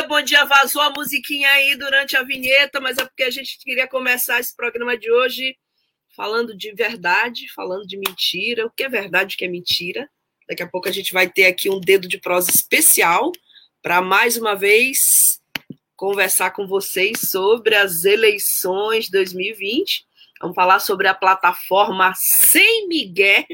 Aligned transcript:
Dia, 0.00 0.08
bom 0.08 0.22
dia. 0.22 0.44
Vazou 0.44 0.80
a 0.82 0.90
musiquinha 0.90 1.50
aí 1.50 1.76
durante 1.76 2.16
a 2.16 2.22
vinheta, 2.22 2.80
mas 2.80 2.96
é 2.98 3.04
porque 3.04 3.22
a 3.22 3.30
gente 3.30 3.58
queria 3.58 3.86
começar 3.86 4.40
esse 4.40 4.54
programa 4.54 4.96
de 4.96 5.10
hoje 5.10 5.56
falando 6.16 6.56
de 6.56 6.72
verdade, 6.72 7.52
falando 7.52 7.86
de 7.86 7.96
mentira, 7.96 8.66
o 8.66 8.70
que 8.70 8.84
é 8.84 8.88
verdade, 8.88 9.34
o 9.34 9.38
que 9.38 9.44
é 9.44 9.48
mentira. 9.48 10.08
Daqui 10.48 10.62
a 10.62 10.66
pouco 10.66 10.88
a 10.88 10.92
gente 10.92 11.12
vai 11.12 11.28
ter 11.28 11.46
aqui 11.46 11.70
um 11.70 11.80
dedo 11.80 12.08
de 12.08 12.18
prosa 12.18 12.50
especial 12.50 13.30
para 13.82 14.00
mais 14.00 14.36
uma 14.36 14.54
vez 14.54 15.40
conversar 15.96 16.52
com 16.52 16.66
vocês 16.66 17.20
sobre 17.30 17.74
as 17.74 18.04
eleições 18.04 19.10
2020. 19.10 20.06
Vamos 20.40 20.54
falar 20.54 20.80
sobre 20.80 21.08
a 21.08 21.14
plataforma 21.14 22.12
Sem 22.16 22.88
Miguel. 22.88 23.44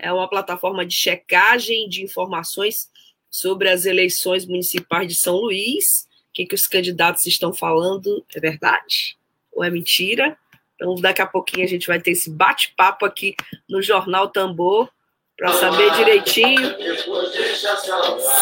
É 0.00 0.12
uma 0.12 0.28
plataforma 0.28 0.84
de 0.84 0.94
checagem 0.94 1.88
de 1.88 2.02
informações 2.02 2.88
sobre 3.30 3.68
as 3.68 3.84
eleições 3.84 4.46
municipais 4.46 5.08
de 5.08 5.14
São 5.14 5.36
Luís. 5.36 6.06
O 6.30 6.32
que, 6.34 6.46
que 6.46 6.54
os 6.54 6.66
candidatos 6.66 7.26
estão 7.26 7.52
falando 7.52 8.24
é 8.34 8.40
verdade 8.40 9.16
ou 9.52 9.64
é 9.64 9.70
mentira? 9.70 10.36
Então, 10.74 10.94
daqui 10.94 11.20
a 11.20 11.26
pouquinho 11.26 11.64
a 11.64 11.68
gente 11.68 11.86
vai 11.86 12.00
ter 12.00 12.12
esse 12.12 12.30
bate-papo 12.30 13.04
aqui 13.04 13.34
no 13.68 13.82
Jornal 13.82 14.28
Tambor 14.28 14.88
para 15.36 15.52
saber 15.52 15.92
direitinho 15.92 16.76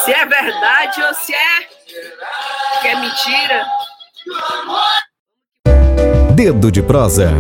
se 0.05 0.13
é 0.13 0.25
verdade 0.25 1.03
ou 1.03 1.15
se 1.15 1.35
é 1.35 1.63
que 2.81 2.89
é 2.89 3.01
mentira. 3.01 3.67
Dedo 6.35 6.71
de 6.71 6.83
prosa. 6.83 7.31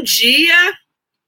Bom 0.00 0.04
dia, 0.04 0.72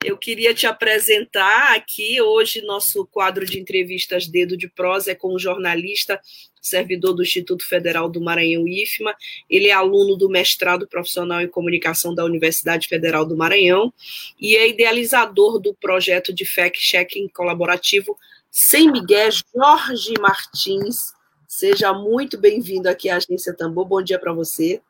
eu 0.02 0.16
queria 0.16 0.54
te 0.54 0.66
apresentar 0.66 1.76
aqui 1.76 2.22
hoje 2.22 2.62
nosso 2.62 3.06
quadro 3.06 3.44
de 3.44 3.60
entrevistas 3.60 4.26
Dedo 4.26 4.56
de 4.56 4.66
Prosa 4.66 5.10
é 5.10 5.14
com 5.14 5.34
um 5.34 5.38
jornalista, 5.38 6.18
servidor 6.58 7.12
do 7.12 7.22
Instituto 7.22 7.68
Federal 7.68 8.08
do 8.08 8.18
Maranhão 8.18 8.66
IFMA. 8.66 9.14
Ele 9.50 9.68
é 9.68 9.72
aluno 9.72 10.16
do 10.16 10.26
mestrado 10.26 10.88
profissional 10.88 11.42
em 11.42 11.48
comunicação 11.48 12.14
da 12.14 12.24
Universidade 12.24 12.88
Federal 12.88 13.26
do 13.26 13.36
Maranhão 13.36 13.92
e 14.40 14.56
é 14.56 14.66
idealizador 14.66 15.58
do 15.58 15.74
projeto 15.74 16.32
de 16.32 16.46
fact-checking 16.46 17.28
colaborativo 17.28 18.16
Sem 18.50 18.90
Miguel 18.90 19.32
Jorge 19.54 20.14
Martins. 20.18 21.12
Seja 21.46 21.92
muito 21.92 22.38
bem-vindo 22.38 22.88
aqui 22.88 23.10
à 23.10 23.16
Agência 23.16 23.54
Tambor. 23.54 23.84
Bom 23.84 24.00
dia 24.00 24.18
para 24.18 24.32
você. 24.32 24.80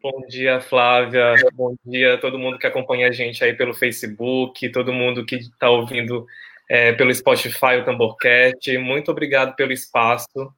Bom 0.00 0.24
dia, 0.28 0.60
Flávia. 0.60 1.34
Bom 1.52 1.74
dia 1.84 2.14
a 2.14 2.18
todo 2.18 2.38
mundo 2.38 2.58
que 2.58 2.66
acompanha 2.66 3.08
a 3.08 3.10
gente 3.10 3.42
aí 3.42 3.52
pelo 3.52 3.74
Facebook, 3.74 4.68
todo 4.70 4.92
mundo 4.92 5.26
que 5.26 5.36
está 5.36 5.68
ouvindo 5.70 6.24
é, 6.70 6.92
pelo 6.92 7.12
Spotify, 7.12 7.76
o 7.80 7.84
Tamborcast. 7.84 8.78
Muito 8.78 9.10
obrigado 9.10 9.56
pelo 9.56 9.72
espaço. 9.72 10.52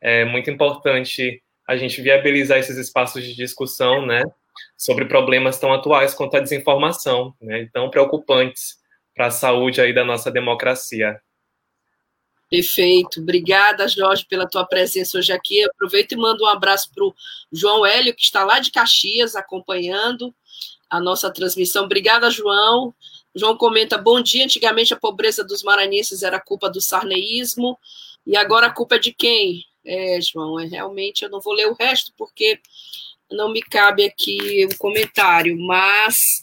É 0.00 0.24
muito 0.24 0.50
importante 0.50 1.42
a 1.68 1.76
gente 1.76 2.00
viabilizar 2.00 2.58
esses 2.58 2.76
espaços 2.76 3.22
de 3.22 3.34
discussão, 3.36 4.04
né, 4.04 4.22
sobre 4.76 5.04
problemas 5.04 5.58
tão 5.58 5.72
atuais 5.72 6.14
quanto 6.14 6.36
a 6.36 6.40
desinformação, 6.40 7.34
né, 7.40 7.68
tão 7.72 7.90
preocupantes 7.90 8.76
para 9.14 9.26
a 9.26 9.30
saúde 9.30 9.80
aí 9.80 9.92
da 9.92 10.04
nossa 10.04 10.30
democracia. 10.30 11.20
Perfeito. 12.52 13.18
Obrigada, 13.18 13.88
Jorge, 13.88 14.26
pela 14.26 14.46
tua 14.46 14.66
presença 14.66 15.16
hoje 15.16 15.32
aqui. 15.32 15.64
Aproveito 15.64 16.12
e 16.12 16.16
mando 16.16 16.44
um 16.44 16.46
abraço 16.46 16.90
para 16.94 17.02
o 17.02 17.14
João 17.50 17.86
Hélio, 17.86 18.14
que 18.14 18.20
está 18.20 18.44
lá 18.44 18.58
de 18.58 18.70
Caxias, 18.70 19.34
acompanhando 19.34 20.34
a 20.90 21.00
nossa 21.00 21.32
transmissão. 21.32 21.86
Obrigada, 21.86 22.30
João. 22.30 22.94
João 23.34 23.56
comenta: 23.56 23.96
bom 23.96 24.20
dia. 24.20 24.44
Antigamente 24.44 24.92
a 24.92 24.98
pobreza 24.98 25.42
dos 25.42 25.62
maranhenses 25.62 26.22
era 26.22 26.38
culpa 26.38 26.68
do 26.68 26.78
sarneísmo, 26.78 27.78
e 28.26 28.36
agora 28.36 28.66
a 28.66 28.70
culpa 28.70 28.96
é 28.96 28.98
de 28.98 29.14
quem? 29.14 29.64
É, 29.82 30.20
João, 30.20 30.60
é, 30.60 30.66
realmente 30.66 31.24
eu 31.24 31.30
não 31.30 31.40
vou 31.40 31.54
ler 31.54 31.68
o 31.68 31.76
resto 31.80 32.12
porque 32.18 32.60
não 33.30 33.50
me 33.50 33.62
cabe 33.62 34.04
aqui 34.04 34.66
o 34.66 34.76
comentário, 34.76 35.58
mas 35.58 36.42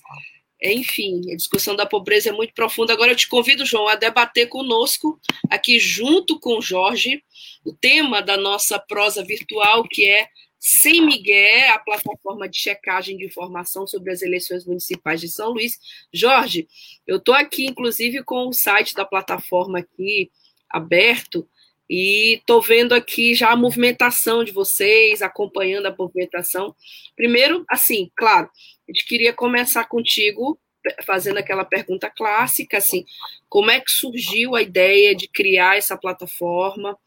enfim, 0.62 1.32
a 1.32 1.36
discussão 1.36 1.76
da 1.76 1.86
pobreza 1.86 2.30
é 2.30 2.34
muito 2.34 2.54
profunda. 2.54 2.94
Agora 2.94 3.12
eu 3.12 3.16
te 3.16 3.28
convido, 3.28 3.66
João, 3.66 3.88
a 3.88 3.96
debater 3.96 4.48
conosco, 4.48 5.20
aqui 5.50 5.80
junto 5.80 6.40
com 6.40 6.58
o 6.58 6.62
Jorge, 6.62 7.24
o 7.64 7.74
tema 7.74 8.22
da 8.22 8.36
nossa 8.36 8.78
prosa 8.78 9.24
virtual, 9.24 9.84
que 9.84 10.10
é 10.10 10.28
Sem 10.60 11.06
Miguel, 11.06 11.74
a 11.74 11.80
plataforma 11.80 12.50
de 12.50 12.58
checagem 12.58 13.18
de 13.18 13.26
informação 13.26 13.88
sobre 13.88 14.12
as 14.12 14.22
eleições 14.22 14.66
municipais 14.66 15.22
de 15.22 15.30
São 15.30 15.52
Luís. 15.52 15.80
Jorge, 16.14 16.68
eu 17.08 17.18
estou 17.18 17.34
aqui, 17.34 17.66
inclusive, 17.66 18.24
com 18.24 18.48
o 18.48 18.54
site 18.54 18.94
da 18.94 19.06
plataforma 19.06 19.80
aqui 19.80 20.30
aberto, 20.70 21.48
e 21.90 22.36
estou 22.36 22.62
vendo 22.62 22.94
aqui 22.94 23.34
já 23.34 23.52
a 23.52 23.56
movimentação 23.56 24.44
de 24.44 24.52
vocês, 24.52 25.22
acompanhando 25.22 25.88
a 25.88 25.96
movimentação. 25.98 26.76
Primeiro, 27.16 27.66
assim, 27.68 28.12
claro, 28.16 28.50
a 28.88 28.92
gente 28.92 29.06
queria 29.06 29.34
começar 29.34 29.86
contigo 29.86 30.60
fazendo 31.06 31.38
aquela 31.38 31.66
pergunta 31.66 32.10
clássica, 32.10 32.78
assim, 32.78 33.06
como 33.50 33.72
é 33.72 33.80
que 33.80 33.92
surgiu 33.92 34.56
a 34.56 34.62
ideia 34.62 35.16
de 35.16 35.28
criar 35.28 35.78
essa 35.78 35.98
plataforma 35.98 36.98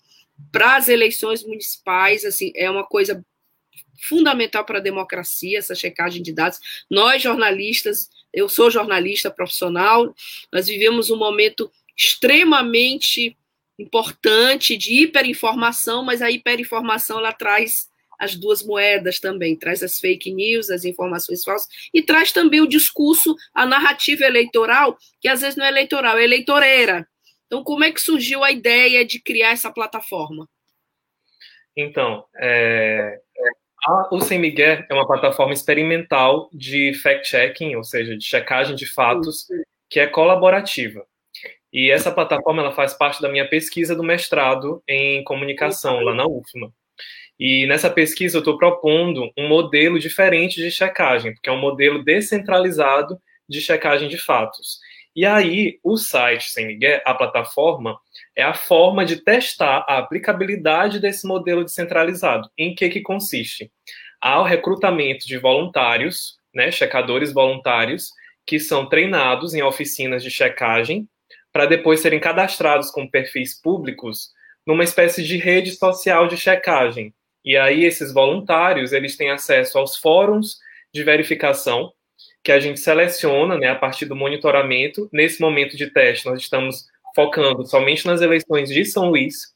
para 0.51 0.77
as 0.77 0.89
eleições 0.89 1.45
municipais, 1.45 2.25
assim, 2.25 2.53
é 2.57 2.71
uma 2.71 2.85
coisa 2.85 3.25
fundamental 4.03 4.65
para 4.65 4.79
a 4.79 4.83
democracia, 4.83 5.59
essa 5.59 5.75
checagem 5.75 6.23
de 6.23 6.33
dados. 6.33 6.59
Nós, 6.91 7.23
jornalistas, 7.23 8.11
eu 8.33 8.49
sou 8.49 8.71
jornalista 8.71 9.31
profissional, 9.31 10.13
nós 10.53 10.67
vivemos 10.67 11.11
um 11.11 11.17
momento 11.17 11.71
extremamente 11.97 13.37
importante 13.79 14.77
de 14.77 15.03
hiperinformação, 15.03 16.05
mas 16.05 16.23
a 16.23 16.31
hiperinformação 16.31 17.19
ela 17.19 17.33
traz 17.33 17.91
as 18.19 18.37
duas 18.37 18.63
moedas 18.63 19.19
também, 19.19 19.57
traz 19.57 19.83
as 19.83 19.99
fake 19.99 20.33
news, 20.33 20.71
as 20.71 20.85
informações 20.85 21.43
falsas, 21.43 21.69
e 21.93 22.03
traz 22.03 22.31
também 22.31 22.61
o 22.61 22.69
discurso, 22.69 23.35
a 23.53 23.67
narrativa 23.67 24.25
eleitoral, 24.25 24.97
que 25.21 25.27
às 25.27 25.41
vezes 25.41 25.57
não 25.57 25.65
é 25.65 25.69
eleitoral, 25.69 26.17
é 26.17 26.25
eleitoreira. 26.25 27.07
Então, 27.47 27.65
como 27.65 27.83
é 27.83 27.91
que 27.91 28.01
surgiu 28.01 28.45
a 28.45 28.53
ideia 28.53 29.05
de 29.05 29.21
criar 29.21 29.51
essa 29.51 29.73
plataforma? 29.73 30.49
Então, 31.77 32.25
é, 32.41 33.19
a, 33.85 34.15
o 34.15 34.21
Sem 34.21 34.39
Miguel 34.39 34.85
é 34.89 34.95
uma 34.95 35.07
plataforma 35.07 35.53
experimental 35.53 36.49
de 36.53 36.95
fact-checking, 37.03 37.75
ou 37.75 37.83
seja, 37.83 38.17
de 38.17 38.25
checagem 38.25 38.77
de 38.77 38.87
fatos, 38.87 39.47
que 39.91 39.99
é 39.99 40.07
colaborativa. 40.07 41.05
E 41.73 41.91
essa 41.91 42.13
plataforma 42.13 42.63
ela 42.63 42.73
faz 42.73 42.93
parte 42.93 43.23
da 43.23 43.29
minha 43.29 43.49
pesquisa 43.49 43.97
do 43.97 44.03
mestrado 44.03 44.83
em 44.87 45.25
comunicação, 45.25 46.01
lá 46.01 46.15
na 46.15 46.27
UFMA. 46.27 46.73
E 47.41 47.67
nessa 47.67 47.89
pesquisa 47.89 48.37
eu 48.37 48.41
estou 48.41 48.59
propondo 48.59 49.31
um 49.37 49.49
modelo 49.49 49.99
diferente 49.99 50.61
de 50.61 50.71
checagem, 50.71 51.33
porque 51.33 51.49
é 51.49 51.53
um 51.53 51.61
modelo 51.61 52.05
descentralizado 52.05 53.19
de 53.49 53.61
checagem 53.61 54.09
de 54.09 54.19
fatos. 54.19 54.79
E 55.15 55.27
aí, 55.27 55.79
o 55.83 55.97
site 55.97 56.51
Sem 56.51 56.67
Miguel, 56.67 57.01
a 57.05 57.15
plataforma, 57.15 57.99
é 58.35 58.43
a 58.43 58.55
forma 58.55 59.05
de 59.05 59.17
testar 59.17 59.85
a 59.87 59.99
aplicabilidade 59.99 60.99
desse 60.99 61.27
modelo 61.27 61.65
descentralizado. 61.65 62.49
Em 62.57 62.75
que, 62.75 62.89
que 62.89 63.03
consiste? 63.03 63.71
Há 64.21 64.41
o 64.41 64.45
recrutamento 64.45 65.27
de 65.27 65.37
voluntários, 65.37 66.39
né, 66.55 66.71
checadores 66.71 67.33
voluntários, 67.33 68.11
que 68.47 68.59
são 68.59 68.89
treinados 68.89 69.53
em 69.53 69.63
oficinas 69.63 70.23
de 70.23 70.31
checagem, 70.31 71.07
para 71.53 71.67
depois 71.67 72.01
serem 72.01 72.19
cadastrados 72.19 72.91
com 72.91 73.09
perfis 73.09 73.61
públicos 73.61 74.31
numa 74.67 74.85
espécie 74.85 75.23
de 75.23 75.37
rede 75.37 75.73
social 75.73 76.29
de 76.29 76.37
checagem, 76.37 77.13
e 77.45 77.57
aí 77.57 77.85
esses 77.85 78.13
voluntários, 78.13 78.93
eles 78.93 79.17
têm 79.17 79.31
acesso 79.31 79.79
aos 79.79 79.97
fóruns 79.97 80.59
de 80.93 81.03
verificação 81.03 81.93
que 82.43 82.53
a 82.53 82.61
gente 82.61 82.81
seleciona, 82.81 83.57
né, 83.57 83.69
a 83.69 83.75
partir 83.75 84.07
do 84.07 84.17
monitoramento. 84.17 85.09
Nesse 85.13 85.41
momento 85.41 85.77
de 85.77 85.91
teste, 85.91 86.27
nós 86.27 86.41
estamos 86.41 86.87
focando 87.15 87.67
somente 87.67 88.07
nas 88.07 88.21
eleições 88.21 88.69
de 88.69 88.85
São 88.85 89.11
Luís, 89.11 89.53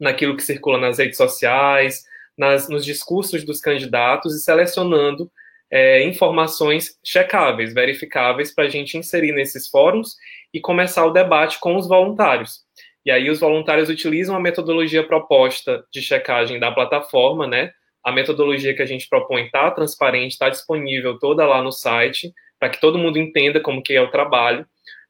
naquilo 0.00 0.36
que 0.36 0.42
circula 0.42 0.78
nas 0.78 0.98
redes 0.98 1.16
sociais, 1.16 2.04
nas, 2.36 2.68
nos 2.68 2.84
discursos 2.84 3.44
dos 3.44 3.60
candidatos 3.60 4.34
e 4.34 4.42
selecionando 4.42 5.30
é, 5.70 6.04
informações 6.04 6.98
checáveis, 7.02 7.72
verificáveis, 7.72 8.54
para 8.54 8.64
a 8.64 8.68
gente 8.68 8.98
inserir 8.98 9.32
nesses 9.32 9.68
fóruns 9.68 10.16
e 10.52 10.60
começar 10.60 11.04
o 11.06 11.10
debate 11.10 11.58
com 11.58 11.76
os 11.76 11.88
voluntários. 11.88 12.60
E 13.04 13.10
aí 13.10 13.28
os 13.28 13.40
voluntários 13.40 13.88
utilizam 13.88 14.36
a 14.36 14.40
metodologia 14.40 15.06
proposta 15.06 15.84
de 15.92 16.00
checagem 16.00 16.60
da 16.60 16.70
plataforma, 16.70 17.46
né? 17.46 17.72
A 18.04 18.12
metodologia 18.12 18.74
que 18.74 18.82
a 18.82 18.86
gente 18.86 19.08
propõe 19.08 19.44
está 19.44 19.70
transparente, 19.70 20.32
está 20.32 20.48
disponível 20.48 21.18
toda 21.18 21.46
lá 21.46 21.62
no 21.62 21.72
site, 21.72 22.32
para 22.58 22.68
que 22.68 22.80
todo 22.80 22.98
mundo 22.98 23.18
entenda 23.18 23.60
como 23.60 23.82
que 23.82 23.94
é 23.94 24.00
o 24.00 24.10
trabalho, 24.10 24.66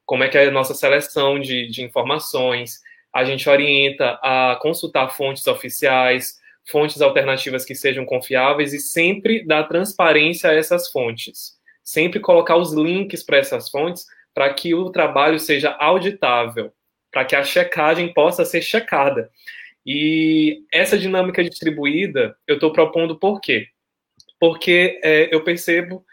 como 0.06 0.24
é 0.24 0.28
que 0.28 0.38
é 0.38 0.46
a 0.46 0.50
nossa 0.50 0.74
seleção 0.74 1.38
de, 1.38 1.68
de 1.68 1.82
informações. 1.82 2.80
A 3.14 3.24
gente 3.24 3.48
orienta 3.48 4.18
a 4.22 4.58
consultar 4.60 5.08
fontes 5.10 5.46
oficiais, 5.46 6.40
fontes 6.70 7.02
alternativas 7.02 7.64
que 7.64 7.74
sejam 7.74 8.06
confiáveis 8.06 8.72
e 8.72 8.78
sempre 8.78 9.44
dar 9.44 9.64
transparência 9.64 10.50
a 10.50 10.54
essas 10.54 10.90
fontes. 10.90 11.58
Sempre 11.82 12.20
colocar 12.20 12.56
os 12.56 12.72
links 12.72 13.22
para 13.22 13.38
essas 13.38 13.68
fontes 13.68 14.06
para 14.34 14.52
que 14.52 14.74
o 14.74 14.90
trabalho 14.90 15.38
seja 15.38 15.70
auditável, 15.78 16.72
para 17.10 17.24
que 17.24 17.36
a 17.36 17.44
checagem 17.44 18.12
possa 18.12 18.44
ser 18.44 18.62
checada. 18.62 19.30
E 19.84 20.62
essa 20.72 20.96
dinâmica 20.96 21.42
distribuída 21.42 22.36
eu 22.46 22.54
estou 22.54 22.72
propondo 22.72 23.18
por 23.18 23.40
quê? 23.40 23.68
Porque 24.38 25.00
é, 25.02 25.28
eu 25.34 25.42
percebo 25.42 26.04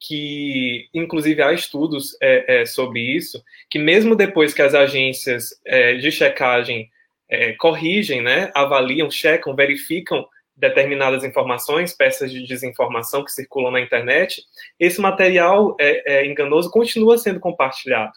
que, 0.00 0.88
inclusive, 0.94 1.42
há 1.42 1.52
estudos 1.52 2.16
é, 2.22 2.60
é, 2.60 2.66
sobre 2.66 3.00
isso, 3.00 3.42
que 3.68 3.78
mesmo 3.78 4.14
depois 4.14 4.54
que 4.54 4.62
as 4.62 4.74
agências 4.74 5.50
é, 5.64 5.94
de 5.94 6.10
checagem 6.12 6.88
é, 7.28 7.52
corrigem, 7.54 8.22
né, 8.22 8.50
avaliam, 8.54 9.10
checam, 9.10 9.54
verificam 9.54 10.26
determinadas 10.58 11.22
informações, 11.22 11.94
peças 11.94 12.30
de 12.30 12.44
desinformação 12.44 13.24
que 13.24 13.30
circulam 13.30 13.70
na 13.70 13.80
internet, 13.80 14.42
esse 14.78 15.00
material 15.00 15.76
é, 15.78 16.18
é, 16.18 16.26
enganoso 16.26 16.70
continua 16.70 17.16
sendo 17.16 17.38
compartilhado. 17.38 18.12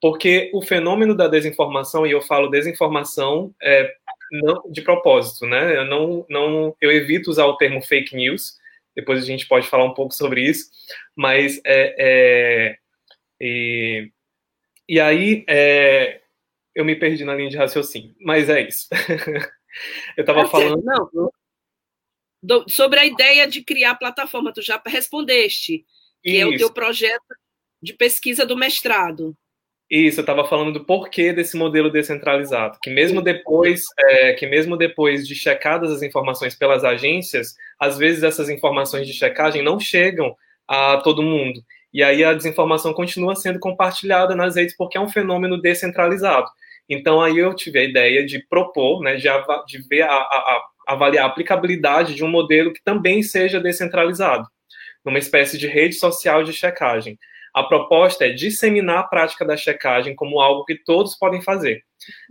Porque 0.00 0.50
o 0.54 0.62
fenômeno 0.62 1.14
da 1.14 1.28
desinformação, 1.28 2.06
e 2.06 2.10
eu 2.10 2.22
falo 2.22 2.48
desinformação 2.48 3.54
é, 3.62 3.92
não, 4.32 4.62
de 4.70 4.80
propósito, 4.80 5.46
né? 5.46 5.76
Eu, 5.76 5.84
não, 5.84 6.26
não, 6.28 6.76
eu 6.80 6.90
evito 6.90 7.30
usar 7.30 7.44
o 7.44 7.56
termo 7.56 7.82
fake 7.82 8.16
news, 8.16 8.56
depois 8.96 9.22
a 9.22 9.26
gente 9.26 9.46
pode 9.46 9.68
falar 9.68 9.84
um 9.84 9.94
pouco 9.94 10.14
sobre 10.14 10.40
isso, 10.42 10.70
mas 11.14 11.60
é, 11.64 11.94
é 11.98 12.76
e, 13.40 14.10
e 14.88 14.98
aí 14.98 15.44
é, 15.48 16.20
eu 16.74 16.84
me 16.84 16.96
perdi 16.96 17.24
na 17.24 17.34
linha 17.34 17.50
de 17.50 17.56
raciocínio, 17.56 18.14
mas 18.20 18.48
é 18.48 18.62
isso. 18.62 18.88
eu 20.16 20.22
estava 20.22 20.48
falando. 20.48 20.82
Não, 20.82 21.30
do, 22.42 22.64
sobre 22.68 22.98
a 22.98 23.06
ideia 23.06 23.46
de 23.46 23.62
criar 23.62 23.94
plataforma, 23.94 24.52
tu 24.52 24.60
já 24.60 24.80
respondeste, 24.86 25.84
que 26.22 26.30
Isso. 26.30 26.42
é 26.42 26.46
o 26.46 26.56
teu 26.56 26.72
projeto 26.72 27.22
de 27.80 27.92
pesquisa 27.92 28.44
do 28.44 28.56
mestrado. 28.56 29.36
Isso, 29.90 30.20
eu 30.20 30.22
estava 30.22 30.44
falando 30.46 30.72
do 30.72 30.86
porquê 30.86 31.34
desse 31.34 31.54
modelo 31.54 31.90
descentralizado, 31.90 32.78
que 32.82 32.88
mesmo 32.88 33.20
depois, 33.20 33.82
é, 33.98 34.32
que 34.32 34.46
mesmo 34.46 34.74
depois 34.74 35.28
de 35.28 35.34
checadas 35.34 35.92
as 35.92 36.02
informações 36.02 36.54
pelas 36.54 36.82
agências, 36.82 37.54
às 37.78 37.98
vezes 37.98 38.22
essas 38.22 38.48
informações 38.48 39.06
de 39.06 39.12
checagem 39.12 39.62
não 39.62 39.78
chegam 39.78 40.34
a 40.66 40.96
todo 40.96 41.22
mundo. 41.22 41.62
E 41.92 42.02
aí 42.02 42.24
a 42.24 42.32
desinformação 42.32 42.94
continua 42.94 43.36
sendo 43.36 43.58
compartilhada 43.58 44.34
nas 44.34 44.56
redes 44.56 44.74
porque 44.74 44.96
é 44.96 45.00
um 45.00 45.10
fenômeno 45.10 45.60
descentralizado. 45.60 46.48
Então 46.88 47.20
aí 47.20 47.36
eu 47.36 47.54
tive 47.54 47.78
a 47.80 47.84
ideia 47.84 48.24
de 48.24 48.38
propor, 48.48 49.02
né, 49.02 49.16
de, 49.16 49.28
de 49.66 49.88
ver 49.88 50.02
a, 50.02 50.14
a, 50.14 50.62
avaliar 50.92 51.24
a 51.24 51.28
aplicabilidade 51.28 52.14
de 52.14 52.24
um 52.24 52.28
modelo 52.28 52.72
que 52.72 52.82
também 52.82 53.22
seja 53.22 53.60
descentralizado, 53.60 54.46
numa 55.04 55.18
espécie 55.18 55.58
de 55.58 55.66
rede 55.66 55.94
social 55.94 56.42
de 56.42 56.52
checagem. 56.52 57.18
A 57.54 57.62
proposta 57.62 58.24
é 58.24 58.30
disseminar 58.30 59.00
a 59.00 59.02
prática 59.02 59.44
da 59.44 59.56
checagem 59.56 60.14
como 60.14 60.40
algo 60.40 60.64
que 60.64 60.76
todos 60.76 61.16
podem 61.16 61.42
fazer, 61.42 61.82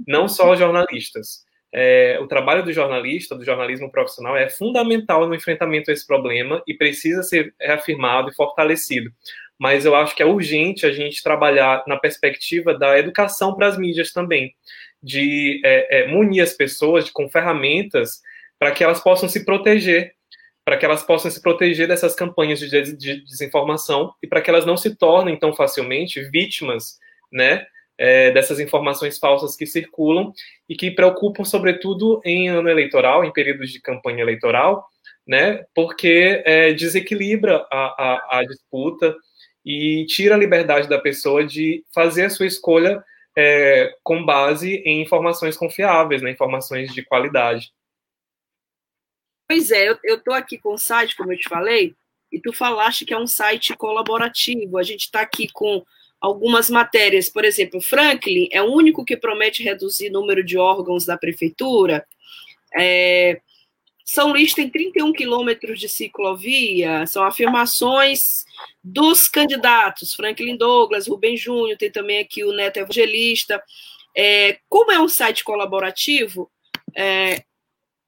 não 0.07 0.27
só 0.27 0.55
jornalistas. 0.55 1.45
É, 1.73 2.19
o 2.19 2.27
trabalho 2.27 2.63
do 2.63 2.73
jornalista, 2.73 3.35
do 3.35 3.45
jornalismo 3.45 3.89
profissional, 3.89 4.35
é 4.35 4.49
fundamental 4.49 5.27
no 5.27 5.35
enfrentamento 5.35 5.89
a 5.89 5.93
esse 5.93 6.05
problema 6.05 6.61
e 6.67 6.73
precisa 6.73 7.23
ser 7.23 7.53
reafirmado 7.59 8.29
e 8.29 8.33
fortalecido. 8.33 9.09
Mas 9.57 9.85
eu 9.85 9.95
acho 9.95 10.15
que 10.15 10.23
é 10.23 10.25
urgente 10.25 10.85
a 10.85 10.91
gente 10.91 11.23
trabalhar 11.23 11.83
na 11.87 11.97
perspectiva 11.97 12.73
da 12.73 12.97
educação 12.97 13.55
para 13.55 13.67
as 13.67 13.77
mídias 13.77 14.11
também, 14.11 14.53
de 15.01 15.61
é, 15.63 15.99
é, 15.99 16.07
munir 16.07 16.43
as 16.43 16.53
pessoas 16.53 17.09
com 17.09 17.29
ferramentas 17.29 18.21
para 18.61 18.71
que 18.71 18.83
elas 18.83 19.01
possam 19.01 19.27
se 19.27 19.43
proteger, 19.43 20.13
para 20.63 20.77
que 20.77 20.85
elas 20.85 21.01
possam 21.01 21.31
se 21.31 21.41
proteger 21.41 21.87
dessas 21.87 22.13
campanhas 22.13 22.59
de, 22.59 22.69
de, 22.69 22.95
de 22.95 23.25
desinformação 23.25 24.13
e 24.21 24.27
para 24.27 24.39
que 24.39 24.51
elas 24.51 24.67
não 24.67 24.77
se 24.77 24.95
tornem 24.95 25.35
tão 25.35 25.51
facilmente 25.51 26.21
vítimas, 26.29 26.99
né, 27.33 27.65
é, 27.97 28.29
dessas 28.29 28.59
informações 28.59 29.17
falsas 29.17 29.55
que 29.55 29.65
circulam 29.65 30.31
e 30.69 30.75
que 30.75 30.91
preocupam, 30.91 31.43
sobretudo, 31.43 32.21
em 32.23 32.49
ano 32.49 32.69
eleitoral, 32.69 33.25
em 33.25 33.33
períodos 33.33 33.71
de 33.71 33.81
campanha 33.81 34.21
eleitoral, 34.21 34.85
né, 35.27 35.65
porque 35.73 36.43
é, 36.45 36.71
desequilibra 36.71 37.65
a, 37.71 37.79
a, 37.97 38.39
a, 38.39 38.43
disputa 38.43 39.15
e 39.65 40.05
tira 40.07 40.35
a 40.35 40.37
liberdade 40.37 40.87
da 40.87 40.99
pessoa 40.99 41.43
de 41.43 41.83
fazer 41.91 42.25
a 42.25 42.29
sua 42.29 42.45
escolha 42.45 43.03
é, 43.35 43.91
com 44.03 44.23
base 44.23 44.83
em 44.85 45.01
informações 45.01 45.57
confiáveis, 45.57 46.21
né, 46.21 46.29
informações 46.29 46.93
de 46.93 47.03
qualidade. 47.03 47.71
Pois 49.51 49.69
é, 49.69 49.89
eu 50.06 50.15
estou 50.15 50.33
aqui 50.33 50.57
com 50.57 50.75
o 50.75 50.77
site, 50.77 51.13
como 51.13 51.33
eu 51.33 51.38
te 51.38 51.50
falei, 51.50 51.94
e 52.31 52.39
tu 52.39 52.53
falaste 52.53 53.03
que 53.03 53.13
é 53.13 53.18
um 53.18 53.27
site 53.27 53.75
colaborativo. 53.75 54.77
A 54.77 54.81
gente 54.81 55.01
está 55.01 55.19
aqui 55.19 55.50
com 55.51 55.83
algumas 56.21 56.69
matérias, 56.69 57.27
por 57.27 57.44
exemplo, 57.44 57.81
Franklin 57.81 58.48
é 58.50 58.62
o 58.62 58.71
único 58.71 59.03
que 59.03 59.18
promete 59.18 59.62
reduzir 59.62 60.07
o 60.07 60.13
número 60.13 60.42
de 60.42 60.57
órgãos 60.57 61.06
da 61.06 61.18
prefeitura. 61.18 62.07
É, 62.80 63.42
São 64.06 64.30
Luís 64.30 64.53
tem 64.53 64.69
31 64.69 65.12
quilômetros 65.12 65.81
de 65.81 65.89
ciclovia, 65.89 67.06
são 67.06 67.21
afirmações 67.21 68.45
dos 68.81 69.27
candidatos, 69.27 70.13
Franklin 70.13 70.56
Douglas, 70.56 71.07
Rubem 71.07 71.36
Júnior, 71.36 71.77
tem 71.77 71.92
também 71.92 72.19
aqui 72.19 72.45
o 72.45 72.54
Neto 72.54 72.77
Evangelista. 72.77 73.62
É, 74.15 74.59
como 74.69 74.94
é 74.94 75.00
um 75.01 75.09
site 75.09 75.44
colaborativo, 75.44 76.50
é, 76.95 77.44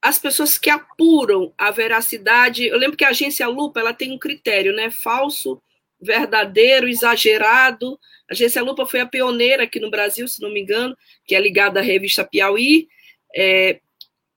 as 0.03 0.19
pessoas 0.19 0.57
que 0.57 0.69
apuram 0.69 1.53
a 1.57 1.71
veracidade. 1.71 2.67
Eu 2.67 2.77
lembro 2.77 2.97
que 2.97 3.05
a 3.05 3.09
agência 3.09 3.47
Lupa 3.47 3.79
ela 3.79 3.94
tem 3.94 4.11
um 4.11 4.19
critério, 4.19 4.75
né? 4.75 4.91
Falso, 4.91 5.61
verdadeiro, 6.00 6.89
exagerado. 6.89 7.98
A 8.29 8.33
agência 8.33 8.62
Lupa 8.62 8.86
foi 8.86 9.00
a 9.00 9.05
pioneira 9.05 9.63
aqui 9.63 9.79
no 9.79 9.89
Brasil, 9.89 10.27
se 10.27 10.41
não 10.41 10.51
me 10.51 10.60
engano, 10.60 10.93
que 11.25 11.33
é 11.33 11.39
ligada 11.39 11.79
à 11.79 11.83
revista 11.83 12.25
Piauí. 12.25 12.89
É, 13.33 13.79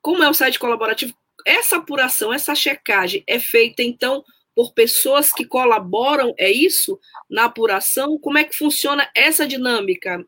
como 0.01 0.23
é 0.23 0.31
um 0.31 0.33
site 0.33 0.57
colaborativo, 0.57 1.13
essa 1.45 1.79
apuração, 1.79 2.33
essa 2.33 2.55
checagem 2.55 3.25
é 3.27 3.41
feita, 3.41 3.83
então, 3.83 4.23
por 4.55 4.73
pessoas 4.73 5.33
que 5.33 5.45
colaboram, 5.45 6.33
é 6.39 6.49
isso? 6.49 6.97
Na 7.29 7.47
apuração? 7.47 8.21
Como 8.21 8.39
é 8.39 8.45
que 8.45 8.57
funciona 8.57 9.11
essa 9.17 9.45
dinâmica? 9.45 10.25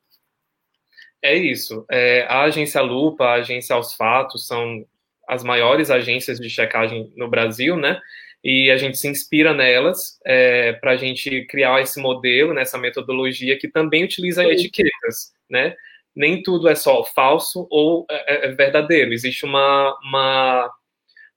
É 1.22 1.36
isso. 1.36 1.86
É, 1.88 2.26
a 2.28 2.42
agência 2.42 2.80
Lupa, 2.80 3.24
a 3.24 3.34
agência 3.34 3.76
Aos 3.76 3.94
Fatos, 3.94 4.44
são 4.44 4.84
as 5.28 5.44
maiores 5.44 5.90
agências 5.90 6.40
de 6.40 6.48
checagem 6.48 7.12
no 7.16 7.28
Brasil, 7.28 7.76
né? 7.76 8.00
E 8.42 8.70
a 8.70 8.76
gente 8.76 8.96
se 8.96 9.08
inspira 9.08 9.52
nelas 9.52 10.18
é, 10.24 10.72
para 10.74 10.92
a 10.92 10.96
gente 10.96 11.44
criar 11.46 11.80
esse 11.82 12.00
modelo, 12.00 12.54
nessa 12.54 12.78
metodologia 12.78 13.58
que 13.58 13.68
também 13.68 14.04
utiliza 14.04 14.42
Sim. 14.42 14.50
etiquetas, 14.50 15.32
né? 15.50 15.76
Nem 16.16 16.42
tudo 16.42 16.68
é 16.68 16.74
só 16.74 17.04
falso 17.04 17.66
ou 17.70 18.06
é, 18.10 18.46
é, 18.46 18.46
é 18.46 18.48
verdadeiro. 18.52 19.12
Existe 19.12 19.44
uma, 19.44 19.96
uma, 20.02 20.70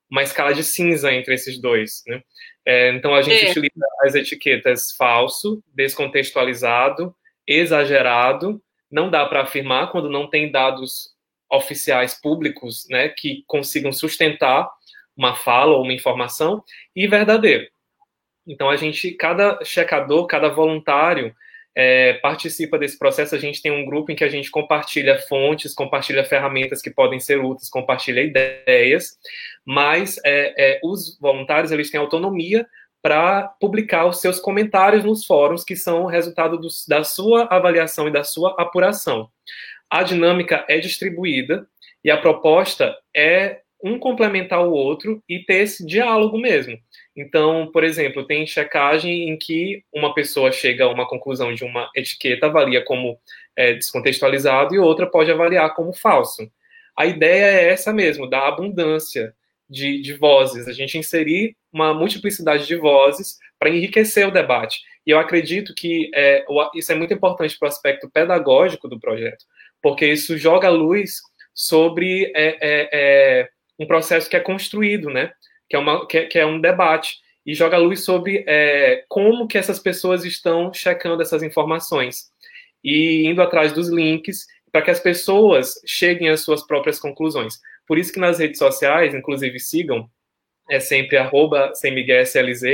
uma 0.09 0.23
escala 0.23 0.53
de 0.53 0.63
cinza 0.63 1.11
entre 1.11 1.33
esses 1.33 1.59
dois, 1.59 2.03
né? 2.07 2.21
É, 2.65 2.89
então 2.93 3.13
a 3.13 3.21
gente 3.21 3.45
é. 3.45 3.49
utiliza 3.49 3.85
as 4.03 4.15
etiquetas 4.15 4.91
falso, 4.95 5.63
descontextualizado, 5.73 7.13
exagerado. 7.47 8.61
Não 8.89 9.09
dá 9.09 9.25
para 9.25 9.41
afirmar 9.41 9.91
quando 9.91 10.09
não 10.09 10.29
tem 10.29 10.51
dados 10.51 11.10
oficiais 11.51 12.19
públicos, 12.19 12.87
né, 12.89 13.09
que 13.09 13.43
consigam 13.47 13.91
sustentar 13.91 14.69
uma 15.15 15.35
fala 15.35 15.75
ou 15.75 15.83
uma 15.83 15.93
informação 15.93 16.63
e 16.95 17.07
verdadeiro. 17.07 17.67
Então 18.47 18.69
a 18.69 18.75
gente, 18.75 19.11
cada 19.11 19.63
checador, 19.63 20.25
cada 20.25 20.49
voluntário 20.49 21.35
é, 21.75 22.13
participa 22.13 22.77
desse 22.77 22.97
processo. 22.97 23.35
A 23.35 23.39
gente 23.39 23.61
tem 23.61 23.71
um 23.71 23.85
grupo 23.85 24.11
em 24.11 24.15
que 24.15 24.23
a 24.23 24.29
gente 24.29 24.49
compartilha 24.49 25.19
fontes, 25.19 25.73
compartilha 25.73 26.23
ferramentas 26.23 26.81
que 26.81 26.89
podem 26.89 27.19
ser 27.19 27.39
úteis, 27.39 27.69
compartilha 27.69 28.21
ideias, 28.21 29.17
mas 29.65 30.17
é, 30.25 30.53
é, 30.57 30.79
os 30.83 31.17
voluntários 31.19 31.71
eles 31.71 31.89
têm 31.89 31.99
autonomia 31.99 32.65
para 33.01 33.47
publicar 33.59 34.05
os 34.05 34.21
seus 34.21 34.39
comentários 34.39 35.03
nos 35.03 35.25
fóruns, 35.25 35.63
que 35.63 35.75
são 35.75 36.05
resultado 36.05 36.57
do, 36.57 36.67
da 36.87 37.03
sua 37.03 37.45
avaliação 37.45 38.07
e 38.07 38.11
da 38.11 38.23
sua 38.23 38.55
apuração 38.59 39.29
a 39.91 40.03
dinâmica 40.03 40.65
é 40.69 40.79
distribuída 40.79 41.67
e 42.03 42.09
a 42.09 42.17
proposta 42.17 42.97
é 43.15 43.59
um 43.83 43.99
complementar 43.99 44.65
o 44.65 44.71
outro 44.71 45.21
e 45.27 45.39
ter 45.39 45.63
esse 45.63 45.85
diálogo 45.85 46.37
mesmo. 46.37 46.77
Então, 47.15 47.69
por 47.73 47.83
exemplo, 47.83 48.25
tem 48.25 48.47
checagem 48.47 49.29
em 49.29 49.37
que 49.37 49.83
uma 49.93 50.13
pessoa 50.13 50.51
chega 50.51 50.85
a 50.85 50.89
uma 50.89 51.07
conclusão 51.07 51.53
de 51.53 51.65
uma 51.65 51.89
etiqueta, 51.95 52.45
avalia 52.45 52.83
como 52.85 53.17
é, 53.55 53.73
descontextualizado, 53.73 54.73
e 54.73 54.79
outra 54.79 55.09
pode 55.09 55.31
avaliar 55.31 55.73
como 55.73 55.91
falso. 55.91 56.49
A 56.95 57.05
ideia 57.05 57.45
é 57.45 57.69
essa 57.69 57.91
mesmo, 57.91 58.29
da 58.29 58.47
abundância 58.47 59.33
de, 59.69 60.01
de 60.01 60.13
vozes, 60.13 60.67
a 60.67 60.73
gente 60.73 60.97
inserir 60.97 61.55
uma 61.71 61.93
multiplicidade 61.93 62.67
de 62.67 62.75
vozes 62.75 63.37
para 63.57 63.69
enriquecer 63.69 64.27
o 64.27 64.31
debate. 64.31 64.81
E 65.05 65.11
eu 65.11 65.17
acredito 65.17 65.73
que 65.75 66.11
é, 66.13 66.45
isso 66.75 66.91
é 66.91 66.95
muito 66.95 67.13
importante 67.13 67.57
para 67.57 67.67
o 67.67 67.69
aspecto 67.69 68.09
pedagógico 68.09 68.87
do 68.87 68.99
projeto, 68.99 69.45
porque 69.81 70.05
isso 70.05 70.37
joga 70.37 70.69
luz 70.69 71.17
sobre 71.53 72.31
é, 72.35 72.57
é, 72.61 72.89
é 72.91 73.49
um 73.79 73.85
processo 73.85 74.29
que 74.29 74.35
é 74.35 74.39
construído, 74.39 75.09
né? 75.09 75.31
que 75.71 75.75
é, 75.77 75.79
uma, 75.79 76.05
que 76.05 76.17
é, 76.17 76.25
que 76.25 76.37
é 76.37 76.45
um 76.45 76.59
debate, 76.59 77.17
e 77.45 77.55
joga 77.55 77.77
luz 77.77 78.03
sobre 78.03 78.43
é, 78.45 79.05
como 79.07 79.47
que 79.47 79.57
essas 79.57 79.79
pessoas 79.79 80.25
estão 80.25 80.71
checando 80.73 81.21
essas 81.21 81.41
informações 81.41 82.25
e 82.83 83.25
indo 83.25 83.41
atrás 83.41 83.71
dos 83.71 83.87
links 83.87 84.45
para 84.71 84.81
que 84.81 84.91
as 84.91 84.99
pessoas 84.99 85.75
cheguem 85.85 86.29
às 86.29 86.41
suas 86.41 86.65
próprias 86.65 86.99
conclusões. 86.99 87.59
Por 87.87 87.97
isso 87.97 88.11
que 88.11 88.19
nas 88.19 88.37
redes 88.37 88.57
sociais, 88.57 89.15
inclusive 89.15 89.59
sigam, 89.59 90.09
é 90.69 90.79
sempre 90.79 91.17
arroba 91.17 91.71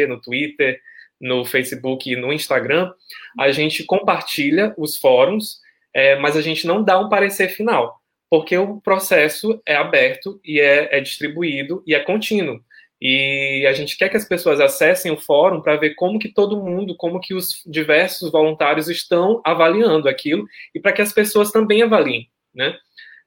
no 0.08 0.22
Twitter, 0.22 0.82
no 1.20 1.46
Facebook 1.46 2.12
e 2.12 2.16
no 2.16 2.34
Instagram, 2.34 2.92
a 3.40 3.52
gente 3.52 3.84
compartilha 3.84 4.74
os 4.78 4.98
fóruns, 4.98 5.60
é, 5.98 6.16
mas 6.16 6.38
a 6.38 6.42
gente 6.42 6.68
não 6.68 6.84
dá 6.84 7.00
um 7.00 7.10
parecer 7.10 7.50
final, 7.50 8.00
porque 8.30 8.56
o 8.56 8.80
processo 8.80 9.60
é 9.66 9.75
aberto 9.75 10.39
e 10.46 10.60
é, 10.60 10.96
é 10.96 11.01
distribuído 11.01 11.84
e 11.88 11.96
é 11.96 12.00
contínuo. 12.00 12.63
E 13.01 13.66
a 13.68 13.74
gente 13.74 13.98
quer 13.98 14.08
que 14.08 14.18
as 14.18 14.27
pessoas 14.27 14.60
acessem 14.60 15.12
o 15.12 15.18
fórum 15.18 15.60
para 15.60 15.75
ver 15.75 15.96
como 15.96 16.20
que 16.20 16.32
todo 16.32 16.63
mundo, 16.63 16.96
como 16.96 17.20
que 17.20 17.34
os 17.34 17.63
diversos 17.66 18.32
voluntários 18.32 18.88
estão 18.88 19.42
avaliando 19.44 20.08
aquilo 20.08 20.46
e 20.74 20.80
para 20.80 20.94
que 20.94 21.01
as 21.01 21.12
pessoas 21.12 21.51
também 21.51 21.82
avaliem, 21.82 22.30
né? 22.54 22.77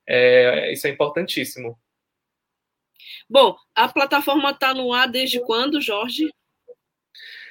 É, 0.07 0.73
isso 0.73 0.87
é 0.87 0.91
importantíssimo. 0.91 1.77
Bom, 3.29 3.57
a 3.75 3.89
plataforma 3.89 4.50
está 4.50 4.73
no 4.73 4.93
ar 4.93 5.09
desde 5.09 5.41
quando, 5.41 5.81
Jorge? 5.81 6.31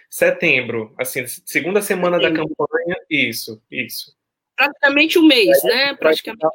Setembro, 0.10 0.96
assim, 0.98 1.28
segunda 1.28 1.82
semana 1.82 2.18
Setembro. 2.18 2.48
da 2.48 2.56
campanha, 2.56 2.96
isso, 3.10 3.62
isso. 3.70 4.18
Praticamente 4.60 5.18
um 5.18 5.26
mês, 5.26 5.64
é, 5.64 5.68
né? 5.68 5.96
Praticamente. 5.96 6.46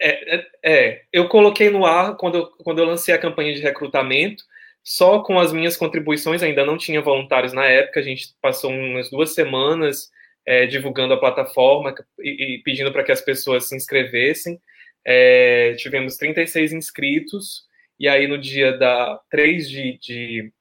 É, 0.00 0.36
é, 0.36 0.46
é, 0.64 1.02
eu 1.12 1.28
coloquei 1.28 1.68
no 1.68 1.84
ar 1.84 2.16
quando 2.16 2.38
eu, 2.38 2.46
quando 2.64 2.78
eu 2.78 2.86
lancei 2.86 3.14
a 3.14 3.18
campanha 3.18 3.52
de 3.52 3.60
recrutamento, 3.60 4.42
só 4.82 5.22
com 5.22 5.38
as 5.38 5.52
minhas 5.52 5.76
contribuições, 5.76 6.42
ainda 6.42 6.64
não 6.64 6.78
tinha 6.78 7.02
voluntários 7.02 7.52
na 7.52 7.66
época, 7.66 8.00
a 8.00 8.02
gente 8.02 8.34
passou 8.40 8.70
umas 8.70 9.10
duas 9.10 9.34
semanas 9.34 10.10
é, 10.46 10.66
divulgando 10.66 11.12
a 11.12 11.20
plataforma 11.20 11.94
e, 12.18 12.54
e 12.56 12.62
pedindo 12.62 12.90
para 12.90 13.04
que 13.04 13.12
as 13.12 13.20
pessoas 13.20 13.68
se 13.68 13.76
inscrevessem. 13.76 14.58
É, 15.04 15.74
tivemos 15.74 16.16
36 16.16 16.72
inscritos, 16.72 17.66
e 18.00 18.08
aí 18.08 18.26
no 18.26 18.38
dia 18.38 18.72
da 18.72 19.20
3 19.30 19.68
de, 19.68 19.98
de 19.98 20.52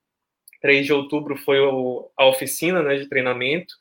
3 0.62 0.86
de 0.86 0.94
outubro 0.94 1.38
foi 1.38 1.60
o, 1.62 2.12
a 2.18 2.28
oficina 2.28 2.84
né, 2.84 2.98
de 2.98 3.08
treinamento. 3.08 3.74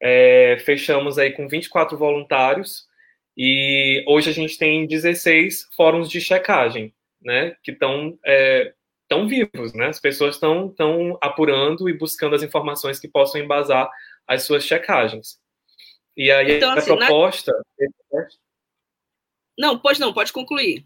É, 0.00 0.58
fechamos 0.64 1.18
aí 1.18 1.32
com 1.32 1.48
24 1.48 1.96
voluntários, 1.96 2.86
e 3.36 4.02
hoje 4.06 4.30
a 4.30 4.32
gente 4.32 4.56
tem 4.58 4.86
16 4.86 5.68
fóruns 5.76 6.10
de 6.10 6.20
checagem, 6.20 6.94
né, 7.20 7.56
que 7.62 7.72
estão 7.72 8.18
é, 8.24 8.72
tão 9.08 9.28
vivos, 9.28 9.72
né? 9.74 9.86
As 9.88 10.00
pessoas 10.00 10.34
estão 10.34 10.68
tão 10.68 11.18
apurando 11.20 11.88
e 11.88 11.96
buscando 11.96 12.34
as 12.34 12.42
informações 12.42 12.98
que 12.98 13.08
possam 13.08 13.40
embasar 13.40 13.88
as 14.26 14.42
suas 14.42 14.64
checagens. 14.64 15.38
E 16.16 16.30
aí 16.30 16.56
então, 16.56 16.70
a 16.70 16.74
assim, 16.74 16.96
proposta. 16.96 17.52
Na... 18.12 18.26
Não, 19.58 19.78
pode 19.78 20.00
não, 20.00 20.12
pode 20.12 20.32
concluir. 20.32 20.84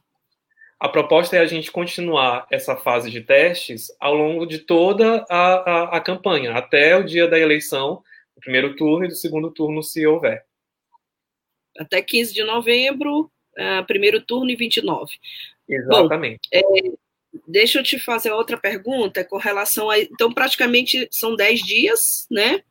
A 0.78 0.88
proposta 0.88 1.36
é 1.36 1.40
a 1.40 1.46
gente 1.46 1.70
continuar 1.70 2.46
essa 2.50 2.74
fase 2.74 3.10
de 3.10 3.20
testes 3.20 3.94
ao 4.00 4.14
longo 4.14 4.46
de 4.46 4.58
toda 4.58 5.24
a, 5.28 5.52
a, 5.54 5.96
a 5.96 6.00
campanha, 6.00 6.54
até 6.54 6.96
o 6.96 7.04
dia 7.04 7.28
da 7.28 7.38
eleição, 7.38 8.02
do 8.40 8.42
primeiro 8.42 8.74
turno 8.74 9.04
e 9.04 9.08
do 9.08 9.14
segundo 9.14 9.50
turno, 9.50 9.82
se 9.82 10.06
houver 10.06 10.44
até 11.78 12.02
15 12.02 12.34
de 12.34 12.42
novembro, 12.44 13.30
uh, 13.58 13.86
primeiro 13.86 14.20
turno 14.20 14.50
e 14.50 14.56
29. 14.56 15.12
Exatamente. 15.68 16.48
Bom, 16.52 16.76
é, 16.76 16.92
deixa 17.46 17.78
eu 17.78 17.82
te 17.82 17.98
fazer 17.98 18.32
outra 18.32 18.58
pergunta 18.58 19.24
com 19.24 19.36
relação 19.36 19.88
a. 19.88 19.98
Então, 19.98 20.32
praticamente 20.32 21.08
são 21.10 21.36
10 21.36 21.60
dias, 21.60 22.26
né? 22.30 22.62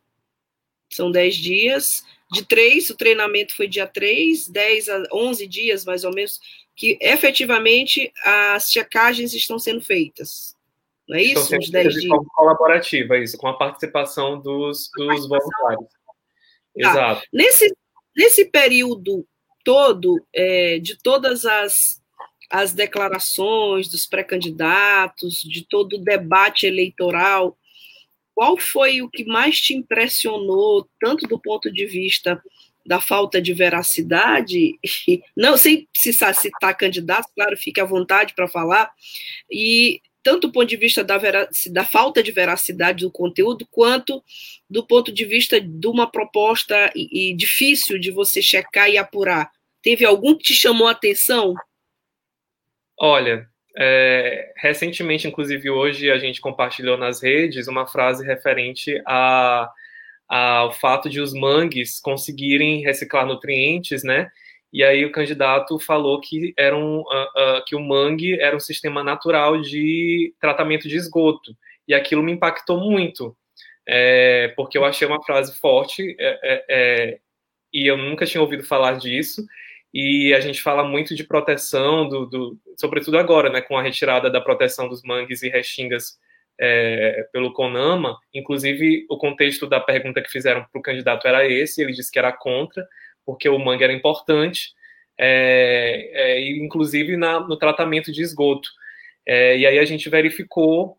São 0.92 1.12
10 1.12 1.36
dias. 1.36 2.04
De 2.32 2.46
três, 2.46 2.92
o 2.92 2.96
treinamento 2.96 3.56
foi 3.56 3.68
dia 3.68 3.88
3, 3.88 4.50
10 4.50 4.90
a 4.90 5.04
11 5.12 5.48
dias, 5.48 5.84
mais 5.84 6.04
ou 6.04 6.14
menos, 6.14 6.40
que 6.76 6.96
efetivamente 7.02 8.14
as 8.24 8.70
checagens 8.70 9.34
estão 9.34 9.58
sendo 9.58 9.82
feitas. 9.82 10.56
Não 11.10 11.18
é 11.18 11.24
isso? 11.24 11.56
Uns 11.56 11.70
10 11.70 11.90
dias. 11.90 12.04
De 12.04 12.08
forma 12.08 12.26
colaborativa, 12.36 13.18
isso, 13.18 13.38
com 13.38 13.48
a 13.48 13.58
participação 13.58 14.40
dos, 14.40 14.90
dos 14.96 15.28
voluntários. 15.28 15.90
Tá. 15.90 16.92
Exato. 16.92 17.24
Nesse, 17.34 17.74
Nesse 18.20 18.44
período 18.44 19.26
todo, 19.64 20.22
é, 20.36 20.78
de 20.80 20.98
todas 21.02 21.46
as, 21.46 22.02
as 22.50 22.74
declarações 22.74 23.88
dos 23.88 24.06
pré-candidatos, 24.06 25.42
de 25.42 25.66
todo 25.66 25.94
o 25.94 26.04
debate 26.04 26.66
eleitoral, 26.66 27.58
qual 28.36 28.58
foi 28.58 29.02
o 29.02 29.10
que 29.10 29.24
mais 29.24 29.62
te 29.62 29.74
impressionou, 29.74 30.86
tanto 31.00 31.28
do 31.28 31.40
ponto 31.40 31.72
de 31.72 31.86
vista 31.86 32.44
da 32.86 33.00
falta 33.00 33.42
de 33.42 33.54
veracidade, 33.54 34.78
não 35.34 35.56
sem 35.56 35.88
precisar 35.94 36.34
citar 36.34 36.76
candidatos, 36.76 37.32
claro, 37.34 37.56
fique 37.56 37.80
à 37.80 37.86
vontade 37.86 38.34
para 38.34 38.50
falar, 38.50 38.92
e 39.50 40.02
tanto 40.24 40.48
do 40.48 40.54
ponto 40.54 40.68
de 40.68 40.76
vista 40.76 41.04
da, 41.04 41.18
da, 41.72 41.84
falta 41.84 42.22
de 42.22 42.32
veracidade 42.32 43.06
do 43.06 43.12
conteúdo, 43.12 43.68
quanto 43.72 44.24
do 44.70 44.86
ponto 44.86 45.12
de 45.12 45.26
vista 45.26 45.60
de 45.60 45.88
uma 45.88 46.10
proposta 46.10 46.92
e, 46.96 47.32
e 47.32 47.36
difícil 47.36 48.00
de 48.00 48.12
você 48.12 48.42
checar 48.42 48.90
e 48.90 48.98
apurar. 48.98 49.50
Teve 49.82 50.06
algum 50.06 50.36
que 50.36 50.44
te 50.44 50.54
chamou 50.54 50.88
a 50.88 50.92
atenção? 50.92 51.54
Olha, 53.00 53.48
é, 53.78 54.52
recentemente, 54.58 55.28
inclusive 55.28 55.70
hoje, 55.70 56.12
a 56.12 56.18
gente 56.18 56.42
compartilhou 56.42 56.98
nas 56.98 57.24
redes 57.24 57.68
uma 57.68 57.88
frase 57.88 58.26
referente 58.26 59.02
a, 59.08 59.72
ao 60.28 60.74
fato 60.74 61.10
de 61.10 61.22
os 61.22 61.34
mangues 61.34 62.00
conseguirem 62.00 62.82
reciclar 62.82 63.26
nutrientes, 63.26 64.04
né? 64.04 64.30
E 64.72 64.84
aí 64.84 65.04
o 65.04 65.12
candidato 65.12 65.80
falou 65.80 66.22
que, 66.22 66.54
era 66.58 66.78
um, 66.78 67.00
uh, 67.00 67.04
uh, 67.04 67.66
que 67.66 67.76
o 67.76 67.80
mangue 67.80 68.40
era 68.40 68.56
um 68.56 68.60
sistema 68.60 69.04
natural 69.04 69.60
de 69.60 70.34
tratamento 70.40 70.88
de 70.88 70.96
esgoto. 70.96 71.56
E 71.88 71.94
aquilo 71.94 72.22
me 72.22 72.32
impactou 72.32 72.80
muito, 72.80 73.36
é, 73.88 74.50
porque 74.56 74.78
eu 74.78 74.86
achei 74.86 75.08
uma 75.08 75.24
frase 75.24 75.58
forte 75.58 76.16
é, 76.20 76.40
é, 76.44 76.66
é, 76.70 77.20
e 77.74 77.88
eu 77.88 77.98
nunca 77.98 78.28
tinha 78.28 78.42
ouvido 78.42 78.64
falar 78.64 78.98
disso. 79.00 79.44
E 79.92 80.32
a 80.36 80.40
gente 80.40 80.62
fala 80.62 80.84
muito 80.84 81.16
de 81.16 81.24
proteção, 81.24 82.08
do, 82.08 82.28
do 82.28 82.60
sobretudo 82.78 83.18
agora, 83.18 83.50
né, 83.50 83.62
com 83.62 83.76
a 83.76 83.82
retirada 83.82 84.30
da 84.30 84.40
proteção 84.40 84.88
dos 84.88 85.02
mangues 85.02 85.42
e 85.42 85.50
restingas 85.50 86.20
é, 86.60 87.28
pelo 87.34 87.54
CONAMA. 87.54 88.16
Inclusive, 88.32 89.08
o 89.10 89.18
contexto 89.18 89.66
da 89.66 89.80
pergunta 89.80 90.22
que 90.22 90.30
fizeram 90.30 90.66
para 90.72 90.80
o 90.80 90.84
candidato 90.84 91.28
era 91.28 91.48
esse, 91.48 91.82
ele 91.82 91.94
disse 91.94 92.12
que 92.12 92.20
era 92.20 92.32
contra, 92.32 92.88
porque 93.30 93.48
o 93.48 93.60
mangue 93.60 93.84
era 93.84 93.94
importante, 93.94 94.74
é, 95.16 96.10
é, 96.14 96.50
inclusive 96.50 97.16
na, 97.16 97.40
no 97.40 97.56
tratamento 97.56 98.12
de 98.12 98.24
esgoto. 98.24 98.68
É, 99.24 99.56
e 99.56 99.68
aí 99.68 99.78
a 99.78 99.86
gente 99.86 100.10
verificou 100.10 100.98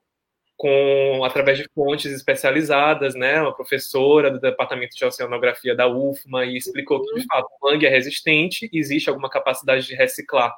com 0.56 1.24
através 1.24 1.58
de 1.58 1.68
fontes 1.74 2.12
especializadas, 2.12 3.16
né, 3.16 3.42
uma 3.42 3.52
professora 3.52 4.30
do 4.30 4.38
departamento 4.38 4.94
de 4.94 5.04
oceanografia 5.04 5.74
da 5.74 5.88
UFMA 5.88 6.44
e 6.44 6.56
explicou 6.56 7.02
que 7.04 7.18
de 7.18 7.26
fato 7.26 7.48
o 7.60 7.68
mangue 7.68 7.86
é 7.86 7.88
resistente, 7.88 8.70
existe 8.72 9.08
alguma 9.08 9.28
capacidade 9.28 9.84
de 9.84 9.96
reciclar 9.96 10.54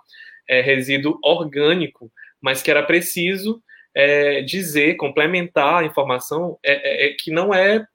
é, 0.47 0.61
resíduo 0.61 1.19
orgânico, 1.25 2.13
mas 2.39 2.61
que 2.61 2.71
era 2.71 2.83
preciso 2.83 3.63
é, 3.95 4.43
dizer, 4.43 4.97
complementar 4.97 5.83
a 5.83 5.87
informação 5.87 6.59
é, 6.63 7.07
é, 7.07 7.07
é 7.07 7.15
que 7.15 7.31
não 7.31 7.55
é 7.55 7.87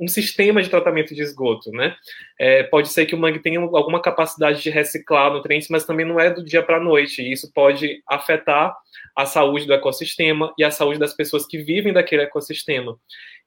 um 0.00 0.08
sistema 0.08 0.62
de 0.62 0.70
tratamento 0.70 1.14
de 1.14 1.20
esgoto, 1.20 1.70
né? 1.70 1.94
É, 2.38 2.62
pode 2.62 2.88
ser 2.88 3.04
que 3.04 3.14
o 3.14 3.18
mangue 3.18 3.38
tenha 3.38 3.60
alguma 3.60 4.00
capacidade 4.00 4.62
de 4.62 4.70
reciclar 4.70 5.30
nutrientes, 5.30 5.68
mas 5.68 5.84
também 5.84 6.06
não 6.06 6.18
é 6.18 6.30
do 6.30 6.42
dia 6.42 6.62
para 6.62 6.78
a 6.78 6.80
noite. 6.80 7.20
E 7.20 7.30
isso 7.30 7.52
pode 7.52 8.02
afetar 8.08 8.74
a 9.14 9.26
saúde 9.26 9.66
do 9.66 9.74
ecossistema 9.74 10.54
e 10.56 10.64
a 10.64 10.70
saúde 10.70 10.98
das 10.98 11.12
pessoas 11.12 11.46
que 11.46 11.58
vivem 11.58 11.92
daquele 11.92 12.22
ecossistema. 12.22 12.98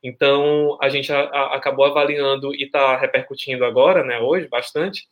Então, 0.03 0.77
a 0.79 0.89
gente 0.89 1.11
a, 1.11 1.21
a, 1.21 1.55
acabou 1.55 1.85
avaliando 1.85 2.53
e 2.53 2.65
está 2.65 2.97
repercutindo 2.97 3.65
agora, 3.65 4.03
né, 4.03 4.19
hoje, 4.19 4.47
bastante, 4.47 5.07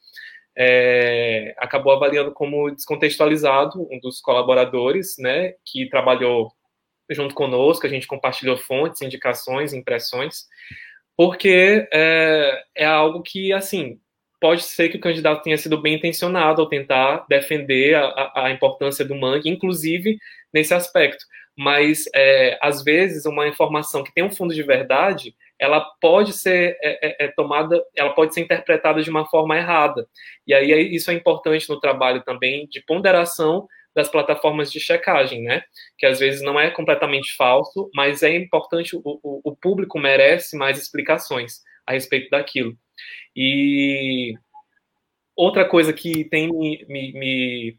é, 0.56 1.56
acabou 1.58 1.94
avaliando 1.94 2.32
como 2.34 2.70
descontextualizado 2.70 3.88
um 3.90 4.00
dos 4.00 4.20
colaboradores, 4.20 5.16
né, 5.18 5.54
que 5.66 5.90
trabalhou 5.90 6.52
junto 7.10 7.34
conosco, 7.34 7.86
a 7.86 7.90
gente 7.90 8.08
compartilhou 8.08 8.58
fontes, 8.58 9.02
indicações, 9.02 9.74
impressões, 9.74 10.46
porque 11.22 11.88
é, 11.94 12.64
é 12.76 12.84
algo 12.84 13.22
que, 13.22 13.54
assim, 13.54 14.00
pode 14.40 14.64
ser 14.64 14.90
que 14.90 14.98
o 14.98 15.00
candidato 15.00 15.44
tenha 15.44 15.56
sido 15.56 15.80
bem 15.80 15.94
intencionado 15.94 16.60
ao 16.60 16.68
tentar 16.68 17.28
defender 17.30 17.94
a, 17.94 18.46
a 18.46 18.50
importância 18.50 19.06
do 19.06 19.14
mangue, 19.14 19.48
inclusive 19.48 20.18
nesse 20.52 20.74
aspecto. 20.74 21.24
Mas, 21.56 22.06
é, 22.16 22.58
às 22.60 22.84
vezes, 22.84 23.28
uma 23.28 23.48
informação 23.48 24.04
que 24.04 24.12
tem 24.12 24.24
um 24.24 24.32
fundo 24.32 24.52
de 24.52 24.64
verdade, 24.64 25.36
ela 25.60 25.82
pode 26.02 26.34
ser 26.34 26.76
é, 26.82 27.10
é, 27.10 27.26
é, 27.26 27.28
tomada, 27.28 27.80
ela 27.96 28.14
pode 28.16 28.34
ser 28.34 28.42
interpretada 28.42 29.04
de 29.04 29.10
uma 29.12 29.28
forma 29.28 29.56
errada. 29.56 30.08
E 30.48 30.56
aí 30.56 30.72
isso 30.92 31.12
é 31.12 31.14
importante 31.14 31.70
no 31.70 31.80
trabalho 31.80 32.24
também 32.24 32.68
de 32.68 32.84
ponderação 32.84 33.68
das 33.96 34.10
plataformas 34.10 34.72
de 34.72 34.80
checagem, 34.80 35.44
né? 35.44 35.64
Que 35.98 36.06
às 36.06 36.20
vezes 36.20 36.42
não 36.42 36.60
é 36.60 36.72
completamente 36.72 37.36
falso, 37.36 37.90
mas 37.94 38.24
é 38.24 38.36
importante, 38.36 38.96
o, 38.96 39.02
o, 39.04 39.42
o 39.44 39.56
público 39.56 40.00
merece 40.00 40.58
mais 40.58 40.80
explicações 40.80 41.62
a 41.86 41.94
respeito 41.94 42.30
daquilo. 42.30 42.78
E 43.36 44.34
outra 45.36 45.66
coisa 45.66 45.92
que 45.94 46.26
tem 46.26 46.52
me, 46.52 46.86
me, 46.88 47.14
me 47.14 47.78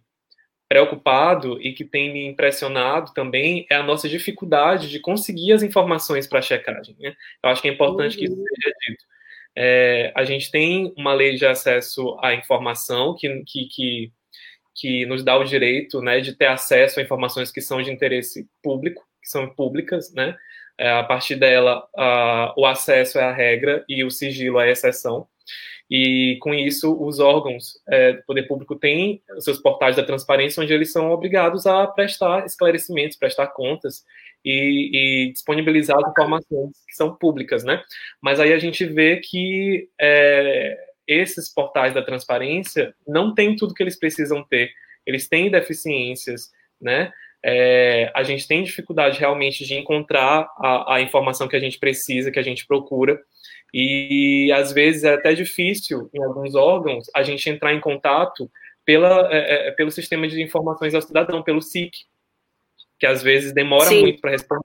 preocupado 0.69 1.61
e 1.61 1.75
que 1.75 1.85
tem 1.85 2.13
me 2.13 2.27
impressionado 2.27 3.13
também 3.13 3.67
é 3.71 3.75
a 3.75 3.83
nossa 3.83 4.09
dificuldade 4.09 4.89
de 4.89 5.01
conseguir 5.01 5.53
as 5.53 5.63
informações 5.63 6.27
para 6.27 6.39
a 6.39 6.43
checagem. 6.43 6.97
Né? 6.99 7.15
Eu 7.43 7.51
acho 7.51 7.61
que 7.61 7.69
é 7.69 7.73
importante 7.73 8.15
uhum. 8.15 8.19
que 8.19 8.25
isso 8.25 8.37
uhum. 8.37 8.45
seja 8.55 8.75
dito. 8.89 9.05
É, 9.55 10.13
a 10.17 10.25
gente 10.25 10.51
tem 10.51 10.95
uma 10.97 11.13
lei 11.13 11.35
de 11.35 11.45
acesso 11.45 12.17
à 12.23 12.35
informação 12.35 13.15
que, 13.15 13.29
que, 13.47 13.67
que, 13.67 14.13
que, 14.75 15.07
nos 15.07 15.25
dá 15.25 15.37
o 15.37 15.45
direito 15.45 16.01
né, 16.01 16.21
de 16.21 16.35
ter 16.35 16.47
acesso 16.47 17.01
a 17.01 17.03
informações 17.03 17.51
que 17.51 17.61
são 17.61 17.83
de 17.83 17.91
interesse 17.91 18.49
público, 18.63 19.03
que 19.23 19.29
são 19.29 19.49
públicas, 19.49 20.13
né? 20.13 20.37
É, 20.79 20.91
a 20.91 21.05
partir 21.05 21.37
dela, 21.37 21.87
a, 21.97 22.55
o 22.57 22.67
acesso 22.67 23.19
é 23.19 23.23
a 23.23 23.33
regra 23.33 23.85
e 23.89 24.03
o 24.03 24.11
sigilo 24.11 24.59
é 24.59 24.69
a 24.69 24.71
exceção. 24.71 25.29
E 25.91 26.39
com 26.41 26.55
isso, 26.55 26.97
os 26.99 27.19
órgãos 27.19 27.79
é, 27.87 28.15
do 28.15 28.23
poder 28.23 28.45
público 28.45 28.75
têm 28.77 29.23
seus 29.39 29.59
portais 29.59 29.97
da 29.97 30.03
transparência, 30.03 30.63
onde 30.63 30.73
eles 30.73 30.91
são 30.91 31.11
obrigados 31.11 31.67
a 31.67 31.87
prestar 31.87 32.47
esclarecimentos, 32.47 33.19
prestar 33.19 33.49
contas 33.49 34.03
e, 34.43 35.27
e 35.29 35.33
disponibilizar 35.33 35.99
as 35.99 36.11
informações 36.11 36.71
que 36.89 36.95
são 36.95 37.15
públicas, 37.15 37.63
né? 37.63 37.83
Mas 38.23 38.41
aí 38.41 38.55
a 38.55 38.59
gente 38.59 38.87
vê 38.87 39.19
que 39.19 39.91
é, 40.01 40.79
esses 41.13 41.53
portais 41.53 41.95
da 41.95 42.03
transparência 42.03 42.95
não 43.07 43.35
têm 43.35 43.57
tudo 43.57 43.75
que 43.75 43.83
eles 43.83 43.99
precisam 43.99 44.43
ter. 44.43 44.73
Eles 45.07 45.29
têm 45.29 45.51
deficiências, 45.51 46.51
né? 46.81 47.13
É, 47.45 48.11
a 48.15 48.23
gente 48.23 48.47
tem 48.47 48.63
dificuldade 48.63 49.19
realmente 49.19 49.65
de 49.65 49.75
encontrar 49.75 50.49
a, 50.59 50.95
a 50.95 51.01
informação 51.01 51.49
que 51.49 51.57
a 51.57 51.61
gente 51.61 51.79
precisa, 51.79 52.31
que 52.31 52.39
a 52.39 52.43
gente 52.43 52.67
procura. 52.67 53.21
E 53.75 54.53
às 54.55 54.73
vezes 54.73 55.03
é 55.03 55.15
até 55.15 55.35
difícil, 55.35 56.09
em 56.15 56.23
alguns 56.23 56.55
órgãos, 56.55 57.11
a 57.15 57.23
gente 57.23 57.49
entrar 57.51 57.73
em 57.73 57.81
contato 57.81 58.51
pela, 58.85 59.29
é, 59.33 59.69
é 59.69 59.71
pelo 59.73 59.91
sistema 59.91 60.29
de 60.29 60.41
informações 60.41 60.95
ao 60.95 61.03
cidadão, 61.03 61.43
pelo 61.43 61.63
SIC, 61.63 61.93
que 62.99 63.07
às 63.07 63.23
vezes 63.23 63.53
demora 63.53 63.87
Sim. 63.87 64.03
muito 64.03 64.21
para 64.21 64.31
responder. 64.31 64.63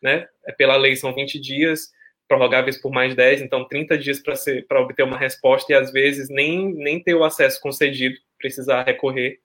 Né? 0.00 0.26
É, 0.46 0.52
pela 0.52 0.76
lei 0.76 0.96
são 0.96 1.14
20 1.14 1.38
dias, 1.38 1.90
prorrogáveis 2.28 2.80
por 2.80 2.90
mais 2.90 3.14
10, 3.14 3.42
então 3.42 3.66
30 3.66 3.98
dias 3.98 4.20
para 4.20 4.80
obter 4.80 5.02
uma 5.02 5.18
resposta 5.18 5.72
e 5.72 5.76
às 5.76 5.92
vezes 5.92 6.28
nem, 6.28 6.72
nem 6.74 7.02
ter 7.02 7.14
o 7.14 7.24
acesso 7.24 7.60
concedido, 7.60 8.16
precisar 8.38 8.82
recorrer. 8.82 9.38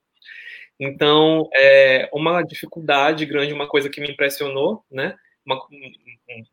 Então, 0.79 1.47
é 1.53 2.09
uma 2.11 2.41
dificuldade 2.41 3.25
grande, 3.25 3.53
uma 3.53 3.67
coisa 3.67 3.89
que 3.89 4.01
me 4.01 4.09
impressionou, 4.09 4.83
né? 4.89 5.15
Uma, 5.45 5.61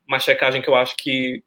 uma 0.06 0.18
checagem 0.18 0.60
que 0.60 0.68
eu 0.68 0.74
acho 0.74 0.94
que 0.96 1.42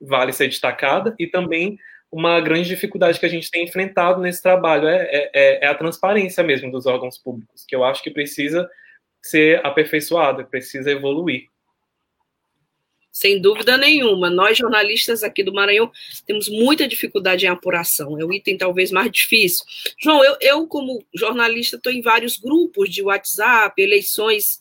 vale 0.00 0.32
ser 0.32 0.48
destacada, 0.48 1.14
e 1.18 1.26
também 1.26 1.78
uma 2.10 2.40
grande 2.40 2.68
dificuldade 2.68 3.18
que 3.18 3.26
a 3.26 3.28
gente 3.28 3.50
tem 3.50 3.64
enfrentado 3.64 4.20
nesse 4.20 4.42
trabalho 4.42 4.86
é, 4.86 5.02
é, 5.04 5.30
é, 5.32 5.64
é 5.64 5.66
a 5.66 5.74
transparência 5.74 6.42
mesmo 6.42 6.70
dos 6.70 6.86
órgãos 6.86 7.18
públicos, 7.18 7.64
que 7.66 7.74
eu 7.74 7.84
acho 7.84 8.02
que 8.02 8.10
precisa 8.10 8.68
ser 9.22 9.64
aperfeiçoada, 9.64 10.44
precisa 10.44 10.90
evoluir. 10.90 11.51
Sem 13.12 13.38
dúvida 13.38 13.76
nenhuma. 13.76 14.30
Nós, 14.30 14.56
jornalistas 14.56 15.22
aqui 15.22 15.42
do 15.42 15.52
Maranhão, 15.52 15.92
temos 16.26 16.48
muita 16.48 16.88
dificuldade 16.88 17.44
em 17.44 17.48
apuração. 17.48 18.18
É 18.18 18.24
o 18.24 18.32
item 18.32 18.56
talvez 18.56 18.90
mais 18.90 19.12
difícil. 19.12 19.66
João, 20.02 20.24
eu, 20.24 20.36
eu 20.40 20.66
como 20.66 21.04
jornalista, 21.14 21.76
estou 21.76 21.92
em 21.92 22.00
vários 22.00 22.38
grupos 22.38 22.88
de 22.88 23.02
WhatsApp, 23.02 23.80
eleições. 23.80 24.60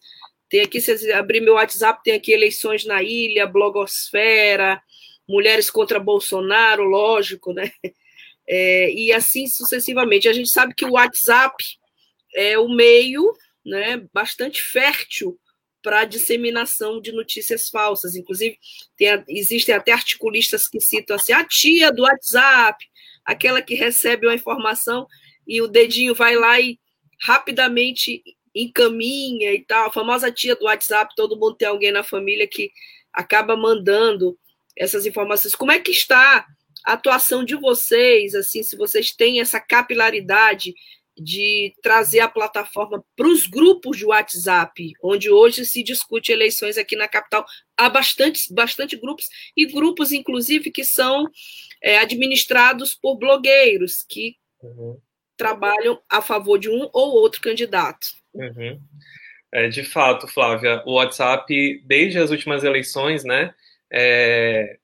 Tem 0.49 0.59
aqui, 0.59 0.81
se 0.81 1.11
abrir 1.13 1.39
meu 1.39 1.53
WhatsApp, 1.53 2.03
tem 2.03 2.13
aqui 2.13 2.33
eleições 2.33 2.83
na 2.83 3.01
ilha, 3.01 3.47
blogosfera, 3.47 4.81
mulheres 5.25 5.69
contra 5.69 5.97
Bolsonaro, 5.97 6.83
lógico, 6.83 7.53
né? 7.53 7.71
É, 8.53 8.91
e 8.91 9.13
assim 9.13 9.47
sucessivamente. 9.47 10.27
A 10.27 10.33
gente 10.33 10.49
sabe 10.49 10.73
que 10.75 10.83
o 10.83 10.93
WhatsApp 10.93 11.55
é 12.35 12.59
o 12.59 12.67
meio 12.67 13.33
né, 13.65 14.03
bastante 14.13 14.61
fértil 14.61 15.39
para 15.82 16.06
disseminação 16.06 17.02
de 17.02 17.12
notícias 17.12 17.70
falsas. 17.70 18.15
Inclusive, 18.15 18.58
tem, 18.98 19.24
existem 19.28 19.74
até 19.76 19.91
articulistas 19.91 20.67
que 20.67 20.80
citam 20.80 21.15
assim, 21.15 21.34
a 21.34 21.44
tia 21.44 21.91
do 21.91 22.04
WhatsApp, 22.04 22.86
aquela 23.26 23.62
que 23.62 23.76
recebe 23.76 24.28
uma 24.28 24.36
informação 24.36 25.08
e 25.48 25.62
o 25.62 25.67
dedinho 25.67 26.13
vai 26.13 26.36
lá 26.36 26.60
e 26.60 26.80
rapidamente 27.20 28.24
encaminha 28.54 29.54
e 29.54 29.63
tal. 29.63 29.88
A 29.88 29.91
famosa 29.91 30.32
tia 30.32 30.56
do 30.56 30.65
WhatsApp, 30.65 31.13
todo 31.15 31.38
mundo 31.38 31.56
tem 31.56 31.67
alguém 31.67 31.91
na 31.91 32.04
família 32.04 32.48
que 32.48 32.72
acaba 33.13 33.56
mandando 33.56 34.38
essas 34.76 35.06
informações. 35.06 35.56
Como 35.56 35.72
é 35.72 35.80
que 35.80 35.91
está 35.91 36.46
a 36.86 36.94
atuação 36.94 37.44
de 37.44 37.56
vocês, 37.56 38.34
assim, 38.34 38.63
se 38.63 38.76
vocês 38.76 39.12
têm 39.12 39.39
essa 39.39 39.60
capilaridade 39.60 40.74
de 41.23 41.73
trazer 41.81 42.19
a 42.19 42.27
plataforma 42.27 43.03
para 43.15 43.27
os 43.27 43.45
grupos 43.47 43.97
de 43.97 44.05
WhatsApp, 44.05 44.93
onde 45.03 45.29
hoje 45.29 45.65
se 45.65 45.84
discute 45.84 46.31
eleições 46.31 46.77
aqui 46.77 46.95
na 46.95 47.07
capital. 47.07 47.45
Há 47.77 47.89
bastante, 47.89 48.53
bastante 48.53 48.95
grupos, 48.97 49.27
e 49.55 49.65
grupos, 49.65 50.12
inclusive, 50.12 50.71
que 50.71 50.84
são 50.84 51.29
é, 51.81 51.97
administrados 51.99 52.95
por 52.95 53.17
blogueiros, 53.17 54.03
que 54.07 54.36
uhum. 54.62 54.97
trabalham 55.38 56.01
a 56.10 56.21
favor 56.21 56.57
de 56.57 56.69
um 56.69 56.89
ou 56.93 57.15
outro 57.15 57.41
candidato. 57.41 58.07
Uhum. 58.34 58.79
É, 59.53 59.67
de 59.67 59.84
fato, 59.84 60.27
Flávia, 60.27 60.81
o 60.86 60.93
WhatsApp, 60.93 61.81
desde 61.86 62.17
as 62.17 62.31
últimas 62.31 62.63
eleições, 62.63 63.23
né, 63.23 63.53
é, 63.91 64.79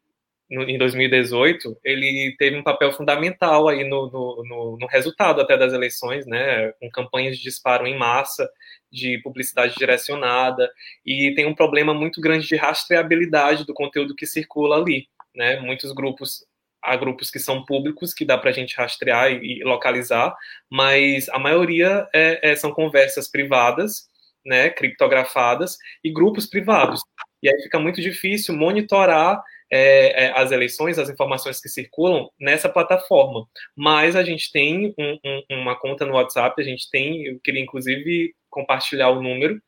no, 0.50 0.64
em 0.64 0.78
2018, 0.78 1.78
ele 1.84 2.36
teve 2.38 2.56
um 2.58 2.64
papel 2.64 2.92
fundamental 2.94 3.68
aí 3.68 3.84
no, 3.84 4.10
no, 4.10 4.78
no, 4.80 4.88
resultado 4.88 5.42
até 5.42 5.58
das 5.58 5.74
eleições, 5.74 6.26
né, 6.26 6.72
com 6.80 6.90
campanhas 6.90 7.38
de 7.38 7.44
disparo 7.44 7.86
em 7.86 7.98
massa, 7.98 8.50
de 8.92 9.20
publicidade 9.22 9.76
direcionada, 9.76 10.72
e 11.06 11.34
tem 11.36 11.46
um 11.46 11.56
problema 11.56 11.94
muito 11.94 12.22
grande 12.22 12.48
de 12.48 12.56
rastreabilidade 12.56 13.66
do 13.66 13.74
conteúdo 13.74 14.16
que 14.16 14.26
circula 14.26 14.78
ali, 14.78 15.08
né, 15.36 15.60
muitos 15.60 15.92
grupos 15.92 16.46
há 16.82 16.96
grupos 16.96 17.30
que 17.30 17.40
são 17.40 17.66
públicos, 17.66 18.14
que 18.14 18.24
dá 18.24 18.38
para 18.38 18.50
a 18.50 18.54
gente 18.54 18.76
rastrear 18.78 19.32
e, 19.32 19.62
localizar, 19.64 20.34
mas 20.70 21.28
a 21.30 21.38
maioria 21.38 22.08
é, 22.14 22.52
é, 22.52 22.56
são 22.56 22.72
conversas 22.72 23.28
privadas, 23.28 24.08
né, 24.46 24.70
criptografadas, 24.70 25.78
e 26.02 26.10
grupos 26.10 26.46
privados. 26.46 27.02
E 27.44 27.50
aí 27.50 27.62
fica 27.62 27.78
muito 27.78 28.02
difícil 28.02 28.56
monitorar 28.56 29.44
é, 29.72 30.26
é, 30.26 30.40
as 30.40 30.52
eleições, 30.52 30.98
as 30.98 31.10
informações 31.10 31.60
que 31.60 31.70
circulam 31.70 32.30
nessa 32.40 32.70
plataforma. 32.70 33.46
Mas 33.76 34.16
a 34.16 34.24
gente 34.24 34.52
tem 34.52 34.94
um, 34.98 35.20
um, 35.24 35.62
uma 35.62 35.76
conta 35.76 36.06
no 36.06 36.14
WhatsApp, 36.14 36.60
a 36.62 36.66
gente 36.66 36.90
tem, 36.90 37.26
eu 37.26 37.40
queria 37.44 37.62
inclusive 37.62 38.34
compartilhar 38.50 39.10
o 39.10 39.22
número, 39.22 39.62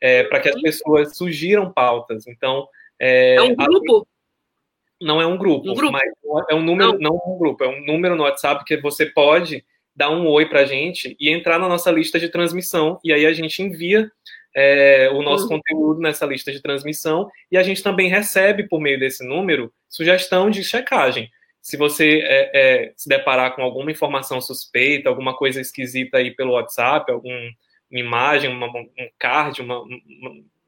é, 0.00 0.24
para 0.24 0.40
que 0.40 0.48
as 0.48 0.60
pessoas 0.60 1.16
sugiram 1.16 1.72
pautas. 1.72 2.26
Então. 2.26 2.66
É, 2.98 3.36
é 3.36 3.42
um 3.42 3.54
grupo? 3.54 4.06
A, 4.06 5.04
não 5.04 5.20
é 5.20 5.26
um 5.26 5.36
grupo, 5.36 5.70
um 5.70 5.74
grupo, 5.74 5.92
mas 5.92 6.12
é 6.50 6.54
um 6.54 6.62
número, 6.62 6.92
não. 6.98 7.10
não 7.10 7.34
um 7.34 7.38
grupo, 7.38 7.64
é 7.64 7.68
um 7.68 7.84
número 7.86 8.14
no 8.14 8.24
WhatsApp 8.24 8.64
que 8.66 8.76
você 8.76 9.06
pode 9.06 9.64
dar 9.96 10.10
um 10.10 10.26
oi 10.26 10.46
para 10.46 10.60
a 10.60 10.64
gente 10.66 11.16
e 11.18 11.30
entrar 11.30 11.58
na 11.58 11.68
nossa 11.68 11.90
lista 11.90 12.18
de 12.18 12.28
transmissão, 12.28 13.00
e 13.02 13.12
aí 13.12 13.24
a 13.24 13.32
gente 13.32 13.62
envia 13.62 14.10
é, 14.54 15.08
o 15.12 15.22
nosso 15.22 15.44
uhum. 15.44 15.60
conteúdo 15.60 16.00
nessa 16.00 16.26
lista 16.26 16.50
de 16.50 16.60
transmissão 16.60 17.28
e 17.50 17.56
a 17.56 17.62
gente 17.62 17.82
também 17.82 18.08
recebe, 18.08 18.68
por 18.68 18.80
meio 18.80 18.98
desse 18.98 19.26
número, 19.26 19.72
sugestão 19.88 20.50
de 20.50 20.64
checagem. 20.64 21.30
Se 21.62 21.76
você 21.76 22.20
é, 22.24 22.50
é, 22.54 22.92
se 22.96 23.08
deparar 23.08 23.54
com 23.54 23.62
alguma 23.62 23.90
informação 23.90 24.40
suspeita, 24.40 25.08
alguma 25.08 25.36
coisa 25.36 25.60
esquisita 25.60 26.18
aí 26.18 26.30
pelo 26.30 26.52
WhatsApp, 26.52 27.10
alguma 27.12 27.36
imagem, 27.90 28.50
uma, 28.50 28.66
um 28.66 28.88
card, 29.18 29.60
uma, 29.60 29.80
uma, 29.80 29.96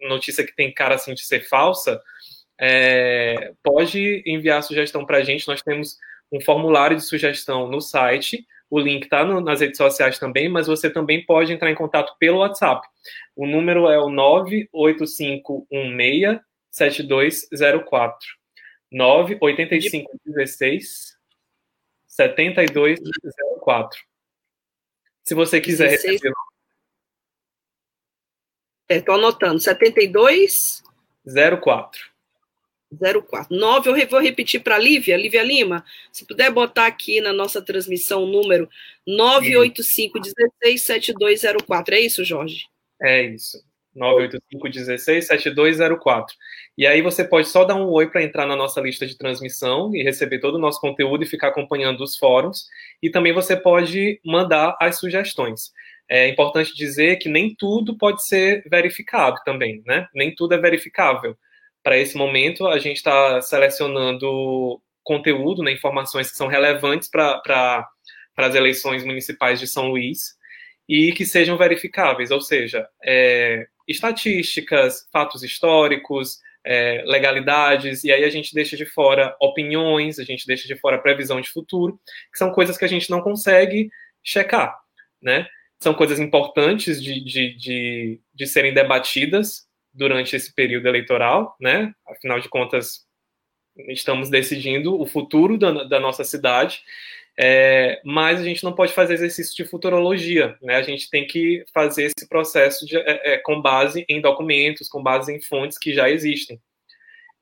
notícia 0.01 0.45
que 0.45 0.55
tem 0.55 0.73
cara 0.73 0.97
assim 0.97 1.15
de 1.15 1.25
ser 1.25 1.49
falsa, 1.49 2.01
é, 2.61 3.53
pode 3.63 4.23
enviar 4.27 4.63
sugestão 4.63 5.07
para 5.07 5.19
a 5.19 5.25
gente. 5.25 5.49
Nós 5.49 5.63
temos 5.63 5.97
um 6.31 6.41
formulário 6.41 6.97
de 6.97 7.05
sugestão 7.05 7.69
no 7.69 7.81
site, 7.81 8.45
O 8.73 8.81
link 8.81 9.03
está 9.03 9.23
nas 9.23 9.61
redes 9.61 9.77
sociais 9.77 10.19
também, 10.19 10.49
mas 10.49 10.67
você 10.67 10.89
também 10.89 11.23
pode 11.27 11.53
entrar 11.53 11.71
em 11.71 11.75
contato 11.75 12.17
pelo 12.19 12.39
WhatsApp. 12.39 12.89
O 13.37 13.47
número 13.47 13.87
é 13.87 13.99
o 13.99 14.09
98516 14.09 16.41
7204. 16.71 18.27
98516 18.91 21.19
7204. 22.07 24.01
Se 25.23 25.35
você 25.35 25.61
quiser 25.61 25.91
16... 25.91 26.15
receber. 26.15 26.33
Estou 28.89 29.17
é, 29.17 29.19
anotando. 29.19 29.61
72? 29.61 30.83
04. 32.99 33.23
04. 33.23 33.57
9, 33.57 33.91
eu 33.91 34.09
vou 34.09 34.21
repetir 34.21 34.63
para 34.63 34.77
a 34.77 34.79
Lívia, 34.79 35.17
Lívia 35.17 35.43
Lima, 35.43 35.85
se 36.11 36.27
puder 36.27 36.51
botar 36.51 36.87
aqui 36.87 37.21
na 37.21 37.33
nossa 37.33 37.63
transmissão 37.63 38.25
o 38.25 38.27
número 38.27 38.69
985-16-7204. 39.09 41.93
É 41.93 42.01
isso, 42.01 42.25
Jorge? 42.25 42.67
É 43.01 43.23
isso. 43.23 43.63
985-16-7204. 43.97 46.27
E 46.79 46.87
aí 46.87 47.03
você 47.03 47.25
pode 47.25 47.49
só 47.49 47.65
dar 47.65 47.75
um 47.75 47.91
oi 47.91 48.09
para 48.09 48.23
entrar 48.23 48.47
na 48.47 48.57
nossa 48.57 48.81
lista 48.81 49.07
de 49.07 49.19
transmissão 49.19 49.95
e 49.95 50.03
receber 50.03 50.39
todo 50.39 50.55
o 50.55 50.61
nosso 50.61 50.81
conteúdo 50.81 51.25
e 51.25 51.27
ficar 51.27 51.49
acompanhando 51.49 52.03
os 52.03 52.17
fóruns. 52.17 52.65
E 53.03 53.11
também 53.11 53.35
você 53.35 53.55
pode 53.55 54.19
mandar 54.25 54.75
as 54.81 54.99
sugestões. 54.99 55.73
É 56.09 56.27
importante 56.29 56.75
dizer 56.75 57.17
que 57.17 57.29
nem 57.29 57.55
tudo 57.55 57.97
pode 57.97 58.27
ser 58.27 58.65
verificado 58.69 59.37
também, 59.45 59.83
né? 59.87 60.09
Nem 60.15 60.35
tudo 60.35 60.55
é 60.55 60.59
verificável 60.59 61.37
para 61.83 61.99
esse 61.99 62.17
momento, 62.17 62.67
a 62.67 62.79
gente 62.79 62.97
está 62.97 63.41
selecionando 63.41 64.81
conteúdo, 65.03 65.63
né, 65.63 65.73
informações 65.73 66.31
que 66.31 66.37
são 66.37 66.47
relevantes 66.47 67.11
para 67.11 67.89
as 68.37 68.55
eleições 68.55 69.05
municipais 69.05 69.59
de 69.59 69.67
São 69.67 69.89
Luís 69.89 70.37
e 70.89 71.13
que 71.13 71.25
sejam 71.25 71.57
verificáveis, 71.57 72.31
ou 72.31 72.41
seja, 72.41 72.87
é, 73.05 73.67
estatísticas, 73.89 75.09
fatos 75.13 75.43
históricos, 75.43 76.39
é, 76.65 77.03
legalidades, 77.07 78.05
e 78.05 78.13
aí 78.13 78.25
a 78.25 78.31
gente 78.31 78.55
deixa 78.55 78.77
de 78.77 78.87
fora 78.87 79.35
opiniões, 79.41 80.19
a 80.19 80.25
gente 80.25 80.47
deixa 80.47 80.69
de 80.69 80.77
fora 80.77 80.99
previsão 80.99 81.41
de 81.41 81.51
futuro, 81.51 82.01
que 82.31 82.39
são 82.39 82.53
coisas 82.53 82.79
que 82.79 82.85
a 82.85 82.89
gente 82.89 83.11
não 83.11 83.21
consegue 83.21 83.91
checar, 84.23 84.79
né? 85.21 85.47
São 85.81 85.93
coisas 85.93 86.21
importantes 86.21 87.03
de, 87.03 87.25
de, 87.25 87.57
de, 87.57 88.21
de 88.33 88.47
serem 88.47 88.73
debatidas, 88.73 89.67
durante 89.93 90.35
esse 90.35 90.55
período 90.55 90.87
eleitoral, 90.87 91.57
né? 91.61 91.95
Afinal 92.07 92.41
de 92.41 92.49
contas, 92.49 93.07
estamos 93.89 94.31
decidindo 94.31 95.01
o 95.01 95.07
futuro 95.07 95.59
da, 95.59 95.85
da 95.85 96.01
nossa 96.01 96.25
cidade, 96.25 96.83
é, 97.39 98.01
mas 98.05 98.41
a 98.41 98.45
gente 98.45 98.63
não 98.63 98.75
pode 98.75 98.93
fazer 98.93 99.15
exercício 99.15 99.57
de 99.57 99.65
futurologia, 99.65 100.57
né? 100.61 100.77
A 100.77 100.83
gente 100.83 101.09
tem 101.09 101.27
que 101.27 101.65
fazer 101.73 102.05
esse 102.05 102.29
processo 102.29 102.85
de, 102.87 102.97
é, 102.97 103.35
é, 103.35 103.39
com 103.39 103.61
base 103.61 104.05
em 104.09 104.21
documentos, 104.21 104.89
com 104.89 105.03
base 105.03 105.33
em 105.35 105.41
fontes 105.41 105.79
que 105.79 105.95
já 105.95 106.11
existem. 106.11 106.61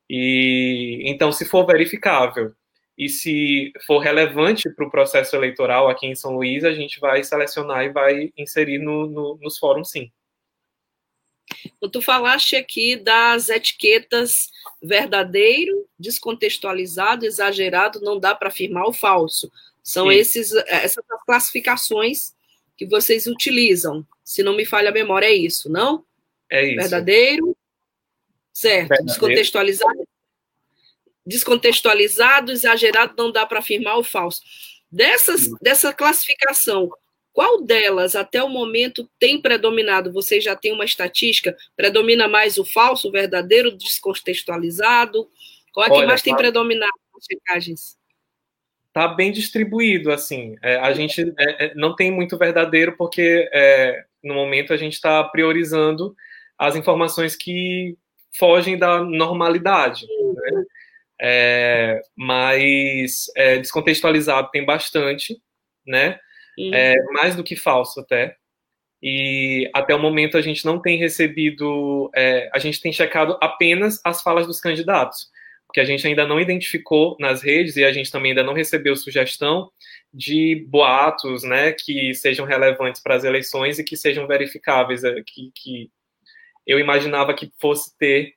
E 0.09 1.01
então, 1.05 1.31
se 1.31 1.45
for 1.45 1.65
verificável 1.65 2.53
e 2.97 3.09
se 3.09 3.71
for 3.85 3.99
relevante 3.99 4.69
para 4.69 4.85
o 4.85 4.91
processo 4.91 5.35
eleitoral 5.35 5.89
aqui 5.89 6.07
em 6.07 6.15
São 6.15 6.35
Luís, 6.35 6.63
a 6.63 6.73
gente 6.73 6.99
vai 6.99 7.23
selecionar 7.23 7.83
e 7.85 7.89
vai 7.89 8.31
inserir 8.37 8.79
no, 8.79 9.07
no, 9.07 9.37
nos 9.41 9.57
fóruns, 9.57 9.89
sim. 9.89 10.11
Tu 11.91 12.01
falaste 12.01 12.55
aqui 12.55 12.95
das 12.95 13.49
etiquetas 13.49 14.49
verdadeiro, 14.81 15.87
descontextualizado, 15.99 17.25
exagerado, 17.25 18.01
não 18.01 18.19
dá 18.19 18.33
para 18.33 18.47
afirmar 18.47 18.87
o 18.87 18.93
falso. 18.93 19.51
São 19.83 20.11
esses, 20.11 20.53
essas 20.67 21.03
classificações 21.25 22.33
que 22.77 22.85
vocês 22.85 23.27
utilizam. 23.27 24.05
Se 24.23 24.41
não 24.41 24.55
me 24.55 24.65
falha 24.65 24.89
a 24.89 24.93
memória, 24.93 25.27
é 25.27 25.33
isso, 25.33 25.69
não? 25.69 26.03
É 26.49 26.65
isso. 26.65 26.77
Verdadeiro, 26.77 27.57
certo. 28.51 28.89
Verdadeiro. 28.89 29.05
Descontextualizado, 29.05 30.07
descontextualizado, 31.25 32.51
exagerado, 32.51 33.13
não 33.17 33.31
dá 33.31 33.45
para 33.45 33.59
afirmar 33.59 33.97
o 33.97 34.03
falso. 34.03 34.41
Dessas, 34.91 35.49
dessa 35.61 35.93
classificação, 35.93 36.89
qual 37.33 37.61
delas, 37.61 38.15
até 38.15 38.43
o 38.43 38.49
momento, 38.49 39.09
tem 39.17 39.41
predominado? 39.41 40.11
Você 40.11 40.41
já 40.41 40.55
tem 40.55 40.73
uma 40.73 40.85
estatística? 40.85 41.55
Predomina 41.75 42.27
mais 42.27 42.57
o 42.57 42.65
falso, 42.65 43.07
o 43.07 43.11
verdadeiro, 43.11 43.69
o 43.69 43.77
descontextualizado? 43.77 45.29
Qual 45.73 45.85
é 45.85 45.89
Olha, 45.89 46.01
que 46.01 46.07
mais 46.07 46.21
tem 46.21 46.33
tá... 46.33 46.37
predominado 46.37 46.91
nas 47.13 47.25
checagens? 47.25 47.97
Está 48.87 49.07
bem 49.07 49.31
distribuído, 49.31 50.11
assim. 50.11 50.57
É, 50.61 50.75
a 50.75 50.91
gente 50.91 51.21
é, 51.39 51.65
é, 51.65 51.75
não 51.75 51.95
tem 51.95 52.11
muito 52.11 52.37
verdadeiro, 52.37 52.97
porque 52.97 53.49
é, 53.53 54.03
no 54.21 54.33
momento 54.33 54.73
a 54.73 54.77
gente 54.77 54.93
está 54.93 55.23
priorizando 55.23 56.13
as 56.57 56.75
informações 56.75 57.35
que 57.35 57.97
fogem 58.37 58.77
da 58.77 59.01
normalidade. 59.01 60.05
Né? 60.05 60.63
É, 61.21 62.01
mas 62.15 63.31
é, 63.37 63.59
descontextualizado 63.59 64.49
tem 64.51 64.65
bastante, 64.65 65.41
né? 65.87 66.19
É, 66.59 66.95
mais 67.13 67.35
do 67.35 67.43
que 67.43 67.55
falso 67.55 67.99
até. 67.99 68.35
E 69.01 69.69
até 69.73 69.95
o 69.95 69.99
momento 69.99 70.37
a 70.37 70.41
gente 70.41 70.63
não 70.63 70.79
tem 70.79 70.97
recebido, 70.97 72.11
é, 72.15 72.49
a 72.53 72.59
gente 72.59 72.79
tem 72.79 72.93
checado 72.93 73.37
apenas 73.41 73.99
as 74.03 74.21
falas 74.21 74.45
dos 74.45 74.59
candidatos, 74.59 75.27
porque 75.65 75.79
a 75.79 75.85
gente 75.85 76.05
ainda 76.05 76.27
não 76.27 76.39
identificou 76.39 77.17
nas 77.19 77.41
redes 77.41 77.75
e 77.77 77.83
a 77.83 77.91
gente 77.91 78.11
também 78.11 78.31
ainda 78.31 78.43
não 78.43 78.53
recebeu 78.53 78.95
sugestão 78.95 79.71
de 80.13 80.65
boatos, 80.67 81.43
né, 81.43 81.71
que 81.71 82.13
sejam 82.13 82.45
relevantes 82.45 83.01
para 83.01 83.15
as 83.15 83.23
eleições 83.23 83.79
e 83.79 83.83
que 83.83 83.97
sejam 83.97 84.27
verificáveis, 84.27 85.03
é, 85.03 85.15
que, 85.25 85.51
que 85.55 85.89
eu 86.67 86.77
imaginava 86.77 87.33
que 87.33 87.51
fosse 87.59 87.97
ter 87.97 88.35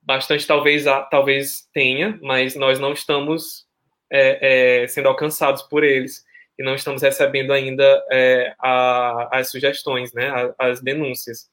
bastante, 0.00 0.46
talvez, 0.46 0.84
talvez 1.10 1.68
tenha, 1.74 2.18
mas 2.22 2.54
nós 2.54 2.78
não 2.78 2.92
estamos 2.92 3.66
é, 4.10 4.82
é, 4.84 4.88
sendo 4.88 5.08
alcançados 5.08 5.62
por 5.62 5.84
eles 5.84 6.24
e 6.58 6.62
não 6.62 6.74
estamos 6.74 7.02
recebendo 7.02 7.52
ainda 7.52 8.04
é, 8.10 8.54
a, 8.58 9.38
as 9.38 9.50
sugestões, 9.50 10.12
né, 10.12 10.30
as 10.58 10.80
denúncias. 10.80 11.50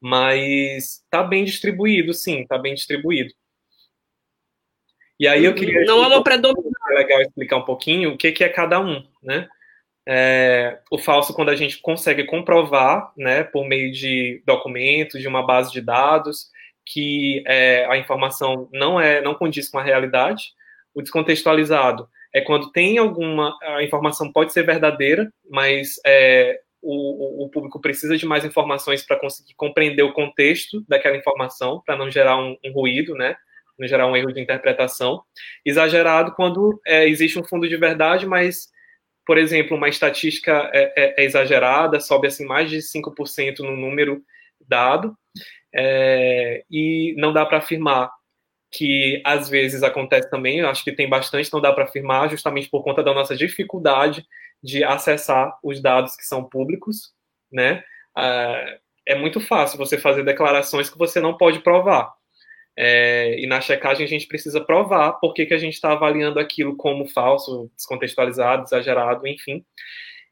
Mas 0.00 1.02
está 1.02 1.22
bem 1.22 1.44
distribuído, 1.44 2.12
sim, 2.12 2.42
está 2.42 2.58
bem 2.58 2.74
distribuído. 2.74 3.32
E 5.18 5.26
aí 5.26 5.44
eu 5.44 5.52
uhum. 5.52 5.56
queria. 5.56 5.84
Não 5.84 6.04
é 6.04 6.08
uma 6.08 6.22
predominância. 6.22 6.74
É 6.90 6.94
legal 6.94 7.20
explicar 7.20 7.56
um 7.56 7.64
pouquinho 7.64 8.12
o 8.12 8.16
que, 8.16 8.32
que 8.32 8.44
é 8.44 8.48
cada 8.48 8.80
um, 8.80 9.06
né? 9.22 9.48
É, 10.06 10.80
o 10.90 10.98
falso, 10.98 11.32
quando 11.32 11.48
a 11.48 11.56
gente 11.56 11.78
consegue 11.78 12.24
comprovar, 12.24 13.10
né, 13.16 13.42
por 13.42 13.66
meio 13.66 13.90
de 13.90 14.42
documentos, 14.44 15.22
de 15.22 15.26
uma 15.26 15.46
base 15.46 15.72
de 15.72 15.80
dados, 15.80 16.50
que 16.84 17.42
é, 17.46 17.86
a 17.86 17.96
informação 17.96 18.68
não 18.70 19.00
é, 19.00 19.22
não 19.22 19.34
condiz 19.34 19.70
com 19.70 19.78
a 19.78 19.82
realidade. 19.82 20.52
O 20.94 21.00
descontextualizado 21.00 22.08
é 22.34 22.40
quando 22.40 22.72
tem 22.72 22.98
alguma 22.98 23.56
a 23.62 23.82
informação 23.82 24.32
pode 24.32 24.52
ser 24.52 24.66
verdadeira, 24.66 25.32
mas 25.48 26.00
é, 26.04 26.60
o, 26.82 27.44
o, 27.44 27.48
público 27.48 27.80
precisa 27.80 28.16
de 28.16 28.26
mais 28.26 28.44
informações 28.44 29.02
para 29.02 29.18
conseguir 29.18 29.54
compreender 29.54 30.02
o 30.02 30.12
contexto 30.12 30.84
daquela 30.88 31.16
informação, 31.16 31.80
para 31.86 31.96
não 31.96 32.10
gerar 32.10 32.36
um, 32.36 32.56
um, 32.64 32.72
ruído, 32.72 33.14
né? 33.14 33.36
Não 33.78 33.88
gerar 33.88 34.08
um 34.08 34.16
erro 34.16 34.32
de 34.32 34.40
interpretação. 34.40 35.22
Exagerado 35.64 36.32
quando 36.34 36.80
é, 36.84 37.08
existe 37.08 37.38
um 37.38 37.44
fundo 37.44 37.68
de 37.68 37.76
verdade, 37.76 38.26
mas, 38.26 38.68
por 39.24 39.38
exemplo, 39.38 39.76
uma 39.76 39.88
estatística 39.88 40.70
é, 40.74 40.92
é, 40.96 41.22
é 41.22 41.24
exagerada, 41.24 42.00
sobe 42.00 42.26
assim 42.26 42.44
mais 42.44 42.68
de 42.68 42.78
5% 42.78 43.60
no 43.60 43.76
número 43.76 44.22
dado, 44.60 45.16
é, 45.72 46.64
e 46.70 47.14
não 47.16 47.32
dá 47.32 47.46
para 47.46 47.58
afirmar 47.58 48.10
que 48.74 49.22
às 49.24 49.48
vezes 49.48 49.84
acontece 49.84 50.28
também, 50.28 50.60
acho 50.60 50.82
que 50.82 50.90
tem 50.90 51.08
bastante, 51.08 51.52
não 51.52 51.60
dá 51.60 51.72
para 51.72 51.84
afirmar, 51.84 52.28
justamente 52.28 52.68
por 52.68 52.82
conta 52.82 53.04
da 53.04 53.14
nossa 53.14 53.36
dificuldade 53.36 54.26
de 54.60 54.82
acessar 54.82 55.56
os 55.62 55.80
dados 55.80 56.16
que 56.16 56.24
são 56.24 56.42
públicos, 56.42 57.12
né? 57.52 57.84
Uh, 58.18 58.80
é 59.06 59.14
muito 59.14 59.38
fácil 59.38 59.78
você 59.78 59.96
fazer 59.96 60.24
declarações 60.24 60.90
que 60.90 60.98
você 60.98 61.20
não 61.20 61.36
pode 61.36 61.60
provar. 61.60 62.12
É, 62.76 63.38
e 63.38 63.46
na 63.46 63.60
checagem 63.60 64.04
a 64.04 64.08
gente 64.08 64.26
precisa 64.26 64.60
provar 64.60 65.12
por 65.20 65.32
que, 65.34 65.46
que 65.46 65.54
a 65.54 65.58
gente 65.58 65.74
está 65.74 65.92
avaliando 65.92 66.40
aquilo 66.40 66.76
como 66.76 67.06
falso, 67.06 67.70
descontextualizado, 67.76 68.64
exagerado, 68.64 69.24
enfim. 69.28 69.64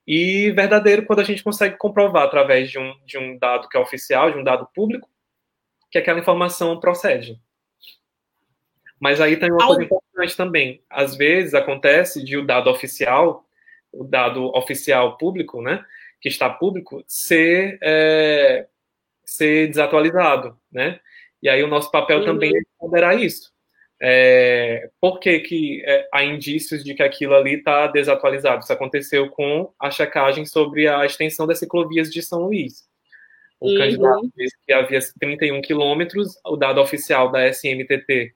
E 0.05 0.51
verdadeiro 0.51 1.07
quando 1.07 1.21
a 1.21 1.25
gente 1.25 1.45
consegue 1.45 1.77
comprovar 1.77 2.25
através 2.25 2.69
de 2.69 2.79
um, 2.81 2.93
de 3.07 3.19
um 3.19 3.39
dado 3.39 3.69
que 3.69 3.77
é 3.77 3.81
oficial, 3.81 4.33
de 4.33 4.39
um 4.39 4.43
dado 4.43 4.69
público, 4.75 5.09
que 5.93 5.99
aquela 5.99 6.19
informação 6.19 6.81
procede. 6.81 7.39
Mas 9.03 9.21
aí 9.21 9.37
tem 9.37 9.51
uma 9.51 9.67
coisa 9.67 9.83
importante 9.83 10.37
também. 10.37 10.81
Às 10.89 11.17
vezes 11.17 11.55
acontece 11.55 12.25
de 12.25 12.37
o 12.37 12.47
dado 12.47 12.71
oficial, 12.71 13.45
o 13.93 14.05
dado 14.05 14.45
oficial 14.57 15.19
público, 15.19 15.61
né, 15.61 15.85
que 16.21 16.29
está 16.29 16.49
público, 16.49 17.03
ser, 17.09 17.81
é, 17.83 18.69
ser 19.25 19.67
desatualizado, 19.67 20.57
né? 20.71 21.01
E 21.43 21.49
aí 21.49 21.65
o 21.65 21.67
nosso 21.67 21.91
papel 21.91 22.21
uhum. 22.21 22.25
também 22.27 22.57
é 22.57 22.61
ponderar 22.79 23.21
isso. 23.21 23.53
é, 24.01 24.89
por 25.01 25.19
que, 25.19 25.41
que 25.41 25.83
é, 25.85 26.09
há 26.13 26.23
indícios 26.23 26.85
de 26.85 26.95
que 26.95 27.03
aquilo 27.03 27.35
ali 27.35 27.55
está 27.55 27.89
desatualizado? 27.89 28.63
Isso 28.63 28.73
aconteceu 28.73 29.29
com 29.31 29.73
a 29.81 29.91
checagem 29.91 30.47
sobre 30.47 30.87
a 30.87 31.05
extensão 31.05 31.45
das 31.45 31.59
ciclovias 31.59 32.09
de 32.09 32.23
São 32.23 32.43
Luís. 32.45 32.89
O 33.59 33.69
uhum. 33.69 33.79
candidato 33.79 34.33
disse 34.37 34.57
que 34.65 34.73
havia 34.73 35.01
31 35.19 35.61
quilômetros, 35.61 36.39
o 36.47 36.57
dado 36.57 36.81
oficial 36.81 37.33
da 37.33 37.49
SMTT 37.49 38.33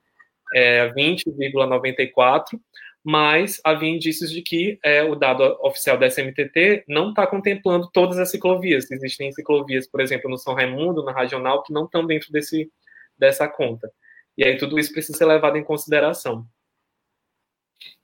é 0.55 0.89
20,94, 0.93 2.59
mas 3.05 3.61
havia 3.63 3.89
indícios 3.89 4.31
de 4.31 4.43
que 4.43 4.79
é, 4.83 5.05
o 5.05 5.15
dado 5.15 5.43
oficial 5.63 5.97
da 5.97 6.09
SMTT 6.09 6.85
não 6.89 7.11
está 7.11 7.27
contemplando 7.27 7.89
todas 7.93 8.19
as 8.19 8.31
ciclovias. 8.31 8.91
Existem 8.91 9.31
ciclovias, 9.31 9.87
por 9.87 10.01
exemplo, 10.01 10.29
no 10.29 10.37
São 10.37 10.55
Raimundo, 10.55 11.05
na 11.05 11.13
Regional, 11.13 11.63
que 11.63 11.73
não 11.73 11.85
estão 11.85 12.05
dentro 12.05 12.33
desse, 12.33 12.69
dessa 13.17 13.47
conta. 13.47 13.91
E 14.37 14.45
aí 14.45 14.59
tudo 14.59 14.79
isso 14.79 14.93
precisa 14.93 15.17
ser 15.17 15.25
levado 15.25 15.57
em 15.57 15.63
consideração. 15.63 16.47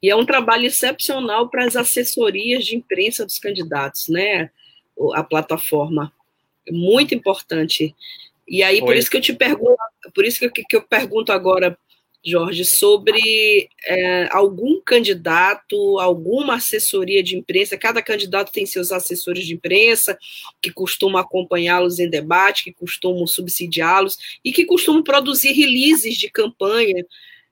E 0.00 0.11
é 0.11 0.16
um 0.16 0.24
trabalho 0.24 0.66
excepcional 0.66 1.48
para 1.48 1.64
as 1.64 1.76
assessorias 1.76 2.64
de 2.64 2.76
imprensa 2.76 3.24
dos 3.24 3.38
candidatos, 3.38 4.09
né? 4.09 4.50
A 5.14 5.24
plataforma. 5.24 6.12
Muito 6.70 7.14
importante. 7.14 7.94
E 8.46 8.62
aí, 8.62 8.81
por 8.81 8.94
isso 8.94 9.11
que 9.11 9.16
eu 9.16 9.20
te 9.20 9.33
pergunto, 9.33 9.76
por 10.14 10.24
isso 10.24 10.38
que 10.38 10.46
eu, 10.46 10.52
que 10.52 10.76
eu 10.76 10.83
pergunto 10.83 11.33
agora 11.33 11.76
Jorge, 12.24 12.64
sobre 12.64 13.68
é, 13.85 14.28
algum 14.30 14.80
candidato, 14.80 15.98
alguma 15.98 16.54
assessoria 16.54 17.20
de 17.20 17.37
imprensa. 17.37 17.76
Cada 17.76 18.00
candidato 18.00 18.52
tem 18.52 18.64
seus 18.64 18.92
assessores 18.92 19.44
de 19.44 19.54
imprensa, 19.54 20.16
que 20.61 20.70
costumam 20.70 21.20
acompanhá-los 21.20 21.98
em 21.98 22.08
debate, 22.08 22.62
que 22.64 22.72
costumam 22.72 23.26
subsidiá-los 23.26 24.16
e 24.44 24.52
que 24.52 24.64
costumam 24.64 25.02
produzir 25.02 25.50
releases 25.52 26.16
de 26.16 26.30
campanha 26.30 27.04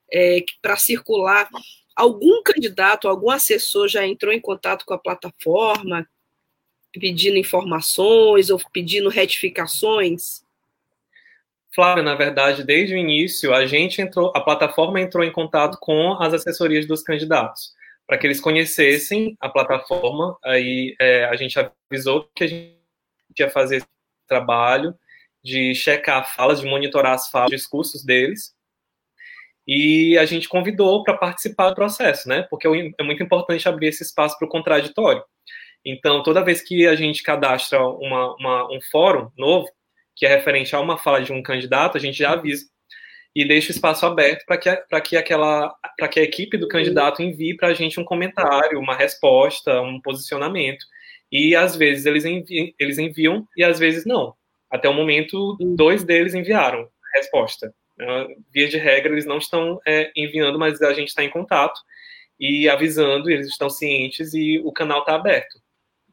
é, 0.09 0.43
para 0.61 0.77
circular. 0.77 1.49
Algum 1.93 2.41
candidato, 2.41 3.09
algum 3.09 3.29
assessor 3.29 3.89
já 3.89 4.07
entrou 4.07 4.33
em 4.33 4.39
contato 4.39 4.85
com 4.85 4.93
a 4.93 4.97
plataforma, 4.97 6.07
pedindo 6.93 7.37
informações 7.37 8.49
ou 8.49 8.59
pedindo 8.71 9.09
retificações? 9.09 10.43
Flávia, 11.73 12.03
na 12.03 12.15
verdade, 12.15 12.65
desde 12.65 12.93
o 12.93 12.97
início, 12.97 13.53
a 13.53 13.65
gente 13.65 14.01
entrou, 14.01 14.31
a 14.35 14.41
plataforma 14.41 14.99
entrou 14.99 15.23
em 15.23 15.31
contato 15.31 15.77
com 15.79 16.13
as 16.21 16.33
assessorias 16.33 16.85
dos 16.85 17.01
candidatos, 17.01 17.73
para 18.05 18.17
que 18.17 18.27
eles 18.27 18.41
conhecessem 18.41 19.37
a 19.39 19.47
plataforma. 19.47 20.37
Aí 20.43 20.95
é, 20.99 21.25
a 21.25 21.35
gente 21.37 21.57
avisou 21.89 22.29
que 22.35 22.43
a 22.43 22.47
gente 22.47 22.77
ia 23.39 23.49
fazer 23.49 23.77
esse 23.77 23.87
trabalho 24.27 24.93
de 25.43 25.73
checar 25.73 26.35
falas, 26.35 26.59
de 26.59 26.67
monitorar 26.67 27.13
as 27.13 27.29
falas, 27.29 27.51
os 27.51 27.57
discursos 27.61 28.03
deles. 28.03 28.53
E 29.65 30.17
a 30.17 30.25
gente 30.25 30.49
convidou 30.49 31.03
para 31.03 31.17
participar 31.17 31.69
do 31.69 31.75
processo, 31.75 32.27
né? 32.27 32.43
Porque 32.49 32.67
é 32.67 33.03
muito 33.03 33.23
importante 33.23 33.67
abrir 33.69 33.87
esse 33.87 34.03
espaço 34.03 34.37
para 34.37 34.45
o 34.45 34.51
contraditório. 34.51 35.23
Então, 35.85 36.21
toda 36.21 36.43
vez 36.43 36.61
que 36.61 36.85
a 36.85 36.95
gente 36.95 37.23
cadastra 37.23 37.81
uma, 37.81 38.35
uma, 38.35 38.71
um 38.71 38.81
fórum 38.91 39.31
novo, 39.37 39.69
que 40.15 40.25
é 40.25 40.29
referente 40.29 40.75
a 40.75 40.79
uma 40.79 40.97
fala 40.97 41.21
de 41.21 41.33
um 41.33 41.41
candidato, 41.41 41.97
a 41.97 41.99
gente 41.99 42.17
já 42.17 42.31
avisa 42.31 42.65
e 43.35 43.47
deixa 43.47 43.69
o 43.69 43.71
espaço 43.71 44.05
aberto 44.05 44.45
para 44.45 44.57
que, 44.57 45.09
que, 45.09 45.17
aquela, 45.17 45.73
que 46.11 46.19
a 46.19 46.23
equipe 46.23 46.57
do 46.57 46.67
candidato 46.67 47.21
envie 47.21 47.55
para 47.55 47.69
a 47.69 47.73
gente 47.73 47.99
um 47.99 48.03
comentário, 48.03 48.79
uma 48.79 48.95
resposta, 48.95 49.81
um 49.81 50.01
posicionamento. 50.01 50.85
E 51.31 51.55
às 51.55 51.75
vezes 51.75 52.05
eles 52.05 52.25
enviam, 52.25 52.73
eles 52.77 52.97
enviam 52.97 53.47
e 53.55 53.63
às 53.63 53.79
vezes 53.79 54.05
não. 54.05 54.35
Até 54.69 54.89
o 54.89 54.93
momento, 54.93 55.57
dois 55.61 56.03
deles 56.03 56.33
enviaram 56.33 56.81
a 56.81 57.17
resposta. 57.17 57.73
Uh, 57.99 58.43
via 58.53 58.67
de 58.67 58.77
regra, 58.77 59.13
eles 59.13 59.25
não 59.25 59.37
estão 59.37 59.79
é, 59.87 60.11
enviando, 60.15 60.59
mas 60.59 60.81
a 60.81 60.93
gente 60.93 61.09
está 61.09 61.23
em 61.23 61.29
contato 61.29 61.79
e 62.39 62.67
avisando, 62.67 63.29
eles 63.29 63.47
estão 63.47 63.69
cientes 63.69 64.33
e 64.33 64.59
o 64.59 64.71
canal 64.73 64.99
está 64.99 65.15
aberto 65.15 65.60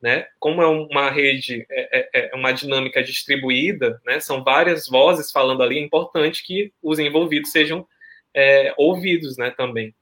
né? 0.00 0.26
Como 0.38 0.62
é 0.62 0.66
uma 0.66 1.10
rede, 1.10 1.66
é, 1.70 1.98
é, 1.98 2.30
é, 2.32 2.34
uma 2.34 2.52
dinâmica 2.52 3.02
distribuída, 3.02 4.00
né? 4.04 4.20
São 4.20 4.42
várias 4.42 4.86
vozes 4.86 5.30
falando 5.30 5.62
ali. 5.62 5.78
É 5.78 5.82
importante 5.82 6.44
que 6.44 6.72
os 6.82 6.98
envolvidos 6.98 7.50
sejam 7.50 7.86
é, 8.34 8.74
ouvidos, 8.76 9.36
né? 9.36 9.50
Também. 9.50 9.94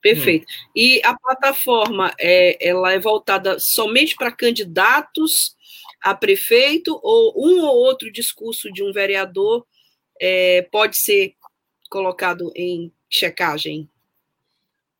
Perfeito. 0.00 0.44
Hum. 0.44 0.70
E 0.74 1.00
a 1.04 1.16
plataforma 1.16 2.12
é, 2.18 2.56
ela 2.66 2.92
é 2.92 2.98
voltada 2.98 3.58
somente 3.60 4.16
para 4.16 4.32
candidatos 4.32 5.56
a 6.02 6.14
prefeito 6.14 6.98
ou 7.02 7.32
um 7.36 7.62
ou 7.64 7.76
outro 7.76 8.10
discurso 8.10 8.72
de 8.72 8.82
um 8.82 8.92
vereador 8.92 9.64
é, 10.20 10.62
pode 10.62 10.98
ser 10.98 11.34
colocado 11.88 12.50
em 12.56 12.92
checagem? 13.08 13.88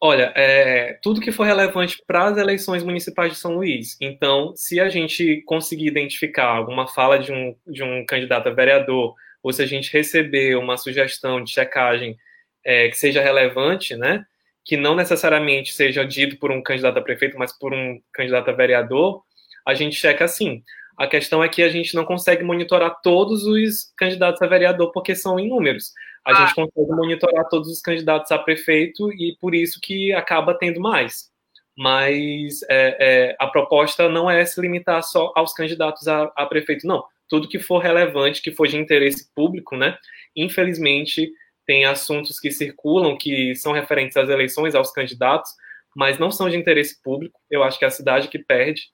Olha, 0.05 0.33
é, 0.35 0.95
tudo 1.01 1.21
que 1.21 1.31
for 1.31 1.45
relevante 1.45 2.03
para 2.05 2.25
as 2.25 2.37
eleições 2.37 2.83
municipais 2.83 3.35
de 3.35 3.39
São 3.39 3.55
Luís. 3.55 3.97
Então, 4.01 4.53
se 4.57 4.81
a 4.81 4.89
gente 4.89 5.43
conseguir 5.43 5.87
identificar 5.87 6.47
alguma 6.47 6.89
fala 6.89 7.21
de 7.21 7.31
um, 7.31 7.55
de 7.65 7.85
um 7.85 8.05
candidato 8.05 8.49
a 8.49 8.53
vereador, 8.53 9.15
ou 9.41 9.53
se 9.53 9.63
a 9.63 9.67
gente 9.67 9.93
receber 9.93 10.57
uma 10.57 10.77
sugestão 10.77 11.41
de 11.41 11.53
checagem 11.53 12.19
é, 12.65 12.89
que 12.89 12.97
seja 12.97 13.23
relevante, 13.23 13.95
né, 13.95 14.27
que 14.65 14.77
não 14.77 14.97
necessariamente 14.97 15.73
seja 15.73 16.05
dito 16.05 16.37
por 16.37 16.51
um 16.51 16.61
candidato 16.61 16.99
a 16.99 17.03
prefeito, 17.03 17.39
mas 17.39 17.57
por 17.57 17.73
um 17.73 18.01
candidato 18.13 18.51
a 18.51 18.53
vereador, 18.53 19.23
a 19.65 19.73
gente 19.73 19.95
checa 19.95 20.25
assim. 20.25 20.65
A 20.99 21.07
questão 21.07 21.45
é 21.45 21.49
que 21.49 21.63
a 21.63 21.69
gente 21.69 21.95
não 21.95 22.05
consegue 22.05 22.43
monitorar 22.43 23.01
todos 23.05 23.45
os 23.45 23.93
candidatos 23.97 24.43
a 24.43 24.49
vereador 24.49 24.91
porque 24.91 25.15
são 25.15 25.39
inúmeros 25.39 25.93
a 26.25 26.31
ah. 26.31 26.35
gente 26.35 26.55
consegue 26.55 26.91
monitorar 26.91 27.49
todos 27.49 27.69
os 27.69 27.81
candidatos 27.81 28.31
a 28.31 28.39
prefeito 28.39 29.13
e 29.13 29.37
por 29.41 29.55
isso 29.55 29.81
que 29.81 30.13
acaba 30.13 30.55
tendo 30.55 30.81
mais. 30.81 31.31
Mas 31.77 32.63
é, 32.69 32.97
é, 33.31 33.37
a 33.39 33.47
proposta 33.47 34.09
não 34.09 34.31
é 34.31 34.45
se 34.45 34.61
limitar 34.61 35.03
só 35.03 35.33
aos 35.35 35.53
candidatos 35.53 36.07
a, 36.07 36.31
a, 36.37 36.47
prefeito, 36.47 36.87
não. 36.87 37.03
Tudo 37.29 37.49
que 37.49 37.59
for 37.59 37.79
relevante, 37.79 38.43
que 38.43 38.53
for 38.53 38.69
de 38.69 38.77
interesse 38.77 39.33
público, 39.35 39.77
né? 39.77 39.97
Infelizmente, 40.37 41.33
tem 41.67 41.87
assuntos 41.87 42.39
que 42.39 42.51
circulam 42.51 43.17
que 43.17 43.55
são 43.57 43.73
referentes 43.73 44.17
às 44.17 44.29
eleições, 44.29 44.75
aos 44.75 44.93
candidatos, 44.93 45.51
mas 45.97 46.19
não 46.19 46.31
são 46.31 46.49
de 46.49 46.57
interesse 46.57 47.03
público. 47.03 47.41
Eu 47.51 47.63
acho 47.63 47.79
que 47.79 47.85
é 47.85 47.89
a 47.89 47.93
cidade 47.93 48.29
que 48.29 48.39
perde. 48.39 48.91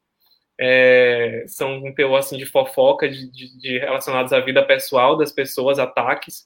É, 0.61 1.45
são 1.49 1.85
um 1.85 1.93
teor 1.93 2.19
assim, 2.19 2.37
de 2.37 2.47
fofoca, 2.47 3.09
de, 3.09 3.31
de, 3.31 3.59
de 3.59 3.79
relacionados 3.79 4.33
à 4.33 4.41
vida 4.41 4.65
pessoal 4.65 5.17
das 5.17 5.33
pessoas, 5.33 5.79
ataques 5.79 6.45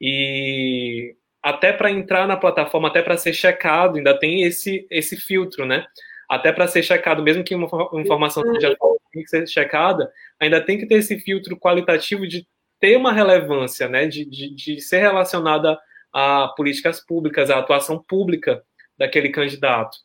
e 0.00 1.14
até 1.42 1.72
para 1.72 1.90
entrar 1.90 2.26
na 2.26 2.36
plataforma, 2.36 2.88
até 2.88 3.02
para 3.02 3.16
ser 3.16 3.32
checado, 3.32 3.98
ainda 3.98 4.18
tem 4.18 4.42
esse, 4.42 4.86
esse 4.90 5.16
filtro, 5.16 5.64
né? 5.64 5.86
Até 6.28 6.50
para 6.52 6.66
ser 6.66 6.82
checado, 6.82 7.22
mesmo 7.22 7.44
que 7.44 7.54
uma 7.54 7.68
informação 8.00 8.42
seja 8.42 8.76
tem 9.12 9.22
que 9.22 9.30
ser 9.30 9.46
checada, 9.46 10.10
ainda 10.40 10.60
tem 10.60 10.76
que 10.76 10.86
ter 10.86 10.96
esse 10.96 11.18
filtro 11.20 11.56
qualitativo 11.56 12.26
de 12.26 12.46
ter 12.80 12.96
uma 12.96 13.12
relevância, 13.12 13.88
né? 13.88 14.06
De, 14.06 14.24
de, 14.24 14.52
de 14.54 14.80
ser 14.80 14.98
relacionada 14.98 15.78
a 16.12 16.48
políticas 16.56 16.98
públicas, 17.04 17.48
à 17.48 17.58
atuação 17.58 18.02
pública 18.02 18.62
daquele 18.98 19.28
candidato. 19.28 19.96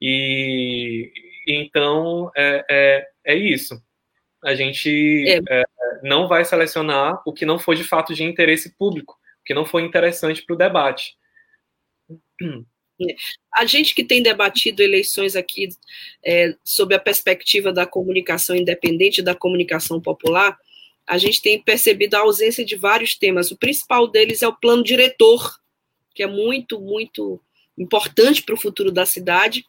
E 0.00 1.12
então 1.46 2.30
é, 2.34 2.64
é, 2.70 3.06
é 3.32 3.34
isso. 3.34 3.78
A 4.42 4.54
gente 4.54 5.24
é. 5.28 5.40
É, 5.50 5.64
não 6.02 6.26
vai 6.26 6.44
selecionar 6.44 7.20
o 7.26 7.32
que 7.32 7.44
não 7.44 7.58
for 7.58 7.74
de 7.74 7.84
fato 7.84 8.14
de 8.14 8.24
interesse 8.24 8.74
público 8.76 9.14
que 9.46 9.54
não 9.54 9.64
foi 9.64 9.82
interessante 9.82 10.42
para 10.42 10.54
o 10.54 10.58
debate. 10.58 11.16
A 13.54 13.64
gente 13.64 13.94
que 13.94 14.04
tem 14.04 14.22
debatido 14.22 14.82
eleições 14.82 15.36
aqui 15.36 15.68
é, 16.24 16.54
sob 16.64 16.94
a 16.94 16.98
perspectiva 16.98 17.72
da 17.72 17.86
comunicação 17.86 18.56
independente, 18.56 19.22
da 19.22 19.34
comunicação 19.34 20.00
popular, 20.00 20.58
a 21.06 21.18
gente 21.18 21.40
tem 21.40 21.62
percebido 21.62 22.16
a 22.16 22.20
ausência 22.20 22.64
de 22.64 22.74
vários 22.74 23.14
temas. 23.14 23.50
O 23.50 23.56
principal 23.56 24.08
deles 24.08 24.42
é 24.42 24.48
o 24.48 24.56
plano 24.56 24.82
diretor, 24.82 25.56
que 26.14 26.22
é 26.22 26.26
muito, 26.26 26.80
muito 26.80 27.40
importante 27.78 28.42
para 28.42 28.54
o 28.54 28.60
futuro 28.60 28.90
da 28.90 29.06
cidade. 29.06 29.64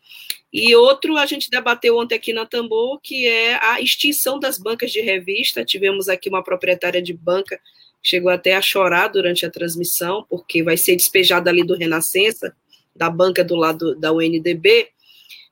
E 0.52 0.74
outro 0.76 1.18
a 1.18 1.26
gente 1.26 1.52
debateu 1.52 1.98
ontem 1.98 2.16
aqui 2.16 2.34
na 2.34 2.46
Tambor, 2.46 3.00
que 3.02 3.28
é 3.28 3.64
a 3.64 3.80
extinção 3.82 4.40
das 4.40 4.58
bancas 4.58 4.92
de 4.92 5.02
revista. 5.02 5.64
Tivemos 5.64 6.10
aqui 6.10 6.30
uma 6.30 6.44
proprietária 6.44 7.02
de 7.02 7.14
banca 7.14 7.60
chegou 8.08 8.32
até 8.32 8.56
a 8.56 8.62
chorar 8.62 9.10
durante 9.10 9.46
a 9.46 9.52
transmissão, 9.52 10.26
porque 10.30 10.64
vai 10.64 10.78
ser 10.78 10.96
despejada 10.96 11.50
ali 11.50 11.62
do 11.62 11.76
Renascença, 11.76 12.56
da 12.96 13.10
banca 13.10 13.44
do 13.44 13.54
lado 13.54 13.96
da 13.96 14.14
UNDB, 14.14 14.88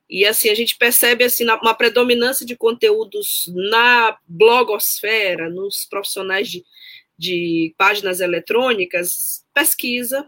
e 0.08 0.24
assim 0.24 0.48
a 0.48 0.54
gente 0.54 0.74
percebe 0.78 1.22
assim 1.22 1.44
uma 1.44 1.74
predominância 1.74 2.46
de 2.46 2.56
conteúdos 2.56 3.52
na 3.54 4.16
blogosfera, 4.26 5.50
nos 5.50 5.84
profissionais 5.84 6.48
de, 6.48 6.64
de 7.18 7.74
páginas 7.76 8.20
eletrônicas, 8.20 9.44
pesquisa 9.52 10.26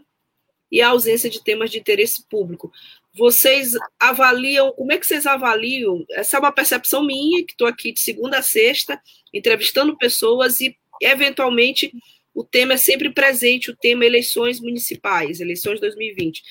e 0.71 0.83
a 0.83 0.89
ausência 0.89 1.31
de 1.31 1.43
temas 1.43 1.71
de 1.71 1.79
interesse 1.79 2.23
público. 2.29 2.71
Vocês 3.17 3.73
avaliam, 3.99 4.71
como 4.73 4.91
é 4.91 4.99
que 4.99 5.07
vocês 5.07 5.25
avaliam? 5.25 6.05
Essa 6.11 6.37
é 6.37 6.39
uma 6.39 6.51
percepção 6.51 7.03
minha, 7.03 7.43
que 7.43 7.53
estou 7.53 7.65
aqui 7.65 7.91
de 7.91 8.01
segunda 8.01 8.37
a 8.37 8.43
sexta, 8.43 9.01
entrevistando 9.33 9.97
pessoas 9.97 10.61
e 10.61 10.77
eventualmente 11.01 11.91
o 12.33 12.43
tema 12.43 12.73
é 12.73 12.77
sempre 12.77 13.11
presente, 13.11 13.71
o 13.71 13.75
tema 13.75 14.05
eleições 14.05 14.59
municipais, 14.59 15.39
eleições 15.39 15.79
2020. 15.79 16.41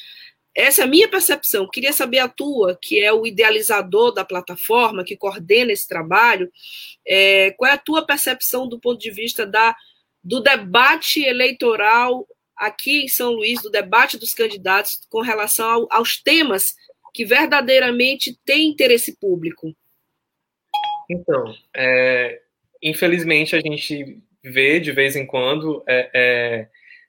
Essa 0.55 0.83
é 0.83 0.85
a 0.85 0.89
minha 0.89 1.09
percepção. 1.09 1.69
Queria 1.71 1.93
saber 1.93 2.19
a 2.19 2.29
tua, 2.29 2.77
que 2.81 3.01
é 3.01 3.13
o 3.13 3.25
idealizador 3.25 4.13
da 4.13 4.25
plataforma, 4.25 5.05
que 5.05 5.17
coordena 5.17 5.73
esse 5.73 5.87
trabalho, 5.87 6.51
é, 7.07 7.53
qual 7.53 7.71
é 7.71 7.75
a 7.75 7.79
tua 7.79 8.05
percepção 8.05 8.69
do 8.69 8.81
ponto 8.81 8.99
de 8.99 9.11
vista 9.11 9.47
da, 9.47 9.77
do 10.23 10.41
debate 10.41 11.23
eleitoral 11.23 12.27
aqui 12.57 13.05
em 13.05 13.09
São 13.09 13.31
Luís, 13.31 13.63
do 13.63 13.71
debate 13.71 14.19
dos 14.19 14.35
candidatos 14.35 14.99
com 15.09 15.21
relação 15.21 15.69
ao, 15.71 15.87
aos 15.91 16.21
temas 16.21 16.75
que 17.15 17.25
verdadeiramente 17.25 18.37
têm 18.45 18.69
interesse 18.69 19.17
público? 19.17 19.73
Então, 21.09 21.55
é, 21.75 22.43
infelizmente 22.83 23.55
a 23.55 23.61
gente 23.61 24.21
vê 24.49 24.81
de 24.81 24.93
vez 24.93 25.17
em 25.17 25.27
quando 25.27 25.83
é, 25.87 26.11
é, 26.15 26.69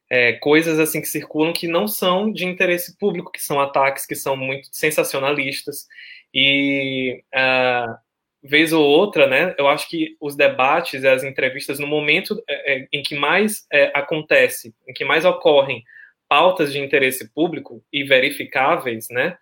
é, 0.09 0.33
coisas 0.33 0.79
assim 0.79 1.01
que 1.01 1.07
circulam 1.07 1.53
que 1.53 1.67
não 1.67 1.87
são 1.87 2.31
de 2.31 2.45
interesse 2.45 2.97
público, 2.97 3.31
que 3.31 3.41
são 3.41 3.59
ataques 3.59 4.05
que 4.05 4.15
são 4.15 4.35
muito 4.35 4.69
sensacionalistas 4.71 5.87
e 6.33 7.23
uh, 7.33 7.95
vez 8.43 8.71
ou 8.73 8.85
outra, 8.85 9.27
né? 9.27 9.55
Eu 9.57 9.67
acho 9.67 9.89
que 9.89 10.15
os 10.19 10.35
debates 10.35 11.03
e 11.03 11.07
as 11.07 11.23
entrevistas 11.23 11.79
no 11.79 11.87
momento 11.87 12.41
é, 12.47 12.73
é, 12.73 12.87
em 12.91 13.01
que 13.01 13.15
mais 13.15 13.65
acontece, 13.93 14.73
em 14.87 14.93
que 14.93 15.05
mais 15.05 15.25
ocorrem 15.25 15.83
pautas 16.27 16.71
de 16.71 16.79
interesse 16.79 17.29
público 17.33 17.83
e 17.91 18.03
verificáveis, 18.03 19.07
né? 19.09 19.37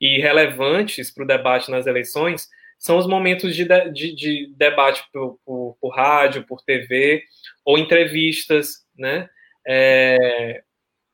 E 0.00 0.20
relevantes 0.20 1.10
para 1.10 1.24
o 1.24 1.26
debate 1.26 1.70
nas 1.70 1.86
eleições 1.86 2.48
são 2.78 2.98
os 2.98 3.06
momentos 3.06 3.54
de, 3.54 3.64
de, 3.92 4.14
de 4.14 4.54
debate 4.56 5.02
por, 5.12 5.38
por, 5.44 5.76
por, 5.80 5.94
rádio, 5.94 6.46
por 6.46 6.62
TV, 6.62 7.22
ou 7.64 7.78
entrevistas, 7.78 8.84
né? 8.96 9.28
É, 9.66 10.62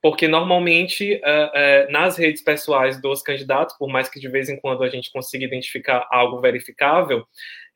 porque 0.03 0.27
normalmente 0.27 1.14
uh, 1.14 1.88
uh, 1.88 1.92
nas 1.92 2.16
redes 2.16 2.42
pessoais 2.42 3.01
dos 3.01 3.22
candidatos, 3.22 3.77
por 3.79 3.88
mais 3.88 4.09
que 4.09 4.18
de 4.18 4.29
vez 4.29 4.48
em 4.48 4.61
quando 4.61 4.83
a 4.83 4.88
gente 4.88 5.12
consiga 5.12 5.44
identificar 5.44 6.07
algo 6.11 6.40
verificável, 6.40 7.25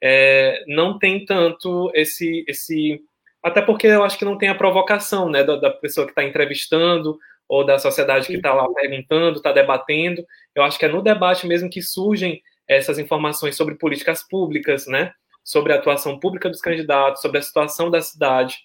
é, 0.03 0.65
não 0.67 0.99
tem 0.99 1.25
tanto 1.25 1.91
esse, 1.95 2.45
esse. 2.49 3.01
Até 3.43 3.63
porque 3.63 3.87
eu 3.87 4.03
acho 4.03 4.19
que 4.19 4.25
não 4.25 4.37
tem 4.37 4.49
a 4.49 4.55
provocação 4.55 5.31
né, 5.31 5.45
da, 5.45 5.57
da 5.57 5.71
pessoa 5.71 6.05
que 6.05 6.11
está 6.11 6.25
entrevistando 6.25 7.17
ou 7.49 7.65
da 7.65 7.79
sociedade 7.79 8.27
que 8.27 8.35
está 8.35 8.53
lá 8.53 8.67
perguntando, 8.75 9.37
está 9.37 9.53
debatendo. 9.53 10.25
Eu 10.55 10.65
acho 10.65 10.79
que 10.79 10.85
é 10.85 10.89
no 10.89 11.01
debate 11.01 11.47
mesmo 11.47 11.71
que 11.71 11.81
surgem 11.81 12.43
essas 12.69 12.99
informações 12.99 13.57
sobre 13.57 13.75
políticas 13.75 14.23
públicas, 14.23 14.87
né? 14.87 15.13
Sobre 15.45 15.73
a 15.73 15.77
atuação 15.77 16.19
pública 16.19 16.49
dos 16.49 16.61
candidatos, 16.61 17.23
sobre 17.23 17.39
a 17.39 17.43
situação 17.43 17.91
da 17.91 18.01
cidade, 18.01 18.59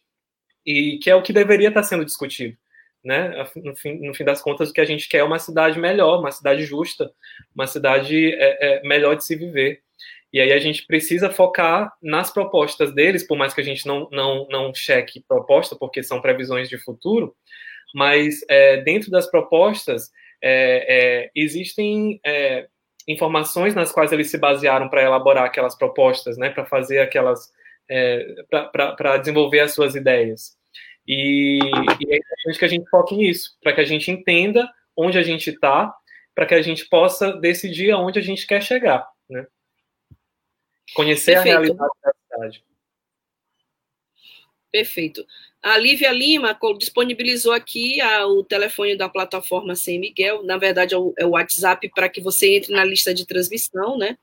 e 0.65 0.97
que 0.99 1.09
é 1.09 1.15
o 1.15 1.21
que 1.21 1.33
deveria 1.33 1.69
estar 1.69 1.83
sendo 1.83 2.05
discutido, 2.05 2.57
né? 3.03 3.45
No 3.57 3.75
fim, 3.75 4.07
no 4.07 4.13
fim 4.13 4.23
das 4.23 4.41
contas, 4.41 4.69
o 4.69 4.73
que 4.73 4.81
a 4.81 4.85
gente 4.85 5.07
quer 5.07 5.19
é 5.19 5.23
uma 5.23 5.39
cidade 5.39 5.79
melhor, 5.79 6.19
uma 6.19 6.31
cidade 6.31 6.65
justa, 6.65 7.11
uma 7.53 7.67
cidade 7.67 8.33
é, 8.33 8.79
é, 8.79 8.83
melhor 8.83 9.15
de 9.15 9.23
se 9.23 9.35
viver. 9.35 9.81
E 10.33 10.39
aí 10.39 10.53
a 10.53 10.59
gente 10.59 10.85
precisa 10.87 11.29
focar 11.29 11.91
nas 12.01 12.31
propostas 12.31 12.93
deles, 12.93 13.25
por 13.25 13.37
mais 13.37 13.53
que 13.53 13.59
a 13.59 13.63
gente 13.63 13.85
não, 13.85 14.07
não, 14.11 14.47
não 14.49 14.73
cheque 14.73 15.23
proposta, 15.27 15.75
porque 15.75 16.01
são 16.01 16.21
previsões 16.21 16.69
de 16.69 16.77
futuro, 16.77 17.35
mas 17.93 18.39
é, 18.49 18.77
dentro 18.77 19.11
das 19.11 19.29
propostas 19.29 20.09
é, 20.41 21.25
é, 21.25 21.31
existem 21.35 22.19
é, 22.25 22.67
informações 23.11 23.75
nas 23.75 23.91
quais 23.91 24.11
eles 24.11 24.29
se 24.29 24.37
basearam 24.37 24.89
para 24.89 25.03
elaborar 25.03 25.45
aquelas 25.45 25.75
propostas, 25.75 26.37
né, 26.37 26.49
para 26.49 26.65
fazer 26.65 26.99
aquelas, 26.99 27.51
é, 27.89 28.35
para 28.71 29.17
desenvolver 29.17 29.59
as 29.59 29.73
suas 29.73 29.95
ideias. 29.95 30.57
E, 31.07 31.59
e 31.59 32.13
é 32.13 32.17
importante 32.17 32.59
que 32.59 32.65
a 32.65 32.67
gente 32.67 32.89
foque 32.89 33.15
nisso, 33.15 33.57
para 33.61 33.73
que 33.73 33.81
a 33.81 33.85
gente 33.85 34.11
entenda 34.11 34.69
onde 34.95 35.17
a 35.17 35.23
gente 35.23 35.49
está, 35.49 35.93
para 36.35 36.45
que 36.45 36.53
a 36.53 36.61
gente 36.61 36.87
possa 36.87 37.33
decidir 37.33 37.91
aonde 37.91 38.19
a 38.19 38.21
gente 38.21 38.45
quer 38.47 38.61
chegar, 38.61 39.07
né? 39.29 39.45
Conhecer 40.93 41.33
Perfeito. 41.33 41.55
a 41.55 41.59
realidade 41.59 41.91
da 42.03 42.13
cidade. 42.13 42.63
Perfeito. 44.71 45.25
A 45.61 45.77
Lívia 45.77 46.11
Lima 46.11 46.57
disponibilizou 46.77 47.51
aqui 47.51 48.01
a, 48.01 48.25
o 48.25 48.43
telefone 48.43 48.95
da 48.95 49.07
plataforma 49.07 49.75
Sem 49.75 49.99
Miguel. 49.99 50.43
Na 50.43 50.57
verdade, 50.57 50.95
é 50.95 50.97
o, 50.97 51.13
é 51.17 51.25
o 51.25 51.31
WhatsApp 51.31 51.87
para 51.93 52.09
que 52.09 52.19
você 52.19 52.55
entre 52.55 52.73
na 52.73 52.83
lista 52.83 53.13
de 53.13 53.27
transmissão, 53.27 53.97
né? 53.97 54.17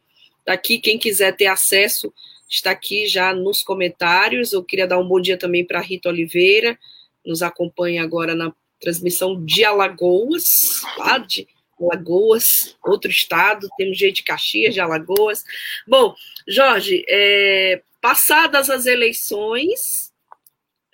Daqui, 0.45 0.79
quem 0.79 0.99
quiser 0.99 1.37
ter 1.37 1.47
acesso, 1.47 2.13
está 2.51 2.73
aqui 2.73 3.07
já 3.07 3.33
nos 3.33 3.63
comentários. 3.63 4.53
Eu 4.53 4.65
queria 4.65 4.87
dar 4.87 4.99
um 4.99 5.07
bom 5.07 5.21
dia 5.21 5.37
também 5.37 5.65
para 5.65 5.81
Rita 5.81 6.09
Oliveira, 6.09 6.77
nos 7.25 7.43
acompanha 7.43 8.03
agora 8.03 8.35
na 8.35 8.53
transmissão 8.81 9.45
de 9.45 9.65
Alagoas, 9.65 10.83
lá 10.97 11.19
de 11.19 11.47
Alagoas, 11.81 12.77
outro 12.85 13.11
estado, 13.11 13.69
temos 13.77 13.97
gente 13.97 14.17
de 14.17 14.23
Caxias, 14.25 14.75
de 14.75 14.81
Alagoas. 14.81 15.45
Bom, 15.87 16.15
Jorge, 16.47 17.05
é, 17.09 17.83
passadas 18.01 18.71
as 18.71 18.87
eleições, 18.87 20.08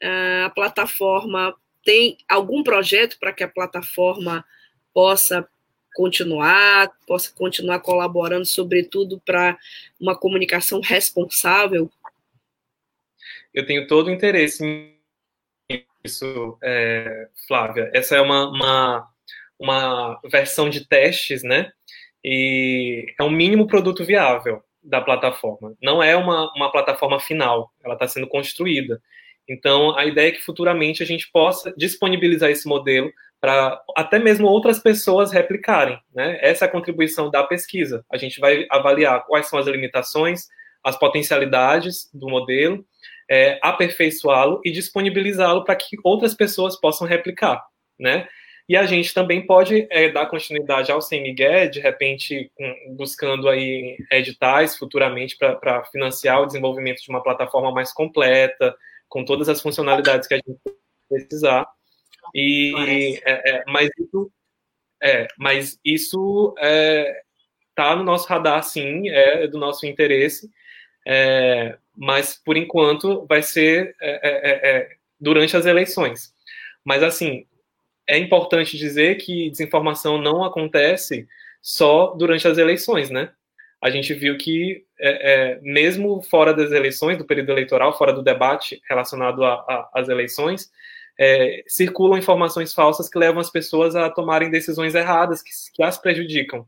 a 0.03 0.51
plataforma 0.51 1.55
tem 1.85 2.17
algum 2.29 2.63
projeto 2.63 3.19
para 3.19 3.33
que 3.33 3.45
a 3.45 3.49
plataforma 3.49 4.45
possa 4.93 5.47
continuar, 5.95 6.91
possa 7.07 7.33
continuar 7.33 7.81
colaborando, 7.81 8.45
sobretudo 8.45 9.21
para 9.25 9.57
uma 10.01 10.17
comunicação 10.17 10.81
responsável? 10.81 11.91
Eu 13.53 13.65
tenho 13.65 13.87
todo 13.87 14.09
o 14.09 14.11
interesse 14.11 14.95
nisso, 16.05 16.59
é, 16.63 17.29
Flávia. 17.47 17.91
Essa 17.95 18.17
é 18.17 18.21
uma, 18.21 18.49
uma, 18.49 19.09
uma 19.59 20.21
versão 20.25 20.69
de 20.69 20.87
testes, 20.87 21.43
né? 21.43 21.73
E 22.23 23.07
é 23.19 23.23
um 23.23 23.31
mínimo 23.31 23.67
produto 23.67 24.05
viável 24.05 24.63
da 24.83 25.01
plataforma. 25.01 25.75
Não 25.81 26.03
é 26.03 26.17
uma, 26.17 26.53
uma 26.55 26.73
plataforma 26.73 27.21
final, 27.21 27.73
ela 27.83 27.95
está 27.95 28.09
sendo 28.09 28.27
construída. 28.27 29.01
Então, 29.49 29.97
a 29.97 30.05
ideia 30.07 30.29
é 30.29 30.33
que 30.33 30.43
futuramente 30.43 31.03
a 31.03 31.07
gente 31.07 31.31
possa 31.31 31.73
disponibilizar 31.77 32.51
esse 32.51 32.67
modelo 32.67 33.13
para 33.41 33.79
até 33.95 34.19
mesmo 34.19 34.47
outras 34.47 34.79
pessoas 34.79 35.31
replicarem. 35.31 35.99
Né? 36.15 36.39
Essa 36.41 36.65
é 36.65 36.69
a 36.69 36.71
contribuição 36.71 37.31
da 37.31 37.43
pesquisa. 37.43 38.05
A 38.11 38.17
gente 38.17 38.41
vai 38.41 38.67
avaliar 38.71 39.25
quais 39.27 39.49
são 39.49 39.59
as 39.59 39.67
limitações, 39.67 40.49
as 40.83 40.99
potencialidades 40.99 42.09
do 42.13 42.29
modelo, 42.29 42.85
é, 43.31 43.59
aperfeiçoá-lo 43.63 44.61
e 44.65 44.71
disponibilizá-lo 44.71 45.65
para 45.65 45.77
que 45.77 45.97
outras 46.03 46.35
pessoas 46.35 46.81
possam 46.81 47.07
replicar. 47.07 47.63
Né? 47.99 48.27
E 48.67 48.77
a 48.79 48.87
gente 48.87 49.13
também 49.13 49.47
pode 49.47 49.87
é, 49.91 50.09
dar 50.09 50.27
continuidade 50.27 50.91
ao 50.91 51.01
Miguel, 51.13 51.71
de 51.71 51.81
repente 51.81 52.51
buscando 52.97 53.49
aí 53.49 53.99
editais 54.11 54.77
futuramente 54.77 55.37
para 55.37 55.85
financiar 55.93 56.41
o 56.41 56.47
desenvolvimento 56.47 57.03
de 57.03 57.11
uma 57.11 57.23
plataforma 57.23 57.71
mais 57.71 57.93
completa, 57.93 58.75
com 59.09 59.25
todas 59.25 59.49
as 59.49 59.61
funcionalidades 59.61 60.29
que 60.29 60.35
a 60.35 60.37
gente 60.37 60.59
precisar. 61.09 61.67
E, 62.35 63.21
é, 63.25 63.57
é, 63.57 63.65
mas 63.67 63.91
isso, 63.99 64.33
é, 65.03 65.29
mas 65.39 65.79
isso 65.85 66.55
é, 66.59 67.23
tá 67.75 67.95
no 67.95 68.03
nosso 68.03 68.29
radar, 68.29 68.63
sim, 68.63 69.09
é 69.09 69.47
do 69.47 69.59
nosso 69.59 69.87
interesse. 69.87 70.51
É, 71.07 71.77
mas 71.97 72.35
por 72.43 72.57
enquanto 72.57 73.27
vai 73.27 73.43
ser 73.43 73.95
é, 74.01 74.21
é, 74.23 74.97
durante 75.21 75.57
as 75.57 75.67
eleições. 75.67 76.35
Mas 76.85 77.03
assim, 77.03 77.47
é 78.07 78.19
importante 78.19 78.77
dizer 78.77 79.17
que 79.17 79.51
desinformação 79.51 80.21
não 80.21 80.45
acontece 80.45 81.27
só 81.63 82.15
durante 82.15 82.47
as 82.47 82.59
eleições, 82.59 83.11
né? 83.11 83.33
A 83.85 83.91
gente 83.91 84.15
viu 84.15 84.39
que, 84.39 84.83
é, 84.99 85.33
é, 85.33 85.61
mesmo 85.61 86.23
fora 86.23 86.55
das 86.55 86.73
eleições, 86.73 87.19
do 87.19 87.27
período 87.27 87.51
eleitoral, 87.53 87.99
fora 87.99 88.15
do 88.15 88.23
debate 88.23 88.81
relacionado 88.89 89.45
às 89.93 90.09
eleições, 90.09 90.71
é, 91.21 91.63
circulam 91.67 92.19
informações 92.19 92.73
falsas 92.73 93.11
que 93.11 93.19
levam 93.19 93.43
as 93.43 93.51
pessoas 93.51 93.95
a 93.95 94.09
tomarem 94.09 94.51
decisões 94.51 94.95
erradas, 94.95 95.43
que, 95.43 95.51
que 95.75 95.83
as 95.83 95.99
prejudicam. 95.99 96.67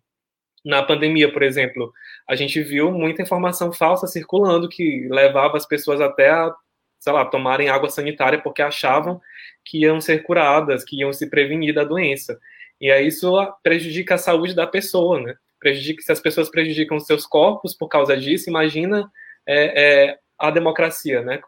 Na 0.62 0.82
pandemia, 0.82 1.32
por 1.32 1.42
exemplo, 1.42 1.90
a 2.28 2.36
gente 2.36 2.62
viu 2.62 2.92
muita 2.92 3.22
informação 3.22 3.72
falsa 3.72 4.06
circulando 4.06 4.68
que 4.68 5.08
levava 5.10 5.56
as 5.56 5.64
pessoas 5.64 6.02
até 6.02 6.28
a, 6.28 6.54
sei 6.98 7.14
lá, 7.14 7.24
tomarem 7.24 7.70
água 7.70 7.88
sanitária 7.88 8.42
porque 8.42 8.60
achavam 8.60 9.18
que 9.64 9.78
iam 9.84 10.02
ser 10.02 10.22
curadas, 10.22 10.84
que 10.84 11.00
iam 11.00 11.14
se 11.14 11.30
prevenir 11.30 11.74
da 11.74 11.82
doença. 11.82 12.38
E 12.78 12.92
aí 12.92 13.06
isso 13.06 13.32
prejudica 13.62 14.16
a 14.16 14.18
saúde 14.18 14.54
da 14.54 14.66
pessoa, 14.66 15.18
né? 15.18 15.34
Prejudica, 15.66 16.00
se 16.00 16.12
as 16.12 16.20
pessoas 16.20 16.48
prejudicam 16.48 17.00
seus 17.00 17.26
corpos 17.26 17.74
por 17.74 17.88
causa 17.88 18.16
disso, 18.16 18.48
imagina 18.48 19.10
é, 19.44 20.10
é, 20.10 20.18
a 20.38 20.48
democracia, 20.52 21.22
né? 21.22 21.40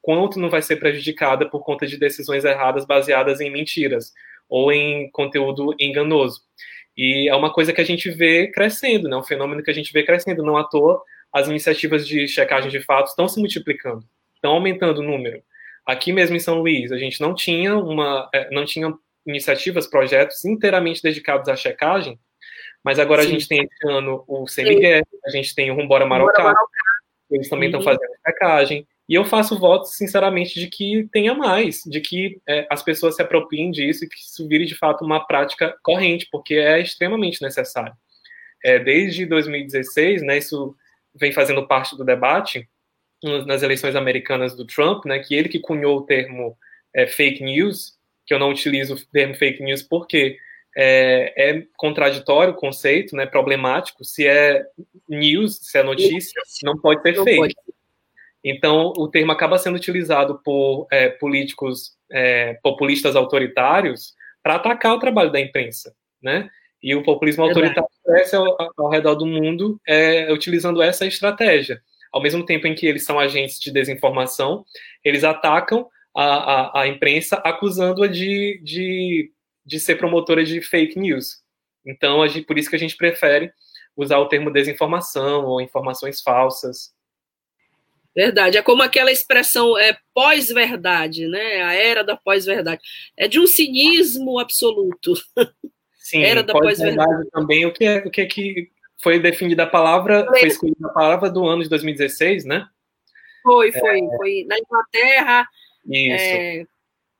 Quanto 0.00 0.38
não 0.38 0.48
vai 0.48 0.62
ser 0.62 0.76
prejudicada 0.76 1.48
por 1.48 1.64
conta 1.64 1.84
de 1.84 1.98
decisões 1.98 2.44
erradas 2.44 2.84
baseadas 2.84 3.40
em 3.40 3.50
mentiras 3.50 4.12
ou 4.48 4.70
em 4.70 5.10
conteúdo 5.10 5.74
enganoso. 5.80 6.42
E 6.96 7.28
é 7.28 7.34
uma 7.34 7.52
coisa 7.52 7.72
que 7.72 7.80
a 7.80 7.84
gente 7.84 8.08
vê 8.10 8.46
crescendo, 8.46 9.08
né? 9.08 9.16
Um 9.16 9.24
fenômeno 9.24 9.62
que 9.62 9.70
a 9.70 9.74
gente 9.74 9.92
vê 9.92 10.04
crescendo. 10.04 10.44
Não 10.44 10.56
à 10.56 10.62
toa, 10.62 11.02
as 11.32 11.48
iniciativas 11.48 12.06
de 12.06 12.28
checagem 12.28 12.70
de 12.70 12.80
fatos 12.80 13.10
estão 13.10 13.26
se 13.26 13.40
multiplicando, 13.40 14.04
estão 14.36 14.52
aumentando 14.52 15.00
o 15.00 15.04
número. 15.04 15.42
Aqui 15.84 16.12
mesmo 16.12 16.36
em 16.36 16.40
São 16.40 16.60
Luís, 16.60 16.92
a 16.92 16.96
gente 16.96 17.20
não 17.20 17.34
tinha 17.34 17.76
uma, 17.76 18.28
é, 18.32 18.48
não 18.54 18.64
tinha 18.64 18.94
iniciativas, 19.26 19.88
projetos 19.88 20.44
inteiramente 20.44 21.02
dedicados 21.02 21.48
à 21.48 21.56
checagem, 21.56 22.20
mas 22.84 22.98
agora 22.98 23.22
Sim. 23.22 23.28
a 23.28 23.30
gente 23.32 23.48
tem 23.48 23.62
esse 23.64 23.88
ano 23.88 24.22
o 24.28 24.44
CMG, 24.44 25.02
a 25.24 25.30
gente 25.30 25.54
tem 25.54 25.70
o 25.70 25.74
Rumbora 25.74 26.04
Marocá, 26.04 26.54
eles 27.30 27.48
também 27.48 27.68
estão 27.68 27.82
fazendo 27.82 28.10
checagem, 28.24 28.86
e 29.08 29.14
eu 29.14 29.24
faço 29.24 29.58
votos, 29.58 29.96
sinceramente, 29.96 30.58
de 30.58 30.66
que 30.66 31.06
tenha 31.12 31.34
mais, 31.34 31.82
de 31.84 32.00
que 32.00 32.40
é, 32.48 32.66
as 32.70 32.82
pessoas 32.82 33.16
se 33.16 33.22
apropriem 33.22 33.70
disso 33.70 34.04
e 34.04 34.08
que 34.08 34.16
isso 34.16 34.46
vire, 34.48 34.64
de 34.64 34.74
fato, 34.74 35.04
uma 35.04 35.26
prática 35.26 35.76
corrente, 35.82 36.26
porque 36.30 36.54
é 36.54 36.80
extremamente 36.80 37.42
necessário. 37.42 37.92
É, 38.64 38.78
desde 38.78 39.26
2016, 39.26 40.22
né, 40.22 40.38
isso 40.38 40.74
vem 41.14 41.32
fazendo 41.32 41.66
parte 41.66 41.96
do 41.96 42.04
debate 42.04 42.66
nas 43.46 43.62
eleições 43.62 43.94
americanas 43.94 44.54
do 44.54 44.66
Trump, 44.66 45.04
né, 45.04 45.18
que 45.18 45.34
ele 45.34 45.48
que 45.48 45.58
cunhou 45.58 45.98
o 45.98 46.02
termo 46.02 46.56
é, 46.94 47.06
fake 47.06 47.42
news, 47.42 47.98
que 48.26 48.32
eu 48.32 48.38
não 48.38 48.50
utilizo 48.50 48.94
o 48.94 49.06
termo 49.06 49.34
fake 49.34 49.62
news 49.62 49.82
porque 49.82 50.38
é, 50.76 51.32
é, 51.36 51.66
contraditório 51.76 52.52
o 52.52 52.56
conceito, 52.56 53.14
né, 53.14 53.26
problemático, 53.26 54.04
se 54.04 54.26
é 54.26 54.64
news, 55.08 55.58
se 55.62 55.78
é 55.78 55.82
notícia, 55.82 56.40
não 56.62 56.78
pode 56.78 57.02
ser 57.02 57.14
fake. 57.22 57.36
Pode. 57.36 57.54
Então, 58.44 58.92
o 58.96 59.08
termo 59.08 59.32
acaba 59.32 59.56
sendo 59.56 59.76
utilizado 59.76 60.38
por 60.44 60.86
é, 60.90 61.08
políticos 61.08 61.96
é, 62.12 62.54
populistas 62.62 63.16
autoritários 63.16 64.14
para 64.42 64.56
atacar 64.56 64.94
o 64.94 64.98
trabalho 64.98 65.32
da 65.32 65.40
imprensa, 65.40 65.94
né? 66.22 66.50
E 66.82 66.94
o 66.94 67.02
populismo 67.02 67.44
autoritário 67.44 67.88
cresce 68.04 68.36
ao, 68.36 68.44
ao, 68.76 68.90
redor 68.90 69.14
do 69.14 69.24
mundo 69.24 69.80
é, 69.88 70.30
utilizando 70.30 70.82
essa 70.82 71.06
estratégia. 71.06 71.80
Ao 72.12 72.22
mesmo 72.22 72.44
tempo 72.44 72.66
em 72.66 72.74
que 72.74 72.86
eles 72.86 73.06
são 73.06 73.18
agentes 73.18 73.58
de 73.58 73.72
desinformação, 73.72 74.66
eles 75.02 75.24
atacam 75.24 75.88
a, 76.14 76.24
a, 76.24 76.82
a 76.82 76.86
imprensa 76.86 77.36
acusando-a 77.36 78.06
de, 78.06 78.60
de, 78.62 79.32
de 79.64 79.80
ser 79.80 79.96
promotora 79.96 80.44
de 80.44 80.60
fake 80.60 80.98
news. 80.98 81.42
Então, 81.86 82.26
gente, 82.28 82.46
por 82.46 82.58
isso 82.58 82.70
que 82.70 82.76
a 82.76 82.78
gente 82.78 82.96
prefere 82.96 83.52
usar 83.96 84.18
o 84.18 84.28
termo 84.28 84.52
desinformação 84.52 85.44
ou 85.44 85.60
informações 85.60 86.20
falsas. 86.20 86.92
Verdade, 88.14 88.56
é 88.56 88.62
como 88.62 88.82
aquela 88.82 89.10
expressão 89.10 89.76
é 89.76 89.96
pós-verdade, 90.14 91.26
né? 91.26 91.62
A 91.62 91.74
era 91.74 92.04
da 92.04 92.16
pós-verdade. 92.16 92.80
É 93.16 93.26
de 93.26 93.40
um 93.40 93.46
cinismo 93.46 94.38
absoluto. 94.38 95.14
Sim, 95.98 96.22
era 96.22 96.42
da 96.42 96.52
pós-verdade 96.52 97.08
pós 97.08 97.30
também. 97.32 97.66
O 97.66 97.72
que 97.72 97.84
é 97.84 97.98
o 97.98 98.10
que, 98.10 98.20
é 98.20 98.26
que 98.26 98.70
foi 99.02 99.18
definida 99.18 99.64
a 99.64 99.66
palavra, 99.66 100.24
foi 100.26 100.46
escolhida 100.46 100.86
a 100.86 100.92
palavra 100.92 101.28
do 101.28 101.44
ano 101.44 101.62
de 101.62 101.68
2016, 101.68 102.44
né? 102.44 102.66
Foi, 103.42 103.72
foi, 103.72 104.00
é... 104.00 104.16
foi 104.16 104.44
na 104.46 104.58
Inglaterra. 104.58 105.48
Isso. 105.86 106.24
É... 106.24 106.66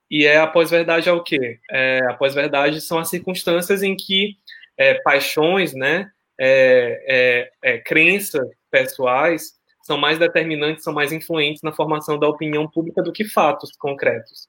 E 0.09 0.25
é 0.25 0.37
a 0.37 0.47
pós-verdade 0.47 1.09
é 1.09 1.11
o 1.11 1.23
quê? 1.23 1.59
É, 1.69 1.99
a 2.09 2.13
pós-verdade 2.13 2.79
são 2.81 2.99
as 2.99 3.09
circunstâncias 3.09 3.81
em 3.83 3.95
que 3.95 4.37
é, 4.77 4.95
paixões, 4.95 5.73
né, 5.73 6.09
é, 6.39 7.51
é, 7.63 7.77
crenças 7.79 8.47
pessoais 8.69 9.53
são 9.83 9.97
mais 9.97 10.17
determinantes, 10.17 10.83
são 10.83 10.93
mais 10.93 11.11
influentes 11.11 11.61
na 11.61 11.71
formação 11.71 12.17
da 12.19 12.27
opinião 12.27 12.67
pública 12.67 13.01
do 13.01 13.11
que 13.11 13.23
fatos 13.23 13.71
concretos. 13.77 14.47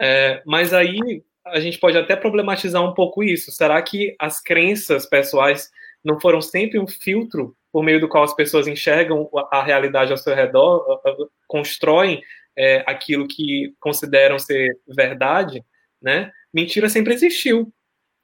É, 0.00 0.42
mas 0.46 0.72
aí 0.74 1.22
a 1.46 1.58
gente 1.58 1.78
pode 1.78 1.96
até 1.96 2.14
problematizar 2.14 2.82
um 2.82 2.94
pouco 2.94 3.22
isso. 3.22 3.50
Será 3.50 3.80
que 3.82 4.14
as 4.18 4.40
crenças 4.40 5.06
pessoais 5.06 5.70
não 6.04 6.20
foram 6.20 6.40
sempre 6.40 6.78
um 6.78 6.86
filtro 6.86 7.56
por 7.72 7.82
meio 7.82 8.00
do 8.00 8.08
qual 8.08 8.22
as 8.22 8.34
pessoas 8.34 8.68
enxergam 8.68 9.28
a 9.50 9.62
realidade 9.62 10.12
ao 10.12 10.18
seu 10.18 10.34
redor, 10.34 11.00
constroem 11.48 12.20
é, 12.56 12.82
aquilo 12.86 13.26
que 13.26 13.74
consideram 13.80 14.38
ser 14.38 14.78
verdade? 14.86 15.64
Né? 16.00 16.30
Mentira 16.52 16.88
sempre 16.88 17.14
existiu. 17.14 17.72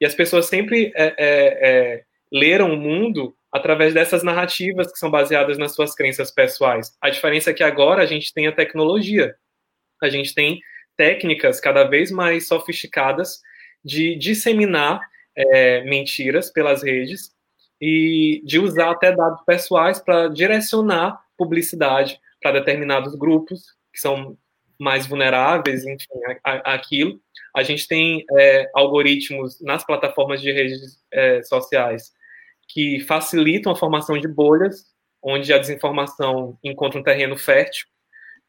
E 0.01 0.07
as 0.07 0.15
pessoas 0.15 0.47
sempre 0.47 0.93
é, 0.95 1.07
é, 1.07 1.15
é 1.19 2.05
leram 2.31 2.73
o 2.73 2.77
mundo 2.77 3.35
através 3.51 3.95
dessas 3.95 4.23
narrativas 4.23 4.93
que 4.93 4.99
são 4.99 5.11
baseadas 5.11 5.57
nas 5.57 5.75
suas 5.75 5.95
crenças 5.95 6.31
pessoais. 6.31 6.97
A 7.01 7.09
diferença 7.11 7.51
é 7.51 7.55
que 7.55 7.63
agora 7.63 8.03
a 8.03 8.07
gente 8.07 8.33
tem 8.33 8.47
a 8.47 8.53
tecnologia, 8.53 9.35
a 10.03 10.09
gente 10.09 10.35
tem 10.35 10.61
técnicas 10.97 11.61
cada 11.61 11.85
vez 11.85 12.11
mais 12.11 12.47
sofisticadas 12.47 13.41
de 13.85 14.17
disseminar 14.17 15.01
é, 15.35 15.83
mentiras 15.85 16.51
pelas 16.51 16.83
redes 16.83 17.31
e 17.81 18.43
de 18.45 18.59
usar 18.59 18.91
até 18.91 19.15
dados 19.15 19.41
pessoais 19.47 20.01
para 20.01 20.29
direcionar 20.29 21.19
publicidade 21.37 22.21
para 22.43 22.53
determinados 22.53 23.15
grupos 23.15 23.78
que 23.99 24.03
são 24.03 24.39
mais 24.79 25.07
vulneráveis, 25.07 25.85
enfim, 25.85 26.07
aquilo. 26.45 27.21
A 27.55 27.65
gente 27.65 27.89
tem 27.89 28.25
é, 28.39 28.71
algoritmos 28.73 29.61
nas 29.61 29.85
plataformas 29.85 30.41
de 30.41 30.53
redes 30.53 31.03
é, 31.13 31.43
sociais 31.43 32.13
que 32.69 33.01
facilitam 33.01 33.73
a 33.73 33.77
formação 33.77 34.17
de 34.17 34.29
bolhas, 34.29 34.87
onde 35.21 35.53
a 35.53 35.59
desinformação 35.59 36.57
encontra 36.63 37.01
um 37.01 37.03
terreno 37.03 37.37
fértil, 37.37 37.89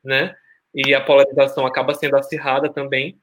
né? 0.03 0.35
E 0.73 0.93
a 0.93 1.01
polarização 1.01 1.65
acaba 1.65 1.95
sendo 1.95 2.15
acirrada 2.15 2.71
também. 2.71 3.19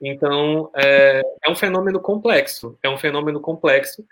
Então, 0.00 0.70
é, 0.74 1.20
é 1.44 1.50
um 1.50 1.54
fenômeno 1.54 2.00
complexo, 2.00 2.78
é 2.82 2.88
um 2.88 2.96
fenômeno 2.96 3.38
complexo 3.38 4.02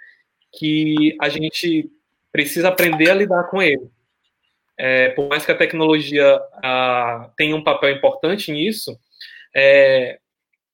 que 0.52 1.16
a 1.18 1.30
gente 1.30 1.90
precisa 2.30 2.68
aprender 2.68 3.10
a 3.10 3.14
lidar 3.14 3.44
com 3.44 3.62
ele. 3.62 3.90
É, 4.78 5.08
por 5.10 5.28
mais 5.28 5.44
que 5.44 5.52
a 5.52 5.56
tecnologia 5.56 6.40
a, 6.62 7.30
tenha 7.36 7.56
um 7.56 7.64
papel 7.64 7.90
importante 7.90 8.52
nisso, 8.52 8.96
é, 9.54 10.18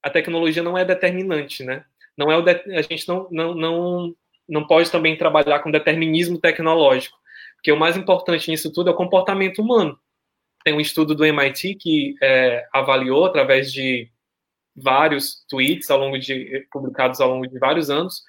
a 0.03 0.11
tecnologia 0.11 0.63
não 0.63 0.77
é 0.77 0.85
determinante, 0.85 1.65
né? 1.65 1.85
Não 2.17 2.31
é 2.31 2.37
o 2.37 2.43
de, 2.43 2.51
a 2.77 2.83
gente 2.83 3.09
não, 3.09 3.29
não, 3.31 3.55
não 3.55 4.15
não 4.49 4.67
pode 4.67 4.91
também 4.91 5.17
trabalhar 5.17 5.61
com 5.61 5.71
determinismo 5.71 6.39
tecnológico, 6.39 7.17
porque 7.57 7.73
o 7.73 7.79
mais 7.79 7.97
importante 7.97 8.51
nisso 8.51 8.73
tudo 8.73 8.91
é 8.91 8.93
o 8.93 8.97
comportamento 8.97 9.61
humano. 9.61 9.99
Tem 10.63 10.75
um 10.75 10.81
estudo 10.81 11.15
do 11.15 11.25
MIT 11.25 11.77
que 11.77 12.15
é, 12.23 12.67
avaliou, 12.73 13.25
através 13.25 13.73
de 13.73 14.11
vários 14.77 15.45
tweets 15.49 15.91
ao 15.91 15.99
longo 15.99 16.19
de, 16.19 16.67
publicados 16.71 17.21
ao 17.21 17.31
longo 17.31 17.47
de 17.47 17.59
vários 17.59 17.91
anos, 17.91 18.23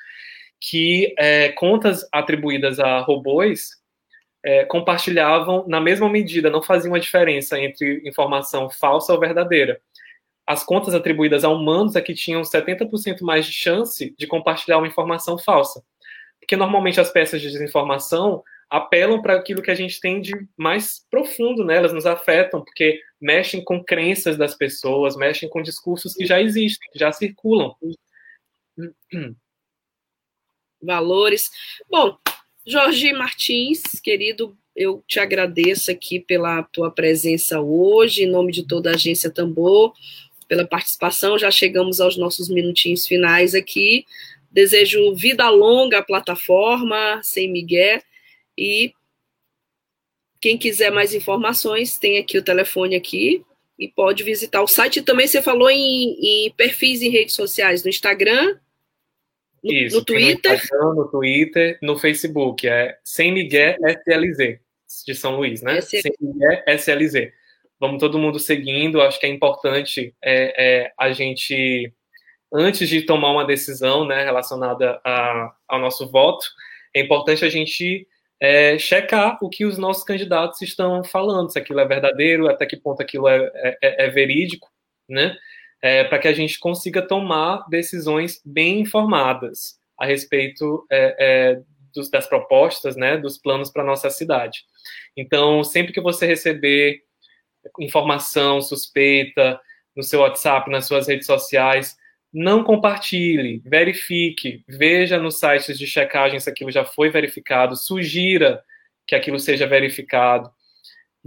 que 0.59 1.13
é, 1.17 1.49
contas 1.49 2.07
atribuídas 2.11 2.80
a 2.80 2.99
robôs 2.99 3.71
é, 4.45 4.63
compartilhavam 4.63 5.65
na 5.67 5.81
mesma 5.81 6.07
medida, 6.07 6.51
não 6.51 6.61
faziam 6.61 6.93
a 6.93 6.99
diferença 6.99 7.59
entre 7.59 8.07
informação 8.07 8.69
falsa 8.69 9.11
ou 9.11 9.19
verdadeira. 9.19 9.81
As 10.45 10.63
contas 10.63 10.93
atribuídas 10.93 11.43
a 11.43 11.49
humanos 11.49 11.95
é 11.95 12.01
que 12.01 12.13
tinham 12.13 12.43
70% 12.43 13.21
mais 13.21 13.47
de 13.47 13.51
chance 13.51 14.13
de 14.15 14.27
compartilhar 14.27 14.77
uma 14.77 14.87
informação 14.87 15.35
falsa. 15.39 15.83
Porque 16.39 16.55
normalmente 16.55 17.01
as 17.01 17.09
peças 17.09 17.41
de 17.41 17.49
desinformação 17.49 18.43
apelam 18.69 19.19
para 19.19 19.35
aquilo 19.35 19.63
que 19.63 19.71
a 19.71 19.75
gente 19.75 19.99
tem 19.99 20.21
de 20.21 20.33
mais 20.55 21.03
profundo, 21.09 21.65
né? 21.65 21.77
Elas 21.77 21.93
nos 21.93 22.05
afetam, 22.05 22.63
porque 22.63 23.01
mexem 23.19 23.63
com 23.63 23.83
crenças 23.83 24.37
das 24.37 24.53
pessoas, 24.53 25.15
mexem 25.15 25.49
com 25.49 25.63
discursos 25.63 26.13
que 26.13 26.25
já 26.25 26.39
existem, 26.39 26.87
que 26.91 26.99
já 26.99 27.11
circulam. 27.11 27.75
Valores. 30.83 31.49
Bom, 31.89 32.15
Jorge 32.68 33.13
Martins, 33.13 33.84
querido, 34.03 34.57
eu 34.76 35.03
te 35.07 35.20
agradeço 35.20 35.91
aqui 35.91 36.20
pela 36.20 36.63
tua 36.63 36.89
presença 36.89 37.61
hoje, 37.61 38.24
em 38.24 38.30
nome 38.30 38.51
de 38.51 38.68
toda 38.68 38.89
a 38.89 38.95
agência 38.95 39.30
Tambor, 39.30 39.93
pela 40.47 40.66
participação. 40.66 41.38
Já 41.38 41.51
chegamos 41.51 42.01
aos 42.01 42.18
nossos 42.18 42.49
minutinhos 42.49 43.05
finais 43.05 43.53
aqui. 43.53 44.05
Desejo 44.49 45.13
vida 45.13 45.47
longa 45.49 45.99
à 45.99 46.03
plataforma, 46.03 47.22
sem 47.24 47.51
Miguel. 47.51 48.01
E 48.57 48.93
quem 50.41 50.57
quiser 50.57 50.91
mais 50.91 51.13
informações, 51.13 51.99
tem 51.99 52.18
aqui 52.18 52.38
o 52.38 52.43
telefone 52.43 52.95
aqui 52.95 53.43
e 53.78 53.88
pode 53.88 54.24
visitar 54.24 54.63
o 54.63 54.68
site. 54.68 55.03
Também 55.03 55.28
você 55.28 55.39
falou 55.39 55.70
em, 55.70 56.18
em 56.20 56.51
perfis 56.51 57.03
em 57.03 57.09
redes 57.09 57.36
sociais, 57.36 57.84
no 57.84 57.89
Instagram, 57.89 58.57
no, 59.66 59.74
Isso, 59.74 59.97
no 59.97 60.05
Twitter. 60.05 60.51
No, 60.51 60.57
Instagram, 60.57 60.93
no 60.93 61.07
Twitter, 61.09 61.80
no 61.82 61.97
Facebook. 61.97 62.68
É 62.68 62.97
Sem 63.03 63.32
Miguel 63.32 63.76
SLZ, 63.84 64.59
de 65.05 65.16
São 65.16 65.36
Luís, 65.36 65.61
né? 65.61 65.80
SL... 65.82 66.01
Sem 66.01 66.13
Miguel 66.22 66.63
SLZ. 66.68 67.32
Vamos 67.80 67.99
todo 67.99 68.20
mundo 68.20 68.39
seguindo. 68.39 69.01
Acho 69.01 69.20
que 69.20 69.26
é 69.26 69.30
importante 69.30 70.16
é, 70.22 70.84
é, 70.84 70.93
a 70.97 71.11
gente 71.11 71.93
antes 72.53 72.88
de 72.88 73.01
tomar 73.01 73.32
uma 73.32 73.45
decisão 73.45 74.05
né, 74.05 74.24
relacionada 74.24 75.01
a, 75.03 75.53
ao 75.68 75.80
nosso 75.80 76.09
voto, 76.09 76.45
é 76.93 77.01
importante 77.01 77.43
a 77.43 77.49
gente 77.49 78.07
é, 78.39 78.78
checar 78.78 79.38
o 79.41 79.49
que 79.49 79.66
os 79.66 79.78
nossos 79.78 80.03
candidatos 80.03 80.61
estão 80.61 81.03
falando, 81.03 81.51
se 81.51 81.59
aquilo 81.59 81.82
é 81.82 81.86
verdadeiro, 81.86 82.47
até 82.47 82.66
que 82.66 82.78
ponto 82.78 83.01
aquilo 83.01 83.28
é, 83.28 83.51
é, 83.82 84.05
é 84.05 84.09
verídico, 84.09 84.70
né? 85.09 85.36
É, 85.82 86.03
para 86.03 86.17
que 86.19 86.28
a 86.28 86.34
gente 86.34 86.59
consiga 86.59 87.01
tomar 87.01 87.65
decisões 87.69 88.41
bem 88.43 88.80
informadas 88.80 89.78
a 89.99 90.05
respeito 90.05 90.86
é, 90.91 91.15
é, 91.19 91.61
dos, 91.93 92.09
das 92.09 92.28
propostas, 92.28 92.95
né, 92.95 93.17
dos 93.17 93.38
planos 93.38 93.71
para 93.71 93.84
nossa 93.84 94.09
cidade. 94.09 94.63
Então, 95.15 95.63
sempre 95.63 95.93
que 95.93 96.01
você 96.01 96.26
receber 96.26 97.01
informação 97.80 98.61
suspeita 98.61 99.59
no 99.95 100.03
seu 100.03 100.19
WhatsApp, 100.21 100.69
nas 100.69 100.86
suas 100.86 101.07
redes 101.07 101.26
sociais, 101.26 101.95
não 102.34 102.63
compartilhe, 102.63 103.61
verifique, 103.65 104.63
veja 104.67 105.17
nos 105.17 105.39
sites 105.39 105.80
de 105.80 105.88
checagem 105.88 106.39
se 106.39 106.49
aquilo 106.49 106.69
já 106.69 106.84
foi 106.84 107.09
verificado, 107.09 107.78
sugira 107.78 108.61
que 109.07 109.15
aquilo 109.15 109.39
seja 109.39 109.65
verificado. 109.65 110.51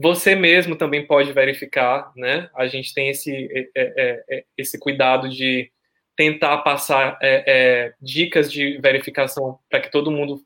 Você 0.01 0.37
mesmo 0.37 0.77
também 0.77 1.05
pode 1.05 1.33
verificar, 1.33 2.13
né? 2.15 2.49
A 2.55 2.69
gente 2.69 2.95
tem 2.95 3.09
esse, 3.09 3.33
é, 3.35 3.69
é, 3.75 4.25
é, 4.31 4.45
esse 4.57 4.79
cuidado 4.79 5.29
de 5.29 5.73
tentar 6.17 6.59
passar 6.59 7.19
é, 7.21 7.45
é, 7.47 7.95
dicas 8.01 8.51
de 8.51 8.79
verificação 8.79 9.59
para 9.69 9.81
que 9.81 9.91
todo 9.91 10.13
mundo 10.13 10.41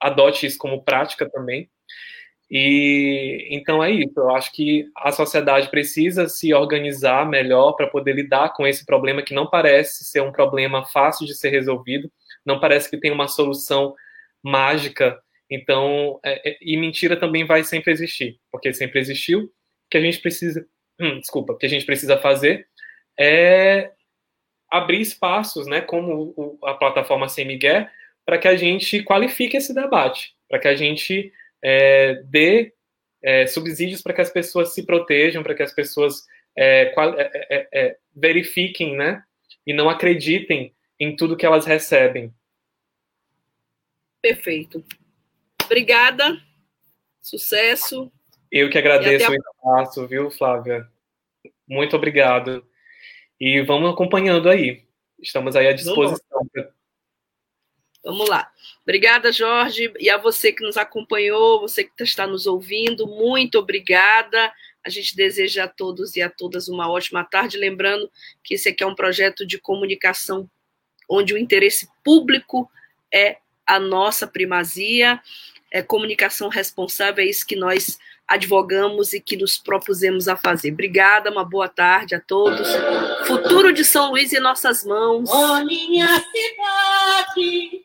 adote 0.00 0.46
isso 0.46 0.58
como 0.58 0.82
prática 0.82 1.30
também. 1.30 1.70
E 2.50 3.46
então 3.50 3.84
é 3.84 3.90
isso. 3.92 4.14
Eu 4.16 4.34
acho 4.34 4.50
que 4.52 4.86
a 4.96 5.12
sociedade 5.12 5.70
precisa 5.70 6.28
se 6.28 6.52
organizar 6.52 7.24
melhor 7.24 7.74
para 7.74 7.86
poder 7.86 8.14
lidar 8.14 8.52
com 8.52 8.66
esse 8.66 8.84
problema 8.84 9.22
que 9.22 9.34
não 9.34 9.46
parece 9.46 10.04
ser 10.04 10.22
um 10.22 10.32
problema 10.32 10.84
fácil 10.86 11.24
de 11.24 11.36
ser 11.36 11.50
resolvido, 11.50 12.10
não 12.44 12.58
parece 12.58 12.90
que 12.90 12.98
tem 12.98 13.12
uma 13.12 13.28
solução 13.28 13.94
mágica. 14.42 15.20
Então, 15.50 16.20
é, 16.24 16.50
é, 16.50 16.58
e 16.60 16.76
mentira 16.76 17.16
também 17.16 17.44
vai 17.44 17.64
sempre 17.64 17.92
existir, 17.92 18.38
porque 18.50 18.72
sempre 18.72 19.00
existiu. 19.00 19.44
O 19.44 19.90
que 19.90 19.96
a 19.96 20.00
gente 20.00 20.18
precisa, 20.20 20.66
hum, 21.00 21.18
desculpa, 21.20 21.52
o 21.52 21.56
que 21.56 21.66
a 21.66 21.68
gente 21.68 21.86
precisa 21.86 22.18
fazer 22.18 22.66
é 23.18 23.92
abrir 24.70 25.00
espaços, 25.00 25.66
né, 25.66 25.80
como 25.80 26.34
o, 26.36 26.58
a 26.66 26.74
plataforma 26.74 27.28
Sem 27.28 27.46
Miguel, 27.46 27.86
para 28.26 28.36
que 28.36 28.46
a 28.46 28.56
gente 28.56 29.02
qualifique 29.02 29.56
esse 29.56 29.74
debate, 29.74 30.34
para 30.48 30.58
que 30.58 30.68
a 30.68 30.76
gente 30.76 31.32
é, 31.62 32.22
dê 32.24 32.74
é, 33.22 33.46
subsídios 33.46 34.02
para 34.02 34.12
que 34.12 34.20
as 34.20 34.30
pessoas 34.30 34.74
se 34.74 34.84
protejam, 34.84 35.42
para 35.42 35.54
que 35.54 35.62
as 35.62 35.72
pessoas 35.72 36.26
é, 36.56 36.86
qual, 36.86 37.14
é, 37.18 37.96
verifiquem, 38.14 38.96
né? 38.96 39.22
E 39.66 39.72
não 39.72 39.88
acreditem 39.88 40.74
em 40.98 41.14
tudo 41.14 41.36
que 41.36 41.46
elas 41.46 41.64
recebem. 41.64 42.32
Perfeito. 44.20 44.84
Obrigada. 45.68 46.40
Sucesso. 47.20 48.10
Eu 48.50 48.70
que 48.70 48.78
agradeço 48.78 49.30
o 49.30 49.34
espaço, 49.34 50.06
viu, 50.06 50.30
Flávia? 50.30 50.88
Muito 51.68 51.94
obrigado. 51.94 52.66
E 53.38 53.60
vamos 53.60 53.90
acompanhando 53.90 54.48
aí. 54.48 54.86
Estamos 55.20 55.54
aí 55.54 55.68
à 55.68 55.74
disposição. 55.74 56.40
Vamos 58.02 58.26
lá. 58.30 58.50
Obrigada, 58.82 59.30
Jorge, 59.30 59.92
e 59.98 60.08
a 60.08 60.16
você 60.16 60.50
que 60.52 60.64
nos 60.64 60.78
acompanhou, 60.78 61.60
você 61.60 61.84
que 61.84 62.02
está 62.02 62.26
nos 62.26 62.46
ouvindo, 62.46 63.06
muito 63.06 63.58
obrigada. 63.58 64.50
A 64.82 64.88
gente 64.88 65.14
deseja 65.14 65.64
a 65.64 65.68
todos 65.68 66.16
e 66.16 66.22
a 66.22 66.30
todas 66.30 66.68
uma 66.68 66.90
ótima 66.90 67.22
tarde. 67.24 67.58
Lembrando 67.58 68.10
que 68.42 68.54
esse 68.54 68.70
aqui 68.70 68.82
é 68.82 68.86
um 68.86 68.94
projeto 68.94 69.46
de 69.46 69.58
comunicação 69.58 70.48
onde 71.10 71.34
o 71.34 71.38
interesse 71.38 71.86
público 72.02 72.70
é 73.12 73.36
a 73.66 73.78
nossa 73.78 74.26
primazia, 74.26 75.20
é 75.72 75.82
comunicação 75.82 76.48
responsável, 76.48 77.24
é 77.24 77.28
isso 77.28 77.46
que 77.46 77.56
nós 77.56 77.98
advogamos 78.26 79.14
e 79.14 79.20
que 79.20 79.36
nos 79.36 79.56
propusemos 79.56 80.28
a 80.28 80.36
fazer. 80.36 80.72
Obrigada, 80.72 81.30
uma 81.30 81.44
boa 81.44 81.68
tarde 81.68 82.14
a 82.14 82.20
todos. 82.20 82.68
Futuro 83.26 83.72
de 83.72 83.84
São 83.84 84.10
Luís 84.10 84.32
em 84.32 84.40
nossas 84.40 84.84
mãos. 84.84 85.30
Oh, 85.30 85.64
minha 85.64 86.06
cidade. 86.06 87.82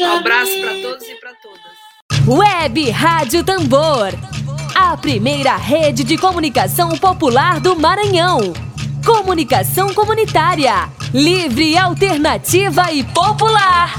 Um 0.00 0.12
abraço 0.12 0.60
para 0.60 0.80
todos 0.80 1.06
e 1.06 1.14
para 1.16 1.34
todas. 1.34 1.82
Web 2.26 2.90
Rádio 2.90 3.44
Tambor, 3.44 4.08
a 4.74 4.96
primeira 4.96 5.56
rede 5.56 6.04
de 6.04 6.16
comunicação 6.16 6.96
popular 6.96 7.60
do 7.60 7.76
Maranhão. 7.76 8.52
Comunicação 9.04 9.92
comunitária, 9.92 10.88
livre, 11.12 11.76
alternativa 11.76 12.92
e 12.92 13.02
popular. 13.02 13.92